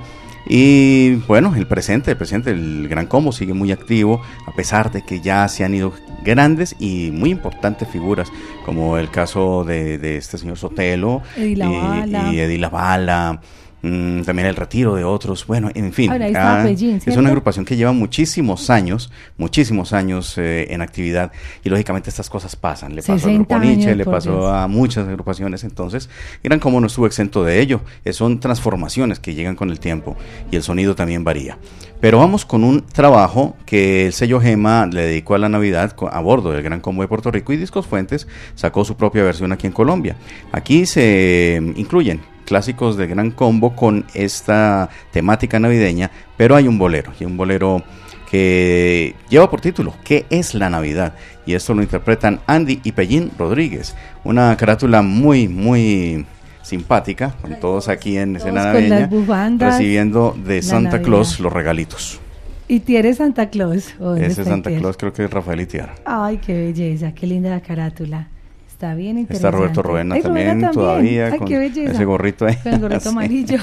Y 0.49 1.14
bueno, 1.26 1.55
el 1.57 1.66
presente, 1.66 2.12
el 2.12 2.16
presente, 2.16 2.51
el 2.51 2.87
Gran 2.89 3.07
Combo 3.07 3.32
sigue 3.32 3.53
muy 3.53 3.72
activo, 3.72 4.22
a 4.47 4.53
pesar 4.53 4.93
de 4.93 5.03
que 5.03 5.20
ya 5.20 5.49
se 5.49 5.64
han 5.64 5.74
ido 5.74 5.93
grandes 6.24 6.76
y 6.78 7.11
muy 7.12 7.30
importantes 7.30 7.89
figuras, 7.89 8.30
como 8.64 8.97
el 8.97 9.11
caso 9.11 9.64
de, 9.64 9.99
de 9.99 10.16
este 10.16 10.39
señor 10.39 10.57
Sotelo 10.57 11.22
Eddie 11.37 11.57
Lavala. 11.57 12.30
y, 12.32 12.37
y 12.37 12.41
Eddie 12.41 12.59
Lavala, 12.59 13.41
mm, 13.87 14.22
también 14.22 14.49
el 14.49 14.57
retiro 14.57 14.95
de 14.95 15.05
otros, 15.05 15.47
bueno, 15.47 15.70
en 15.74 15.93
fin. 15.93 16.11
Ahora, 16.11 16.26
ah, 16.34 16.68
es 16.68 17.16
una 17.16 17.28
agrupación 17.28 17.64
que 17.64 17.76
lleva 17.76 17.93
muchísimos 17.93 18.70
años, 18.70 19.11
muchísimos 19.39 19.93
años 19.93 20.37
eh, 20.39 20.66
en 20.70 20.82
actividad 20.82 21.32
y 21.64 21.68
lógicamente 21.68 22.11
estas 22.11 22.28
cosas 22.28 22.57
pasan. 22.57 22.95
Le 22.95 23.03
pasó 23.03 23.12
al 23.12 23.20
60 23.20 23.55
grupo 23.55 23.64
Nietzsche, 23.64 23.95
le 23.95 24.05
pasó 24.05 24.39
Dios. 24.39 24.53
a 24.53 24.66
muchas 24.66 25.09
agrupaciones, 25.09 25.64
entonces 25.64 26.09
Gran 26.43 26.61
Combo 26.61 26.80
no 26.80 26.87
estuvo 26.87 27.07
exento 27.07 27.45
de 27.45 27.61
ello. 27.61 27.80
Eh, 28.05 28.12
Son 28.12 28.41
transformaciones 28.41 29.20
que 29.20 29.34
llegan 29.34 29.57
con 29.57 29.70
el 29.70 29.80
tiempo 29.80 30.16
y 30.51 30.57
el 30.57 30.62
sonido 30.62 30.95
también 30.95 31.24
varía. 31.24 31.59
Pero 32.01 32.18
vamos 32.18 32.45
con 32.45 32.62
un 32.62 32.82
trabajo 32.82 33.57
que 33.64 34.07
el 34.07 34.12
sello 34.12 34.41
Gema 34.41 34.87
le 34.87 35.03
dedicó 35.03 35.34
a 35.34 35.39
la 35.39 35.49
Navidad 35.49 35.97
a 36.11 36.20
bordo 36.20 36.53
del 36.53 36.62
Gran 36.62 36.80
Combo 36.80 37.03
de 37.03 37.09
Puerto 37.09 37.30
Rico 37.30 37.53
y 37.53 37.57
Discos 37.57 37.87
Fuentes 37.87 38.26
sacó 38.55 38.84
su 38.84 38.97
propia 38.97 39.22
versión 39.22 39.53
aquí 39.53 39.66
en 39.66 39.72
Colombia. 39.72 40.16
Aquí 40.53 40.84
se 40.87 41.59
mm, 41.61 41.80
incluyen 41.80 42.36
clásicos 42.47 42.97
de 42.97 43.07
Gran 43.07 43.30
Combo 43.30 43.76
con 43.76 44.07
esta 44.14 44.88
temática 45.12 45.61
navideña, 45.61 46.11
pero 46.38 46.57
hay 46.57 46.66
un 46.66 46.78
bolero, 46.78 47.12
y 47.20 47.26
un 47.26 47.36
bolero 47.36 47.82
que 48.30 49.14
lleva 49.28 49.51
por 49.51 49.61
título 49.61 49.94
¿Qué 50.03 50.24
es 50.30 50.55
la 50.55 50.70
Navidad? 50.70 51.14
Y 51.44 51.55
esto 51.55 51.74
lo 51.74 51.82
interpretan 51.82 52.40
Andy 52.47 52.80
y 52.82 52.92
Pellín 52.92 53.30
Rodríguez. 53.38 53.94
Una 54.24 54.57
carátula 54.57 55.03
muy, 55.03 55.47
muy 55.47 56.26
simpática, 56.62 57.34
con 57.40 57.61
todos 57.61 57.88
aquí 57.88 58.16
en 58.16 58.36
escena 58.36 58.72
navideña, 58.72 59.07
bufandas, 59.07 59.74
recibiendo 59.74 60.36
de 60.44 60.62
Santa 60.62 60.92
Navidad. 60.92 61.07
Claus 61.07 61.40
los 61.40 61.53
regalitos. 61.53 62.20
¿Y 62.68 62.80
tiene 62.80 63.14
Santa 63.14 63.49
Claus? 63.49 63.94
¿O 64.01 64.07
dónde 64.07 64.26
Ese 64.26 64.44
Santa? 64.44 64.70
Claus 64.70 64.97
creo 64.97 65.12
que 65.12 65.24
es 65.24 65.30
Rafael 65.30 65.61
Itiara. 65.61 65.94
Ay, 66.05 66.38
qué 66.38 66.53
belleza, 66.53 67.12
qué 67.12 67.28
linda 67.28 67.51
la 67.51 67.61
carátula. 67.61 68.28
Está 68.77 68.95
bien 68.95 69.16
Está 69.16 69.20
interesante. 69.33 69.57
Roberto 69.57 69.83
Roena 69.83 70.14
Ay, 70.16 70.22
también, 70.22 70.70
todavía 70.70 71.29
Ay, 71.29 71.39
con 71.39 71.51
ese 71.51 72.05
gorrito 72.05 72.45
ahí. 72.45 72.57
Con 72.57 72.74
el 72.74 72.81
gorrito 72.81 73.01
Sí. 73.05 73.09
amarillo. 73.09 73.59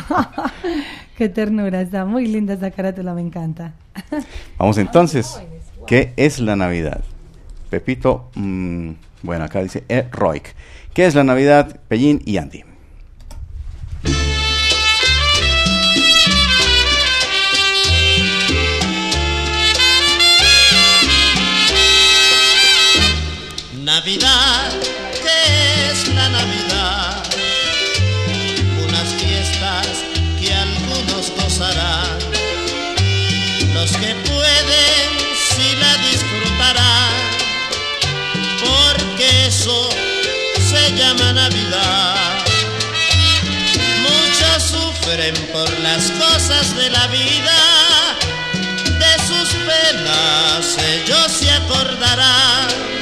qué 1.17 1.29
ternura, 1.29 1.81
está 1.81 2.03
muy 2.03 2.25
linda 2.25 2.55
esa 2.55 2.71
carátula, 2.71 3.13
me 3.13 3.21
encanta. 3.21 3.73
Vamos 4.57 4.79
entonces, 4.79 5.39
¿qué 5.85 6.13
es 6.17 6.39
la 6.39 6.55
Navidad? 6.55 7.03
Pepito, 7.69 8.31
mm, 8.33 8.89
bueno, 9.21 9.45
acá 9.45 9.61
dice 9.61 9.83
eh, 9.87 10.07
Roik. 10.11 10.55
¿Qué 10.95 11.05
es 11.05 11.13
la 11.13 11.23
Navidad? 11.23 11.79
Pellín 11.87 12.19
y 12.25 12.37
Andy. 12.37 12.63
Por 45.13 45.69
las 45.81 46.09
cosas 46.09 46.75
de 46.75 46.89
la 46.89 47.05
vida, 47.05 47.53
de 48.97 49.23
sus 49.27 49.47
penas 49.53 50.75
ellos 50.79 51.31
se 51.31 51.51
acordarán 51.51 52.92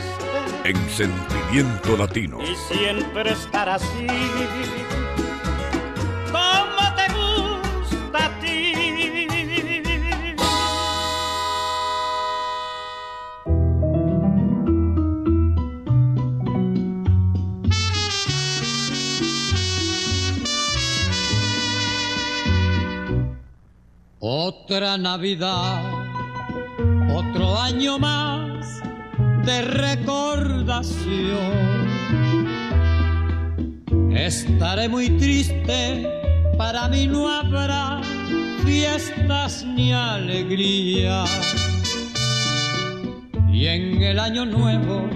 en 0.63 0.89
sentimiento 0.89 1.97
latino. 1.97 2.39
y 2.41 2.55
siempre 2.73 3.31
estará 3.31 3.75
así. 3.75 4.07
Otra 24.79 24.97
Navidad, 24.97 25.83
otro 27.13 27.59
año 27.59 27.99
más 27.99 28.81
de 29.45 29.61
recordación. 29.61 30.95
Estaré 34.15 34.87
muy 34.87 35.09
triste, 35.17 36.07
para 36.57 36.87
mí 36.87 37.07
no 37.07 37.27
habrá 37.27 37.99
fiestas 38.63 39.65
ni 39.65 39.91
alegría. 39.91 41.25
Y 43.51 43.65
en 43.65 44.01
el 44.01 44.17
año 44.17 44.45
nuevo, 44.45 45.09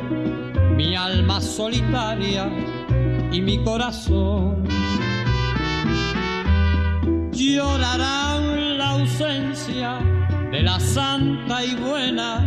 mi 0.75 0.93
alma 0.93 1.39
solitaria 1.39 2.49
y 3.31 3.39
mi 3.39 3.63
corazón 3.63 4.67
llorarán 7.31 7.97
la 7.97 8.32
ausencia 8.93 9.97
de 10.51 10.61
la 10.61 10.79
santa 10.79 11.65
y 11.65 11.75
buena 11.75 12.39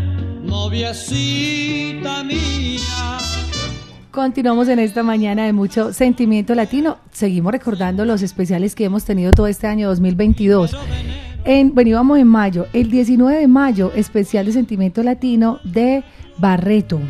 noviecita 0.42 2.22
mía. 2.22 3.18
Continuamos 4.12 4.68
en 4.68 4.78
esta 4.78 5.03
mañana 5.03 5.44
de 5.44 5.53
mucho 5.53 5.92
sentimiento 5.92 6.55
latino. 6.55 6.99
Seguimos 7.11 7.53
recordando 7.53 8.05
los 8.05 8.22
especiales 8.22 8.74
que 8.74 8.84
hemos 8.84 9.05
tenido 9.05 9.32
todo 9.32 9.49
este 9.49 9.66
año 9.66 9.88
2022. 9.88 10.76
En, 11.44 11.74
bueno, 11.74 11.90
íbamos 11.90 12.18
en 12.18 12.28
mayo. 12.28 12.66
El 12.72 12.90
19 12.90 13.40
de 13.40 13.49
mayo, 13.49 13.92
especial 13.94 14.47
de 14.47 14.53
sentimiento 14.53 15.03
latino 15.03 15.59
de 15.64 16.05
Barreto. 16.39 17.01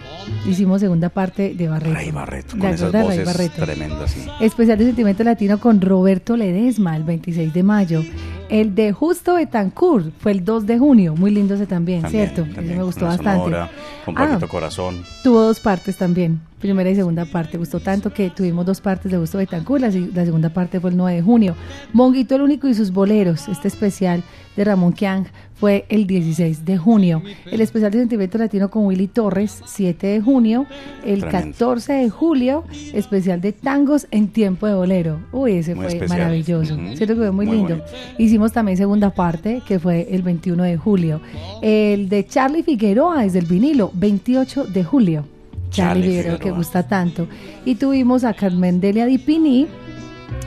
Hicimos 0.49 0.81
segunda 0.81 1.09
parte 1.09 1.55
de 1.55 1.68
Barreto. 1.68 1.95
Rey 1.95 2.11
Barreto, 2.11 2.55
¿De 2.55 2.61
con 2.61 2.70
esas 2.70 2.89
acuerdo, 2.89 3.09
Rey 3.09 3.18
voces 3.18 3.35
Barreto? 3.35 3.64
tremendas. 3.64 4.11
sí. 4.11 4.27
Especial 4.41 4.79
de 4.79 4.85
Sentimiento 4.87 5.24
Latino 5.24 5.59
con 5.59 5.81
Roberto 5.81 6.37
Ledesma 6.37 6.97
el 6.97 7.03
26 7.05 7.53
de 7.53 7.62
mayo. 7.62 8.03
El 8.49 8.77
de 8.77 8.93
Justo 8.93 9.35
Betancourt 9.35 10.12
fue 10.20 10.31
el 10.31 10.45
2 10.45 10.66
de 10.66 10.79
junio, 10.79 11.16
muy 11.16 11.33
lindo 11.33 11.55
ese 11.55 11.66
también, 11.66 12.03
También, 12.03 12.27
¿cierto? 12.29 12.43
también, 12.43 12.66
Ese 12.66 12.77
me 12.77 12.85
gustó 12.85 13.07
bastante. 13.07 13.43
Sonora, 13.45 13.70
con 14.05 14.16
Ah, 14.16 14.20
Paquito 14.29 14.47
Corazón. 14.49 15.03
Tuvo 15.24 15.41
dos 15.41 15.59
partes 15.59 15.97
también, 15.97 16.41
primera 16.61 16.89
y 16.89 16.95
segunda 16.95 17.24
parte. 17.24 17.59
Gustó 17.59 17.81
tanto 17.81 18.12
que 18.12 18.31
tuvimos 18.31 18.64
dos 18.64 18.81
partes 18.81 19.11
de 19.11 19.18
Gusto 19.18 19.39
Betancourt. 19.39 19.81
La, 19.83 19.89
la 19.89 20.24
segunda 20.24 20.51
parte 20.51 20.79
fue 20.79 20.91
el 20.91 20.97
9 20.97 21.16
de 21.16 21.22
junio. 21.22 21.57
Monguito 21.93 22.37
el 22.37 22.43
Único 22.43 22.68
y 22.68 22.74
sus 22.74 22.93
boleros, 22.93 23.49
este 23.49 23.66
especial 23.66 24.22
de 24.57 24.64
Ramón 24.64 24.93
Kiang, 24.93 25.27
fue 25.59 25.87
el 25.89 26.07
16 26.07 26.65
de 26.65 26.77
junio. 26.77 27.23
El 27.51 27.61
especial 27.63 27.91
de 27.91 27.99
Sentimiento 28.01 28.37
Latino 28.39 28.71
con 28.71 28.85
Willy 28.87 29.07
Torres, 29.09 29.63
7 29.65 30.07
de 30.07 30.21
junio. 30.21 30.67
El 31.05 31.21
Tremendo. 31.21 31.53
14 31.53 31.93
de 31.95 32.11
julio, 32.11 32.65
especial 32.93 33.41
de 33.41 33.53
tangos 33.53 34.07
en 34.11 34.29
tiempo 34.29 34.67
de 34.67 34.75
bolero. 34.75 35.21
Uy, 35.33 35.53
ese 35.53 35.75
Muy 35.75 35.85
fue 35.87 35.95
especial. 35.95 36.19
maravilloso. 36.19 36.75
Ujú. 36.75 36.97
Cierto 36.97 37.15
que 37.15 37.21
fue 37.21 37.31
muy, 37.33 37.47
Muy 37.47 37.57
lindo. 37.57 37.77
bonito. 37.77 37.91
Hicimos 38.19 38.53
también 38.53 38.77
segunda 38.77 39.11
parte, 39.11 39.63
que 39.67 39.79
fue 39.79 40.07
el 40.11 40.23
21 40.23 40.63
de 40.63 40.77
julio. 40.77 41.21
El 41.63 42.09
de 42.11 42.27
Charlie 42.27 42.63
Figueroa 42.63 43.23
desde 43.23 43.39
el 43.39 43.47
vinilo, 43.47 43.91
28 43.95 44.65
de 44.67 44.85
julio. 44.85 45.25
Charlie, 45.71 46.03
Charlie 46.03 46.17
Figueroa, 46.19 46.39
que 46.39 46.51
gusta 46.51 46.87
tanto. 46.87 47.27
Y 47.65 47.75
tuvimos 47.77 48.25
a 48.25 48.35
Carmen 48.35 48.81
Delia 48.81 49.07
Di 49.07 49.19
Pini 49.19 49.67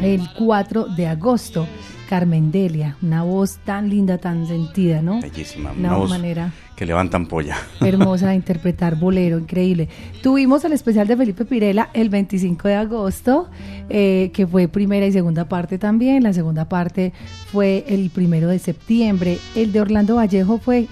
el 0.02 0.22
4 0.38 0.88
de 0.96 1.08
agosto. 1.08 1.68
Carmen 2.10 2.52
Delia, 2.52 2.98
una 3.04 3.22
voz 3.22 3.60
tan 3.64 3.88
linda, 3.88 4.18
tan 4.18 4.48
sentida, 4.48 5.04
¿no? 5.04 5.22
Bellísima. 5.22 5.72
Una 5.74 5.90
Una 5.90 5.98
voz 5.98 6.10
manera 6.10 6.52
que 6.76 6.86
levantan 6.86 7.28
polla. 7.28 7.58
hermosa 7.82 8.30
de 8.30 8.36
interpretar 8.36 8.96
bolero, 8.96 9.38
increíble. 9.38 9.90
Tuvimos 10.24 10.64
el 10.64 10.72
especial 10.72 11.08
de 11.08 11.18
Felipe 11.18 11.46
Pirela 11.46 11.90
el 11.94 12.10
25 12.10 12.68
de 12.68 12.76
agosto, 12.76 13.50
eh, 13.90 14.32
que 14.34 14.48
fue 14.48 14.68
primera 14.68 15.06
y 15.06 15.12
segunda 15.12 15.50
parte 15.50 15.78
también. 15.78 16.24
La 16.24 16.34
segunda 16.34 16.68
parte 16.68 17.14
fue 17.52 17.84
el 17.88 18.10
primero 18.10 18.48
de 18.48 18.58
septiembre. 18.58 19.38
El 19.56 19.72
de 19.72 19.82
Orlando 19.82 20.16
Vallejo 20.16 20.58
fue 20.58 20.88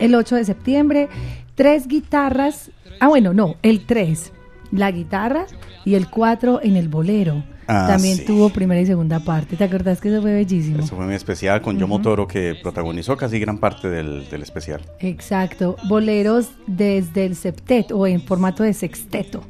el 0.00 0.14
8 0.14 0.36
de 0.36 0.44
septiembre. 0.44 1.08
Tres 1.54 1.86
guitarras. 1.86 2.70
Ah, 2.98 3.06
bueno, 3.06 3.32
no, 3.32 3.56
el 3.62 3.84
3. 3.86 4.32
La 4.72 4.90
guitarra 4.90 5.46
y 5.84 5.94
el 5.94 6.08
4 6.08 6.62
en 6.62 6.76
el 6.76 6.88
bolero. 6.88 7.44
Ah, 7.70 7.86
También 7.86 8.16
sí. 8.16 8.24
tuvo 8.24 8.48
primera 8.48 8.80
y 8.80 8.86
segunda 8.86 9.20
parte. 9.20 9.54
¿Te 9.54 9.64
acordás 9.64 10.00
que 10.00 10.08
eso 10.08 10.22
fue 10.22 10.32
bellísimo? 10.32 10.78
Eso 10.78 10.96
fue 10.96 11.04
muy 11.04 11.14
especial 11.14 11.60
con 11.60 11.78
Yomo 11.78 12.00
Toro 12.00 12.26
que 12.26 12.54
protagonizó 12.62 13.14
casi 13.18 13.38
gran 13.38 13.58
parte 13.58 13.90
del, 13.90 14.26
del 14.30 14.40
especial. 14.42 14.80
Exacto. 15.00 15.76
Boleros 15.86 16.48
desde 16.66 17.26
el 17.26 17.36
septeto 17.36 17.98
o 17.98 18.06
en 18.06 18.22
formato 18.22 18.62
de 18.62 18.72
sexteto. 18.72 19.42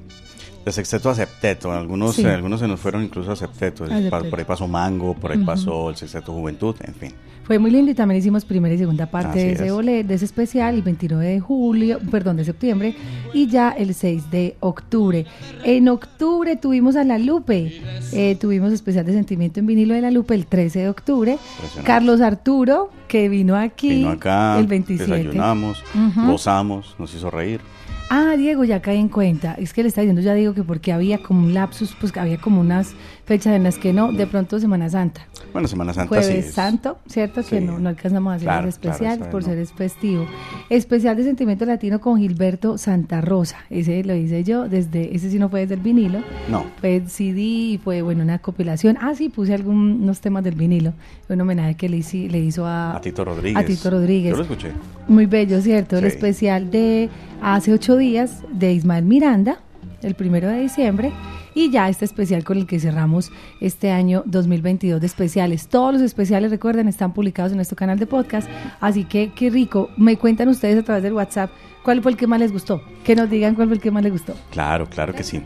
De 0.69 0.73
sexteto 0.73 1.09
a 1.09 1.15
septeto, 1.15 1.73
algunos, 1.73 2.15
Sí. 2.17 2.27
algunos 2.27 2.61
se 2.61 2.69
nos 2.69 2.79
fueron 2.79 3.03
incluso 3.03 3.33
a 3.33 3.37
septeto. 3.37 3.85
A 3.85 3.89
Pa- 3.89 3.95
septeto. 4.03 4.29
Por 4.29 4.39
ahí 4.39 4.45
pasó 4.45 4.69
Mango, 4.69 5.15
por 5.15 5.33
ahí 5.33 5.39
pasó 5.39 5.89
el 5.89 5.97
sexteto 5.97 6.31
Juventud, 6.35 6.77
en 6.85 6.95
fin. 6.95 7.13
Fue 7.45 7.59
muy 7.59 7.71
lindo 7.71 7.91
y 7.91 7.95
también 7.95 8.19
hicimos 8.19 8.45
primera 8.45 8.75
y 8.75 8.77
segunda 8.77 9.07
parte 9.07 9.31
Así 9.31 9.39
de 9.39 9.53
ese, 9.53 10.01
es. 10.01 10.09
de 10.09 10.15
ese 10.15 10.25
especial 10.27 10.75
el 10.75 10.83
29 10.83 11.25
de 11.25 11.41
julio, 11.41 12.01
perdón, 12.11 12.37
de 12.37 12.45
septiembre 12.45 12.95
y 13.33 13.47
ya 13.47 13.71
el 13.71 13.95
6 13.95 14.31
de 14.31 14.57
octubre. 14.61 15.25
En 15.65 15.89
octubre 15.89 16.57
tuvimos 16.57 16.97
a 16.97 17.05
La 17.05 17.17
Lupe, 17.17 17.81
eh, 18.13 18.37
tuvimos 18.39 18.71
especial 18.75 19.07
de 19.07 19.15
sentimiento 19.15 19.61
en 19.61 19.67
vinilo 19.67 19.95
de 19.95 20.03
La 20.03 20.11
Lupe 20.11 20.35
el 20.35 20.45
13 20.45 20.81
de 20.81 20.89
octubre. 20.91 21.39
Carlos 21.83 22.21
Arturo, 22.21 22.91
que 23.09 23.31
vino 23.31 23.57
aquí 23.57 23.89
Vino 23.89 24.11
acá, 24.11 24.59
el 24.59 24.67
27. 24.67 25.11
desayunamos, 25.11 25.83
gozamos, 26.27 26.95
nos 26.99 27.15
hizo 27.15 27.31
reír. 27.31 27.63
Ah, 28.11 28.37
Diego, 28.39 28.65
ya 28.65 28.81
caí 28.81 28.97
en 28.97 29.11
cuenta. 29.11 29.55
Es 29.55 29.75
que 29.75 29.83
le 29.83 29.89
está 29.89 30.01
diciendo 30.01 30.23
ya 30.23 30.33
digo 30.33 30.55
que 30.55 30.63
porque 30.63 30.93
había 30.93 31.19
como 31.19 31.45
un 31.45 31.53
lapsus, 31.53 31.95
pues 32.01 32.17
había 32.17 32.39
como 32.39 32.61
unas 32.61 32.95
fechas 33.29 33.55
en 33.55 33.63
las 33.63 33.79
que 33.79 33.93
no, 33.93 34.11
de 34.11 34.27
pronto 34.27 34.59
Semana 34.59 34.89
Santa. 34.89 35.21
Bueno, 35.53 35.69
Semana 35.69 35.93
Santa 35.95 36.09
Jueves 36.09 36.27
sí. 36.27 36.33
es- 36.49 36.55
Santo, 36.55 36.99
¿cierto? 37.07 37.43
Que 37.43 37.61
Sí. 37.61 37.65
no, 37.65 37.79
no 37.79 37.91
alcanzamos 37.91 38.33
a 38.33 38.37
hacer 38.37 38.47
Claro, 38.47 38.69
especial 38.69 39.17
claro, 39.19 39.31
por 39.31 39.45
ser 39.45 39.59
es 39.59 39.73
festivo. 39.73 40.27
Especial 40.71 41.17
de 41.17 41.25
Sentimiento 41.25 41.65
Latino 41.67 42.01
con 42.01 42.19
Gilberto 42.19 42.79
Santa 42.79 43.21
Rosa. 43.21 43.59
Ese 43.71 44.03
lo 44.03 44.15
hice 44.15 44.43
yo 44.45 44.69
desde, 44.69 45.15
ese 45.15 45.31
sí 45.31 45.39
no 45.39 45.49
fue 45.49 45.61
desde 45.61 45.75
el 45.75 45.81
vinilo. 45.81 46.21
No. 46.51 46.65
Fue 46.81 47.03
CD 47.07 47.41
y 47.41 47.79
fue, 47.79 48.03
bueno, 48.03 48.23
una 48.23 48.39
compilación. 48.39 48.97
Ah, 49.01 49.13
sí, 49.15 49.29
puse 49.29 49.55
algunos 49.55 50.21
temas 50.21 50.43
del 50.43 50.55
vinilo. 50.55 50.95
Un 51.29 51.41
homenaje 51.41 51.75
que 51.75 51.89
le, 51.89 51.99
hici- 51.99 52.31
le 52.31 52.39
hizo 52.41 52.67
a, 52.67 52.97
A 52.97 53.01
Tito 53.01 53.25
Rodríguez. 53.25 53.63
a 53.63 53.67
Tito 53.67 53.91
Rodríguez. 53.91 54.31
Yo 54.31 54.37
lo 54.37 54.43
escuché. 54.43 54.73
Muy 55.07 55.27
bello, 55.27 55.61
¿cierto? 55.61 55.99
El 55.99 56.05
especial 56.07 56.71
de 56.71 57.11
hace 57.43 57.73
ocho 57.73 57.97
días 57.97 58.43
de 58.51 58.73
Ismael 58.73 59.05
Miranda, 59.05 59.59
el 60.03 60.15
primero 60.15 60.49
de 60.49 60.61
diciembre, 60.61 61.13
y 61.59 61.71
ya 61.71 61.89
este 61.89 62.05
especial 62.05 62.45
con 62.45 62.57
el 62.57 62.67
que 62.67 62.79
cerramos 62.79 63.33
este 63.61 63.91
año 63.91 64.23
2022 64.27 65.01
de 65.01 65.07
especiales. 65.09 65.67
Todos 65.67 65.95
los 65.95 66.03
especiales, 66.03 66.53
recuerden, 66.53 66.87
están 66.87 67.13
publicados 67.13 67.51
en 67.51 67.57
nuestro 67.57 67.77
canal 67.77 67.99
de 67.99 68.07
podcast, 68.07 68.49
así 68.81 69.03
que 69.03 69.33
qué 69.35 69.51
rico. 69.51 69.91
Me 69.97 70.17
cuentan 70.17 70.47
ustedes 70.47 70.79
a 70.79 70.85
través 70.85 71.03
del 71.03 71.15
WhatsApp 71.15 71.51
cuál 71.83 72.01
fue 72.01 72.13
el 72.13 72.17
que 72.17 72.29
más 72.29 72.39
les 72.39 72.53
gustó. 72.53 72.81
Que 73.03 73.17
nos 73.17 73.29
digan 73.29 73.57
cuál 73.57 73.67
fue 73.67 73.75
el 73.75 73.83
que 73.83 73.91
más 73.91 74.05
les 74.05 74.13
gustó. 74.13 74.37
Claro, 74.53 74.87
claro 74.87 75.13
que 75.13 75.25
sí. 75.25 75.43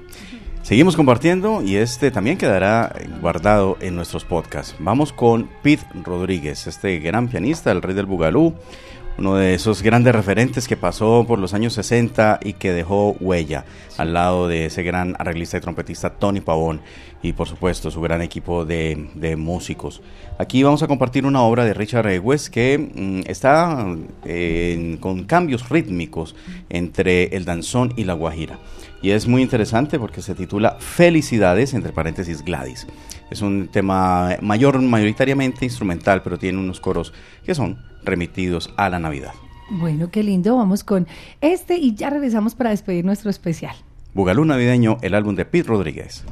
Seguimos 0.60 0.96
compartiendo 0.96 1.62
y 1.62 1.76
este 1.76 2.10
también 2.10 2.36
quedará 2.36 2.94
guardado 3.22 3.78
en 3.80 3.96
nuestros 3.96 4.26
podcasts. 4.26 4.76
Vamos 4.80 5.14
con 5.14 5.48
Pete 5.62 5.86
Rodríguez, 6.04 6.66
este 6.66 6.98
gran 6.98 7.28
pianista, 7.28 7.72
el 7.72 7.80
rey 7.80 7.94
del 7.94 8.04
Bugalú, 8.04 8.52
uno 9.18 9.36
de 9.36 9.54
esos 9.54 9.82
grandes 9.82 10.14
referentes 10.14 10.66
que 10.66 10.76
pasó 10.76 11.24
por 11.26 11.38
los 11.38 11.54
años 11.54 11.74
60 11.74 12.40
y 12.42 12.54
que 12.54 12.72
dejó 12.72 13.16
huella 13.20 13.64
al 13.98 14.14
lado 14.14 14.48
de 14.48 14.66
ese 14.66 14.82
gran 14.82 15.14
arreglista 15.18 15.58
y 15.58 15.60
trompetista 15.60 16.10
Tony 16.10 16.40
Pavón 16.40 16.80
y 17.22 17.32
por 17.34 17.48
supuesto 17.48 17.90
su 17.90 18.00
gran 18.00 18.22
equipo 18.22 18.64
de, 18.64 19.08
de 19.14 19.36
músicos. 19.36 20.02
Aquí 20.38 20.62
vamos 20.62 20.82
a 20.82 20.88
compartir 20.88 21.26
una 21.26 21.42
obra 21.42 21.64
de 21.64 21.74
Richard 21.74 22.20
West 22.20 22.48
que 22.48 22.78
mm, 22.78 23.30
está 23.30 23.86
eh, 24.24 24.96
con 25.00 25.24
cambios 25.24 25.68
rítmicos 25.68 26.34
entre 26.68 27.36
el 27.36 27.44
danzón 27.44 27.92
y 27.96 28.04
la 28.04 28.14
guajira. 28.14 28.58
Y 29.02 29.10
es 29.10 29.26
muy 29.26 29.42
interesante 29.42 29.98
porque 29.98 30.22
se 30.22 30.34
titula 30.34 30.76
Felicidades, 30.78 31.74
entre 31.74 31.92
paréntesis 31.92 32.42
Gladys. 32.44 32.86
Es 33.32 33.40
un 33.40 33.68
tema 33.68 34.36
mayor, 34.42 34.80
mayoritariamente 34.82 35.64
instrumental, 35.64 36.22
pero 36.22 36.38
tiene 36.38 36.58
unos 36.58 36.80
coros 36.80 37.14
que 37.44 37.54
son 37.54 37.78
remitidos 38.04 38.72
a 38.76 38.90
la 38.90 38.98
Navidad. 38.98 39.32
Bueno, 39.70 40.10
qué 40.10 40.22
lindo. 40.22 40.54
Vamos 40.56 40.84
con 40.84 41.06
este 41.40 41.78
y 41.78 41.94
ya 41.94 42.10
regresamos 42.10 42.54
para 42.54 42.70
despedir 42.70 43.06
nuestro 43.06 43.30
especial. 43.30 43.74
Bugalú 44.12 44.44
Navideño, 44.44 44.98
el 45.00 45.14
álbum 45.14 45.34
de 45.34 45.46
Pete 45.46 45.68
Rodríguez. 45.68 46.24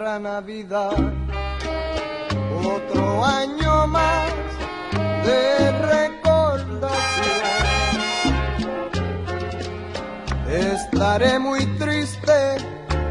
Otra 0.00 0.18
Navidad, 0.18 0.96
otro 2.64 3.22
año 3.22 3.86
más 3.86 4.32
de 5.26 5.72
recordación. 5.72 6.88
Estaré 10.48 11.38
muy 11.38 11.66
triste, 11.76 12.32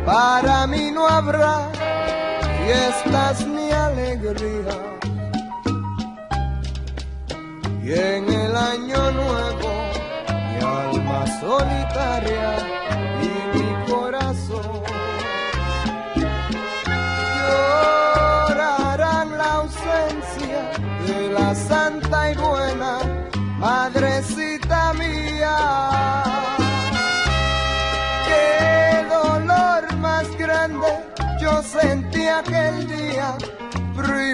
para 0.04 0.66
mí 0.66 0.90
no 0.90 1.08
habrá 1.08 1.70
fiestas 2.66 3.46
ni 3.46 3.70
alegría. 3.72 4.80
Y 7.84 7.94
en 7.94 8.34
el 8.34 8.58
año 8.58 9.12
nuevo, 9.12 9.70
mi 10.28 10.66
alma 10.66 11.40
solitaria 11.40 12.79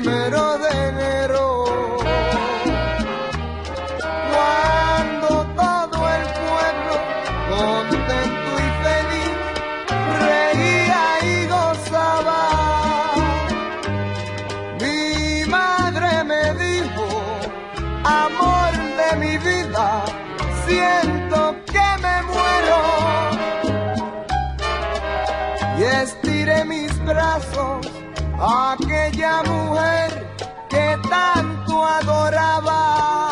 primero 0.01 0.57
de 0.57 0.87
enero. 0.89 1.34
Aquella 28.75 29.43
mujer 29.43 30.27
que 30.69 30.97
tanto 31.09 31.85
adoraba. 31.85 33.31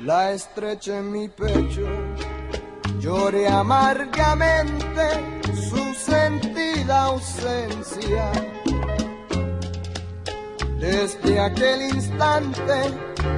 La 0.00 0.32
estreché 0.32 0.96
en 0.96 1.12
mi 1.12 1.28
pecho, 1.28 1.86
lloré 2.98 3.48
amargamente 3.48 5.04
su 5.68 5.94
sentida 5.94 7.04
ausencia. 7.04 8.32
Desde 10.78 11.38
aquel 11.38 11.82
instante 11.82 12.76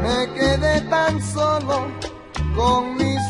me 0.03 0.33
quedé 0.35 0.81
tan 0.83 1.21
solo 1.21 1.89
con 2.55 2.97
mis 2.97 3.22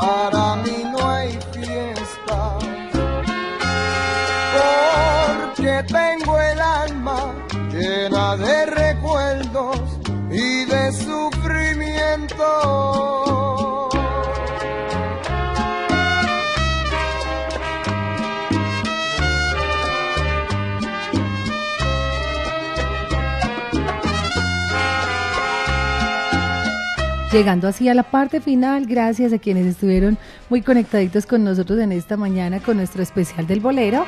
para 0.00 0.56
mí 0.56 0.84
no 0.92 1.10
hay 1.10 1.38
fiesta. 1.52 2.58
Porque 4.56 5.84
tengo 5.88 6.40
el 6.40 6.60
alma 6.60 7.34
llena 7.70 8.36
de 8.36 8.66
recuerdos 8.66 9.80
y 10.30 10.64
de 10.64 10.92
sufrimiento. 10.92 13.29
Llegando 27.32 27.68
así 27.68 27.88
a 27.88 27.94
la 27.94 28.02
parte 28.02 28.40
final, 28.40 28.86
gracias 28.86 29.32
a 29.32 29.38
quienes 29.38 29.64
estuvieron 29.64 30.18
muy 30.48 30.62
conectaditos 30.62 31.26
con 31.26 31.44
nosotros 31.44 31.78
en 31.78 31.92
esta 31.92 32.16
mañana 32.16 32.58
con 32.58 32.76
nuestro 32.76 33.04
especial 33.04 33.46
del 33.46 33.60
bolero. 33.60 34.04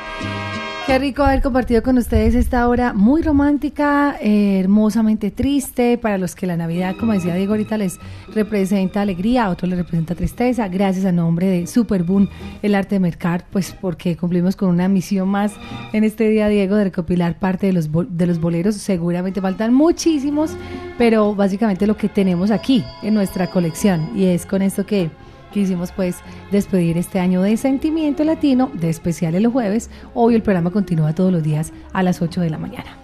Qué 0.85 0.99
rico 0.99 1.23
haber 1.23 1.41
compartido 1.41 1.81
con 1.81 1.97
ustedes 1.97 2.35
esta 2.35 2.67
hora 2.67 2.91
muy 2.91 3.21
romántica, 3.21 4.17
eh, 4.19 4.59
hermosamente 4.59 5.31
triste, 5.31 5.97
para 5.97 6.17
los 6.17 6.35
que 6.35 6.45
la 6.45 6.57
Navidad, 6.57 6.97
como 6.99 7.13
decía 7.13 7.35
Diego 7.35 7.53
ahorita, 7.53 7.77
les 7.77 7.99
representa 8.33 9.01
alegría, 9.01 9.45
a 9.45 9.49
otros 9.49 9.69
les 9.69 9.79
representa 9.79 10.13
tristeza. 10.13 10.67
Gracias 10.67 11.05
a 11.05 11.13
nombre 11.13 11.47
de 11.47 11.67
Superboom, 11.67 12.27
el 12.61 12.75
arte 12.75 12.95
de 12.95 12.99
mercar, 12.99 13.45
pues 13.49 13.73
porque 13.79 14.17
cumplimos 14.17 14.57
con 14.57 14.67
una 14.67 14.89
misión 14.89 15.29
más 15.29 15.53
en 15.93 16.03
este 16.03 16.27
día, 16.27 16.49
Diego, 16.49 16.75
de 16.75 16.83
recopilar 16.83 17.39
parte 17.39 17.67
de 17.67 17.73
los, 17.73 17.89
de 17.89 18.25
los 18.25 18.41
boleros. 18.41 18.75
Seguramente 18.75 19.39
faltan 19.39 19.73
muchísimos, 19.73 20.51
pero 20.97 21.33
básicamente 21.33 21.87
lo 21.87 21.95
que 21.95 22.09
tenemos 22.09 22.51
aquí 22.51 22.83
en 23.01 23.13
nuestra 23.13 23.47
colección. 23.47 24.09
Y 24.17 24.25
es 24.25 24.45
con 24.45 24.61
esto 24.61 24.85
que 24.85 25.09
quisimos 25.53 25.91
pues 25.91 26.17
despedir 26.51 26.97
este 26.97 27.19
año 27.19 27.41
de 27.41 27.55
Sentimiento 27.55 28.23
Latino, 28.23 28.71
de 28.73 28.89
especiales 28.89 29.41
los 29.41 29.53
jueves. 29.53 29.89
Hoy 30.13 30.35
el 30.35 30.41
programa 30.41 30.71
continúa 30.71 31.13
todos 31.13 31.31
los 31.31 31.43
días 31.43 31.71
a 31.93 32.03
las 32.03 32.21
8 32.21 32.41
de 32.41 32.49
la 32.49 32.57
mañana. 32.57 32.97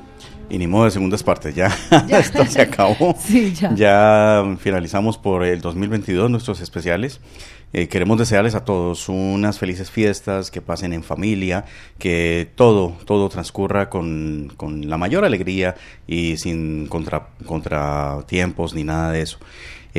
Y 0.50 0.58
ni 0.58 0.66
modo 0.66 0.86
de 0.86 0.91
segundas 0.91 1.22
partes, 1.22 1.54
ya, 1.54 1.68
esto 2.10 2.43
se 2.45 2.62
acabó. 2.62 3.16
Sí, 3.18 3.54
ya. 3.54 3.74
Ya 3.76 4.58
finalizamos 4.60 5.18
por 5.18 5.45
el 5.45 5.62
2022 5.62 6.30
nuestros 6.30 6.60
especiales. 6.60 7.22
Eh, 7.72 7.88
queremos 7.88 8.18
desearles 8.18 8.56
a 8.56 8.66
todos 8.66 9.10
unas 9.10 9.60
felices 9.60 9.91
fiestas, 9.91 10.50
que 10.50 10.60
pasen 10.60 10.91
en 10.91 11.04
familia, 11.04 11.66
que 12.00 12.50
todo, 12.56 12.97
todo 13.06 13.30
transcurra 13.30 13.91
con, 13.91 14.52
con 14.58 14.89
la 14.89 14.97
mayor 14.97 15.24
alegría 15.24 15.76
y 16.08 16.38
sin 16.38 16.88
contra, 16.88 17.28
contratiempos 17.45 18.74
ni 18.74 18.84
nada 18.84 19.12
de 19.12 19.22
eso. 19.22 19.38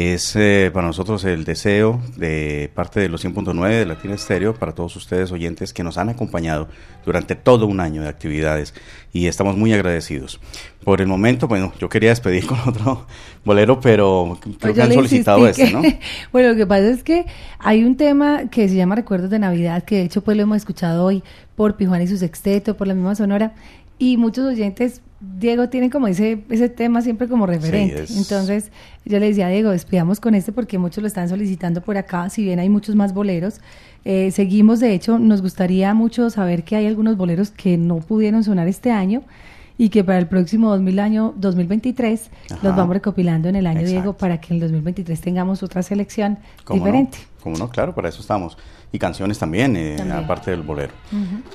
Es 0.00 0.34
eh, 0.34 0.70
para 0.72 0.86
nosotros 0.86 1.26
el 1.26 1.44
deseo 1.44 2.00
de 2.16 2.70
parte 2.74 3.00
de 3.00 3.10
los 3.10 3.22
100.9 3.22 3.68
de 3.68 3.84
Latina 3.84 4.14
Estéreo, 4.14 4.54
para 4.54 4.72
todos 4.72 4.96
ustedes 4.96 5.30
oyentes 5.30 5.74
que 5.74 5.84
nos 5.84 5.98
han 5.98 6.08
acompañado 6.08 6.68
durante 7.04 7.34
todo 7.34 7.66
un 7.66 7.80
año 7.80 8.00
de 8.00 8.08
actividades 8.08 8.72
y 9.12 9.26
estamos 9.26 9.58
muy 9.58 9.74
agradecidos. 9.74 10.40
Por 10.84 11.02
el 11.02 11.06
momento, 11.06 11.48
bueno, 11.48 11.74
yo 11.78 11.90
quería 11.90 12.08
despedir 12.08 12.46
con 12.46 12.58
otro 12.66 13.06
bolero, 13.44 13.78
pero 13.78 14.38
creo 14.40 14.56
Pues 14.58 14.74
que 14.74 14.80
han 14.80 14.94
solicitado 14.94 15.46
este, 15.46 15.70
¿no? 15.70 15.82
bueno, 16.32 16.48
lo 16.48 16.56
que 16.56 16.66
pasa 16.66 16.88
es 16.88 17.02
que 17.02 17.26
hay 17.58 17.84
un 17.84 17.98
tema 17.98 18.48
que 18.48 18.70
se 18.70 18.76
llama 18.76 18.94
Recuerdos 18.94 19.28
de 19.28 19.38
Navidad, 19.38 19.84
que 19.84 19.96
de 19.96 20.04
hecho 20.04 20.24
pues 20.24 20.34
lo 20.34 20.44
hemos 20.44 20.56
escuchado 20.56 21.04
hoy 21.04 21.22
por 21.56 21.76
Pijuana 21.76 22.04
y 22.04 22.08
su 22.08 22.16
sexteto, 22.16 22.74
por 22.74 22.86
la 22.86 22.94
misma 22.94 23.16
Sonora, 23.16 23.52
y 23.98 24.16
muchos 24.16 24.46
oyentes, 24.46 25.02
Diego 25.20 25.68
tiene 25.68 25.90
como 25.90 26.06
ese, 26.08 26.42
ese 26.48 26.68
tema 26.70 27.02
siempre 27.02 27.28
como 27.28 27.46
referente. 27.46 28.02
es- 28.04 28.16
Entonces 28.16 28.72
yo 29.04 29.18
le 29.18 29.26
decía 29.28 29.46
a 29.46 29.50
Diego, 29.50 29.70
despidamos 29.70 30.18
con 30.18 30.34
este 30.34 30.50
porque 30.52 30.78
muchos 30.78 31.02
lo 31.02 31.08
están 31.08 31.28
solicitando 31.28 31.82
por 31.82 31.96
acá, 31.98 32.30
si 32.30 32.42
bien 32.42 32.58
hay 32.58 32.68
muchos 32.70 32.94
más 32.94 33.12
boleros. 33.12 33.60
Eh, 34.06 34.30
seguimos, 34.30 34.80
de 34.80 34.94
hecho, 34.94 35.18
nos 35.18 35.42
gustaría 35.42 35.92
mucho 35.92 36.30
saber 36.30 36.64
que 36.64 36.76
hay 36.76 36.86
algunos 36.86 37.18
boleros 37.18 37.50
que 37.50 37.76
no 37.76 37.98
pudieron 37.98 38.42
sonar 38.44 38.66
este 38.66 38.90
año 38.92 39.22
y 39.76 39.90
que 39.90 40.04
para 40.04 40.18
el 40.18 40.26
próximo 40.26 40.70
2000 40.70 40.98
año, 40.98 41.34
2023 41.36 42.30
los 42.50 42.58
Ajá. 42.64 42.70
vamos 42.76 42.94
recopilando 42.94 43.48
en 43.48 43.56
el 43.56 43.66
año, 43.66 43.80
Exacto. 43.80 44.00
Diego, 44.00 44.12
para 44.16 44.40
que 44.40 44.48
en 44.48 44.54
el 44.56 44.60
2023 44.62 45.20
tengamos 45.20 45.62
otra 45.62 45.82
selección 45.82 46.38
¿Cómo 46.64 46.80
diferente. 46.84 47.18
No? 47.18 47.42
¿Cómo 47.42 47.56
no? 47.58 47.68
Claro, 47.70 47.94
para 47.94 48.08
eso 48.08 48.20
estamos. 48.20 48.56
Y 48.92 48.98
canciones 48.98 49.38
también, 49.38 49.76
eh, 49.76 49.94
También. 49.96 50.18
aparte 50.18 50.50
del 50.50 50.62
bolero. 50.62 50.92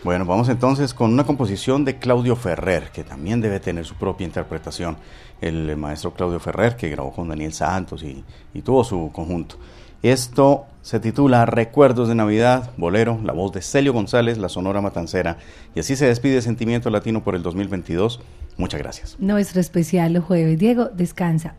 Bueno, 0.03 0.25
vamos 0.25 0.47
entonces 0.47 0.93
con 0.93 1.11
una 1.11 1.25
composición 1.25 1.83
de 1.83 1.97
Claudio 1.97 2.35
Ferrer, 2.37 2.91
que 2.93 3.03
también 3.03 3.41
debe 3.41 3.59
tener 3.59 3.85
su 3.85 3.95
propia 3.95 4.25
interpretación. 4.25 4.95
El 5.41 5.75
maestro 5.75 6.13
Claudio 6.13 6.39
Ferrer, 6.39 6.77
que 6.77 6.89
grabó 6.89 7.11
con 7.11 7.27
Daniel 7.27 7.51
Santos 7.51 8.03
y, 8.03 8.23
y 8.53 8.61
tuvo 8.61 8.83
su 8.85 9.11
conjunto. 9.13 9.57
Esto 10.05 10.67
se 10.83 10.99
titula 10.99 11.47
Recuerdos 11.47 12.07
de 12.07 12.13
Navidad, 12.13 12.69
Bolero, 12.77 13.19
la 13.23 13.33
voz 13.33 13.51
de 13.53 13.63
Celio 13.63 13.91
González, 13.91 14.37
la 14.37 14.49
Sonora 14.49 14.79
Matancera. 14.79 15.37
Y 15.73 15.79
así 15.79 15.95
se 15.95 16.05
despide 16.05 16.43
Sentimiento 16.43 16.91
Latino 16.91 17.23
por 17.23 17.33
el 17.33 17.41
2022. 17.41 18.19
Muchas 18.55 18.79
gracias. 18.79 19.15
Nuestro 19.17 19.59
especial 19.59 20.13
los 20.13 20.23
jueves. 20.23 20.59
Diego, 20.59 20.89
descansa. 20.95 21.55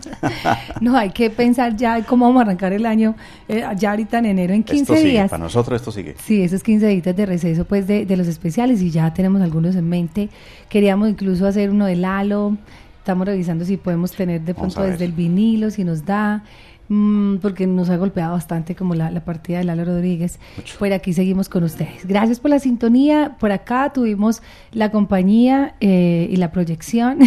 no, 0.80 0.96
hay 0.96 1.10
que 1.10 1.28
pensar 1.28 1.76
ya 1.76 2.02
cómo 2.06 2.24
vamos 2.24 2.40
a 2.40 2.44
arrancar 2.46 2.72
el 2.72 2.86
año, 2.86 3.16
eh, 3.48 3.62
ya 3.76 3.90
ahorita 3.90 4.18
en 4.20 4.24
enero, 4.24 4.54
en 4.54 4.62
15 4.62 4.80
esto 4.80 4.96
sigue, 4.96 5.10
días. 5.10 5.30
para 5.30 5.44
nosotros 5.44 5.78
esto 5.78 5.92
sigue. 5.92 6.16
Sí, 6.24 6.42
esos 6.42 6.62
15 6.62 6.86
días 6.86 7.14
de 7.14 7.26
receso 7.26 7.66
pues 7.66 7.86
de, 7.86 8.06
de 8.06 8.16
los 8.16 8.28
especiales 8.28 8.80
y 8.80 8.90
ya 8.90 9.12
tenemos 9.12 9.42
algunos 9.42 9.76
en 9.76 9.86
mente. 9.90 10.30
Queríamos 10.70 11.10
incluso 11.10 11.46
hacer 11.46 11.68
uno 11.68 11.84
de 11.84 11.96
Lalo. 11.96 12.56
Estamos 13.00 13.26
revisando 13.26 13.66
si 13.66 13.76
podemos 13.76 14.12
tener 14.12 14.40
de 14.40 14.54
pronto 14.54 14.82
desde 14.82 15.04
el 15.04 15.12
vinilo, 15.12 15.70
si 15.70 15.84
nos 15.84 16.06
da, 16.06 16.42
mm, 16.88 17.36
porque 17.36 17.66
nos 17.66 17.90
ha 17.90 17.96
golpeado 17.96 18.32
bastante 18.32 18.74
como 18.74 18.94
la, 18.94 19.10
la 19.10 19.24
partida 19.24 19.58
de 19.58 19.64
Lalo 19.64 19.84
Rodríguez. 19.84 20.38
Por 20.78 20.92
aquí 20.92 21.12
seguimos 21.12 21.48
con 21.48 21.64
ustedes. 21.64 22.06
Gracias 22.06 22.40
por 22.40 22.50
la 22.50 22.58
sintonía. 22.58 23.36
Por 23.38 23.52
acá 23.52 23.92
tuvimos 23.92 24.42
la 24.72 24.90
compañía 24.90 25.74
eh, 25.80 26.28
y 26.30 26.36
la 26.36 26.50
proyección, 26.50 27.18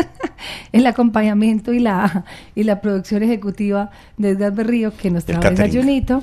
el 0.72 0.86
acompañamiento 0.86 1.72
y 1.72 1.80
la, 1.80 2.24
y 2.54 2.64
la 2.64 2.80
producción 2.80 3.22
ejecutiva 3.22 3.90
de 4.16 4.30
Edgar 4.30 4.54
Berrío 4.54 4.96
que 4.96 5.10
nos 5.10 5.24
trajo 5.24 5.46
el 5.46 5.56
desayunito. 5.56 6.22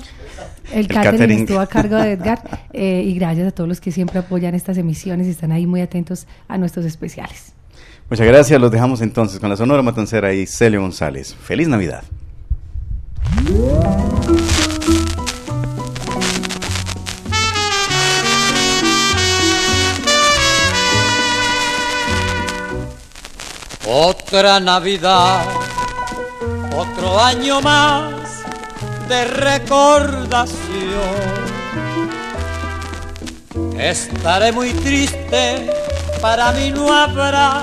El, 0.72 0.80
El 0.80 0.88
catering, 0.88 1.12
catering. 1.12 1.38
estuvo 1.40 1.60
a 1.60 1.66
cargo 1.66 1.96
de 1.96 2.12
Edgar 2.12 2.66
eh, 2.72 3.02
y 3.04 3.14
gracias 3.14 3.48
a 3.48 3.50
todos 3.50 3.68
los 3.68 3.80
que 3.80 3.92
siempre 3.92 4.18
apoyan 4.18 4.54
estas 4.54 4.78
emisiones 4.78 5.26
y 5.26 5.30
están 5.30 5.52
ahí 5.52 5.66
muy 5.66 5.80
atentos 5.80 6.26
a 6.48 6.58
nuestros 6.58 6.84
especiales. 6.86 7.52
Muchas 8.10 8.26
gracias. 8.26 8.60
Los 8.60 8.70
dejamos 8.70 9.00
entonces 9.00 9.40
con 9.40 9.48
la 9.48 9.56
Sonora 9.56 9.82
Matancera 9.82 10.32
y 10.34 10.46
Celio 10.46 10.80
González. 10.80 11.34
Feliz 11.34 11.68
Navidad. 11.68 12.04
Otra 23.86 24.58
Navidad, 24.58 25.44
otro 26.76 27.20
año 27.20 27.60
más 27.60 28.42
de 29.08 29.24
recordación. 29.24 30.54
Estaré 33.78 34.50
muy 34.50 34.70
triste, 34.72 35.70
para 36.20 36.52
mí 36.52 36.70
no 36.70 36.92
habrá 36.92 37.62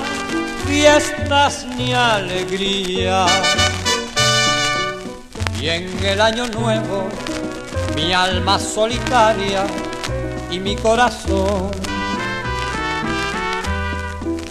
fiestas 0.68 1.66
ni 1.76 1.93
alegría. 1.93 3.26
Y 5.62 5.70
en 5.70 6.03
el 6.03 6.20
año 6.20 6.47
nuevo, 6.47 7.07
mi 7.95 8.12
alma 8.14 8.57
solitaria 8.57 9.68
y 10.49 10.59
mi 10.59 10.76
corazón 10.76 11.70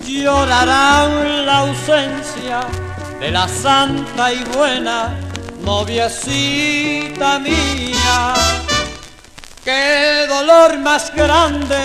llorarán 0.06 1.46
la 1.46 1.58
ausencia 1.58 2.61
de 3.18 3.32
la 3.32 3.48
santa 3.48 4.32
y 4.32 4.44
buena 4.56 5.18
noviecita 5.64 7.40
mía. 7.40 8.34
Qué 9.64 10.26
dolor 10.28 10.78
más 10.78 11.12
grande 11.12 11.76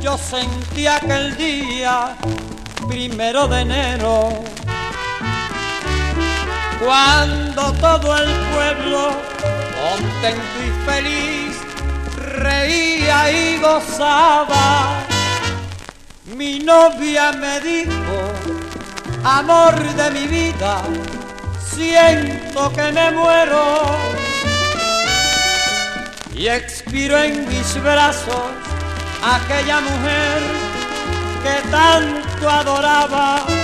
yo 0.00 0.16
sentí 0.16 0.86
aquel 0.86 1.36
día, 1.36 2.16
primero 2.88 3.48
de 3.48 3.60
enero, 3.62 4.28
cuando 6.82 7.72
todo 7.74 8.16
el 8.16 8.30
pueblo, 8.54 9.10
contento 9.82 10.58
y 10.66 10.90
feliz, 10.90 11.56
reía 12.16 13.30
y 13.30 13.58
gozaba. 13.58 15.04
Mi 16.36 16.58
novia 16.58 17.32
me 17.32 17.60
dijo, 17.60 18.32
amor 19.24 19.74
de 19.74 20.10
mi 20.10 20.26
vida, 20.26 20.82
siento 21.74 22.72
que 22.72 22.92
me 22.92 23.10
muero. 23.12 23.84
Y 26.34 26.48
expiro 26.48 27.16
en 27.18 27.48
mis 27.48 27.82
brazos 27.82 28.50
aquella 29.22 29.80
mujer 29.80 30.42
que 31.42 31.68
tanto 31.70 32.50
adoraba. 32.50 33.63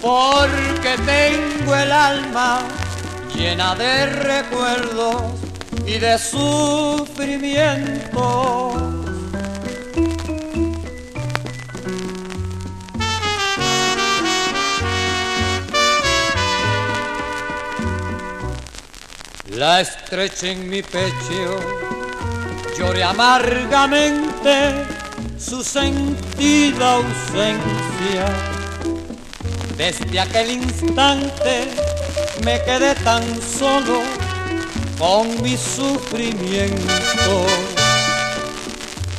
Porque 0.00 0.96
tengo 1.04 1.76
el 1.76 1.92
alma 1.92 2.62
llena 3.34 3.74
de 3.74 4.06
recuerdos 4.06 5.22
y 5.86 5.98
de 5.98 6.18
sufrimiento. 6.18 8.72
La 19.50 19.82
estreché 19.82 20.52
en 20.52 20.70
mi 20.70 20.82
pecho, 20.82 21.60
lloré 22.78 23.04
amargamente 23.04 24.86
su 25.38 25.62
sentida 25.62 26.94
ausencia. 26.94 28.49
Desde 29.80 30.20
aquel 30.20 30.50
instante 30.50 31.70
me 32.44 32.62
quedé 32.64 32.94
tan 32.96 33.22
solo 33.40 34.02
con 34.98 35.42
mi 35.42 35.56
sufrimiento. 35.56 37.46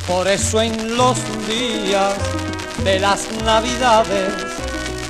Por 0.06 0.28
eso 0.28 0.62
en 0.62 0.96
los 0.96 1.18
días 1.48 2.14
de 2.84 3.00
las 3.00 3.26
navidades 3.44 4.32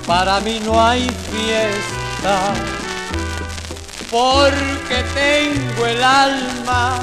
para 0.07 0.41
mí 0.41 0.59
no 0.65 0.83
hay 0.83 1.07
fiesta 1.31 2.55
porque 4.11 5.05
tengo 5.12 5.87
el 5.87 6.03
alma 6.03 6.99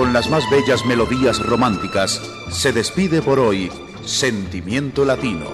Con 0.00 0.14
las 0.14 0.30
más 0.30 0.48
bellas 0.48 0.86
melodías 0.86 1.44
románticas, 1.44 2.22
se 2.48 2.72
despide 2.72 3.20
por 3.20 3.38
hoy 3.38 3.70
Sentimiento 4.02 5.04
Latino. 5.04 5.44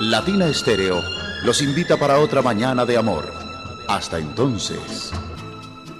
Latina 0.00 0.46
Estéreo 0.46 1.02
los 1.44 1.60
invita 1.60 1.98
para 1.98 2.20
otra 2.20 2.40
mañana 2.40 2.86
de 2.86 2.96
amor. 2.96 3.30
Hasta 3.86 4.18
entonces. 4.18 5.12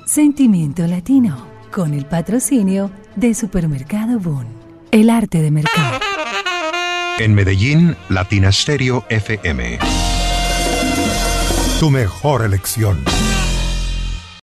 Sentimiento 0.07 0.87
Latino, 0.87 1.47
con 1.71 1.93
el 1.93 2.07
patrocinio 2.07 2.91
de 3.15 3.35
Supermercado 3.35 4.19
Boon. 4.19 4.47
El 4.91 5.11
arte 5.11 5.43
de 5.43 5.51
mercado. 5.51 6.01
En 7.19 7.35
Medellín, 7.35 7.95
Latina 8.09 8.51
Stereo 8.51 9.05
FM. 9.11 9.81
Tu 11.79 11.91
mejor 11.91 12.47
elección. 12.47 13.05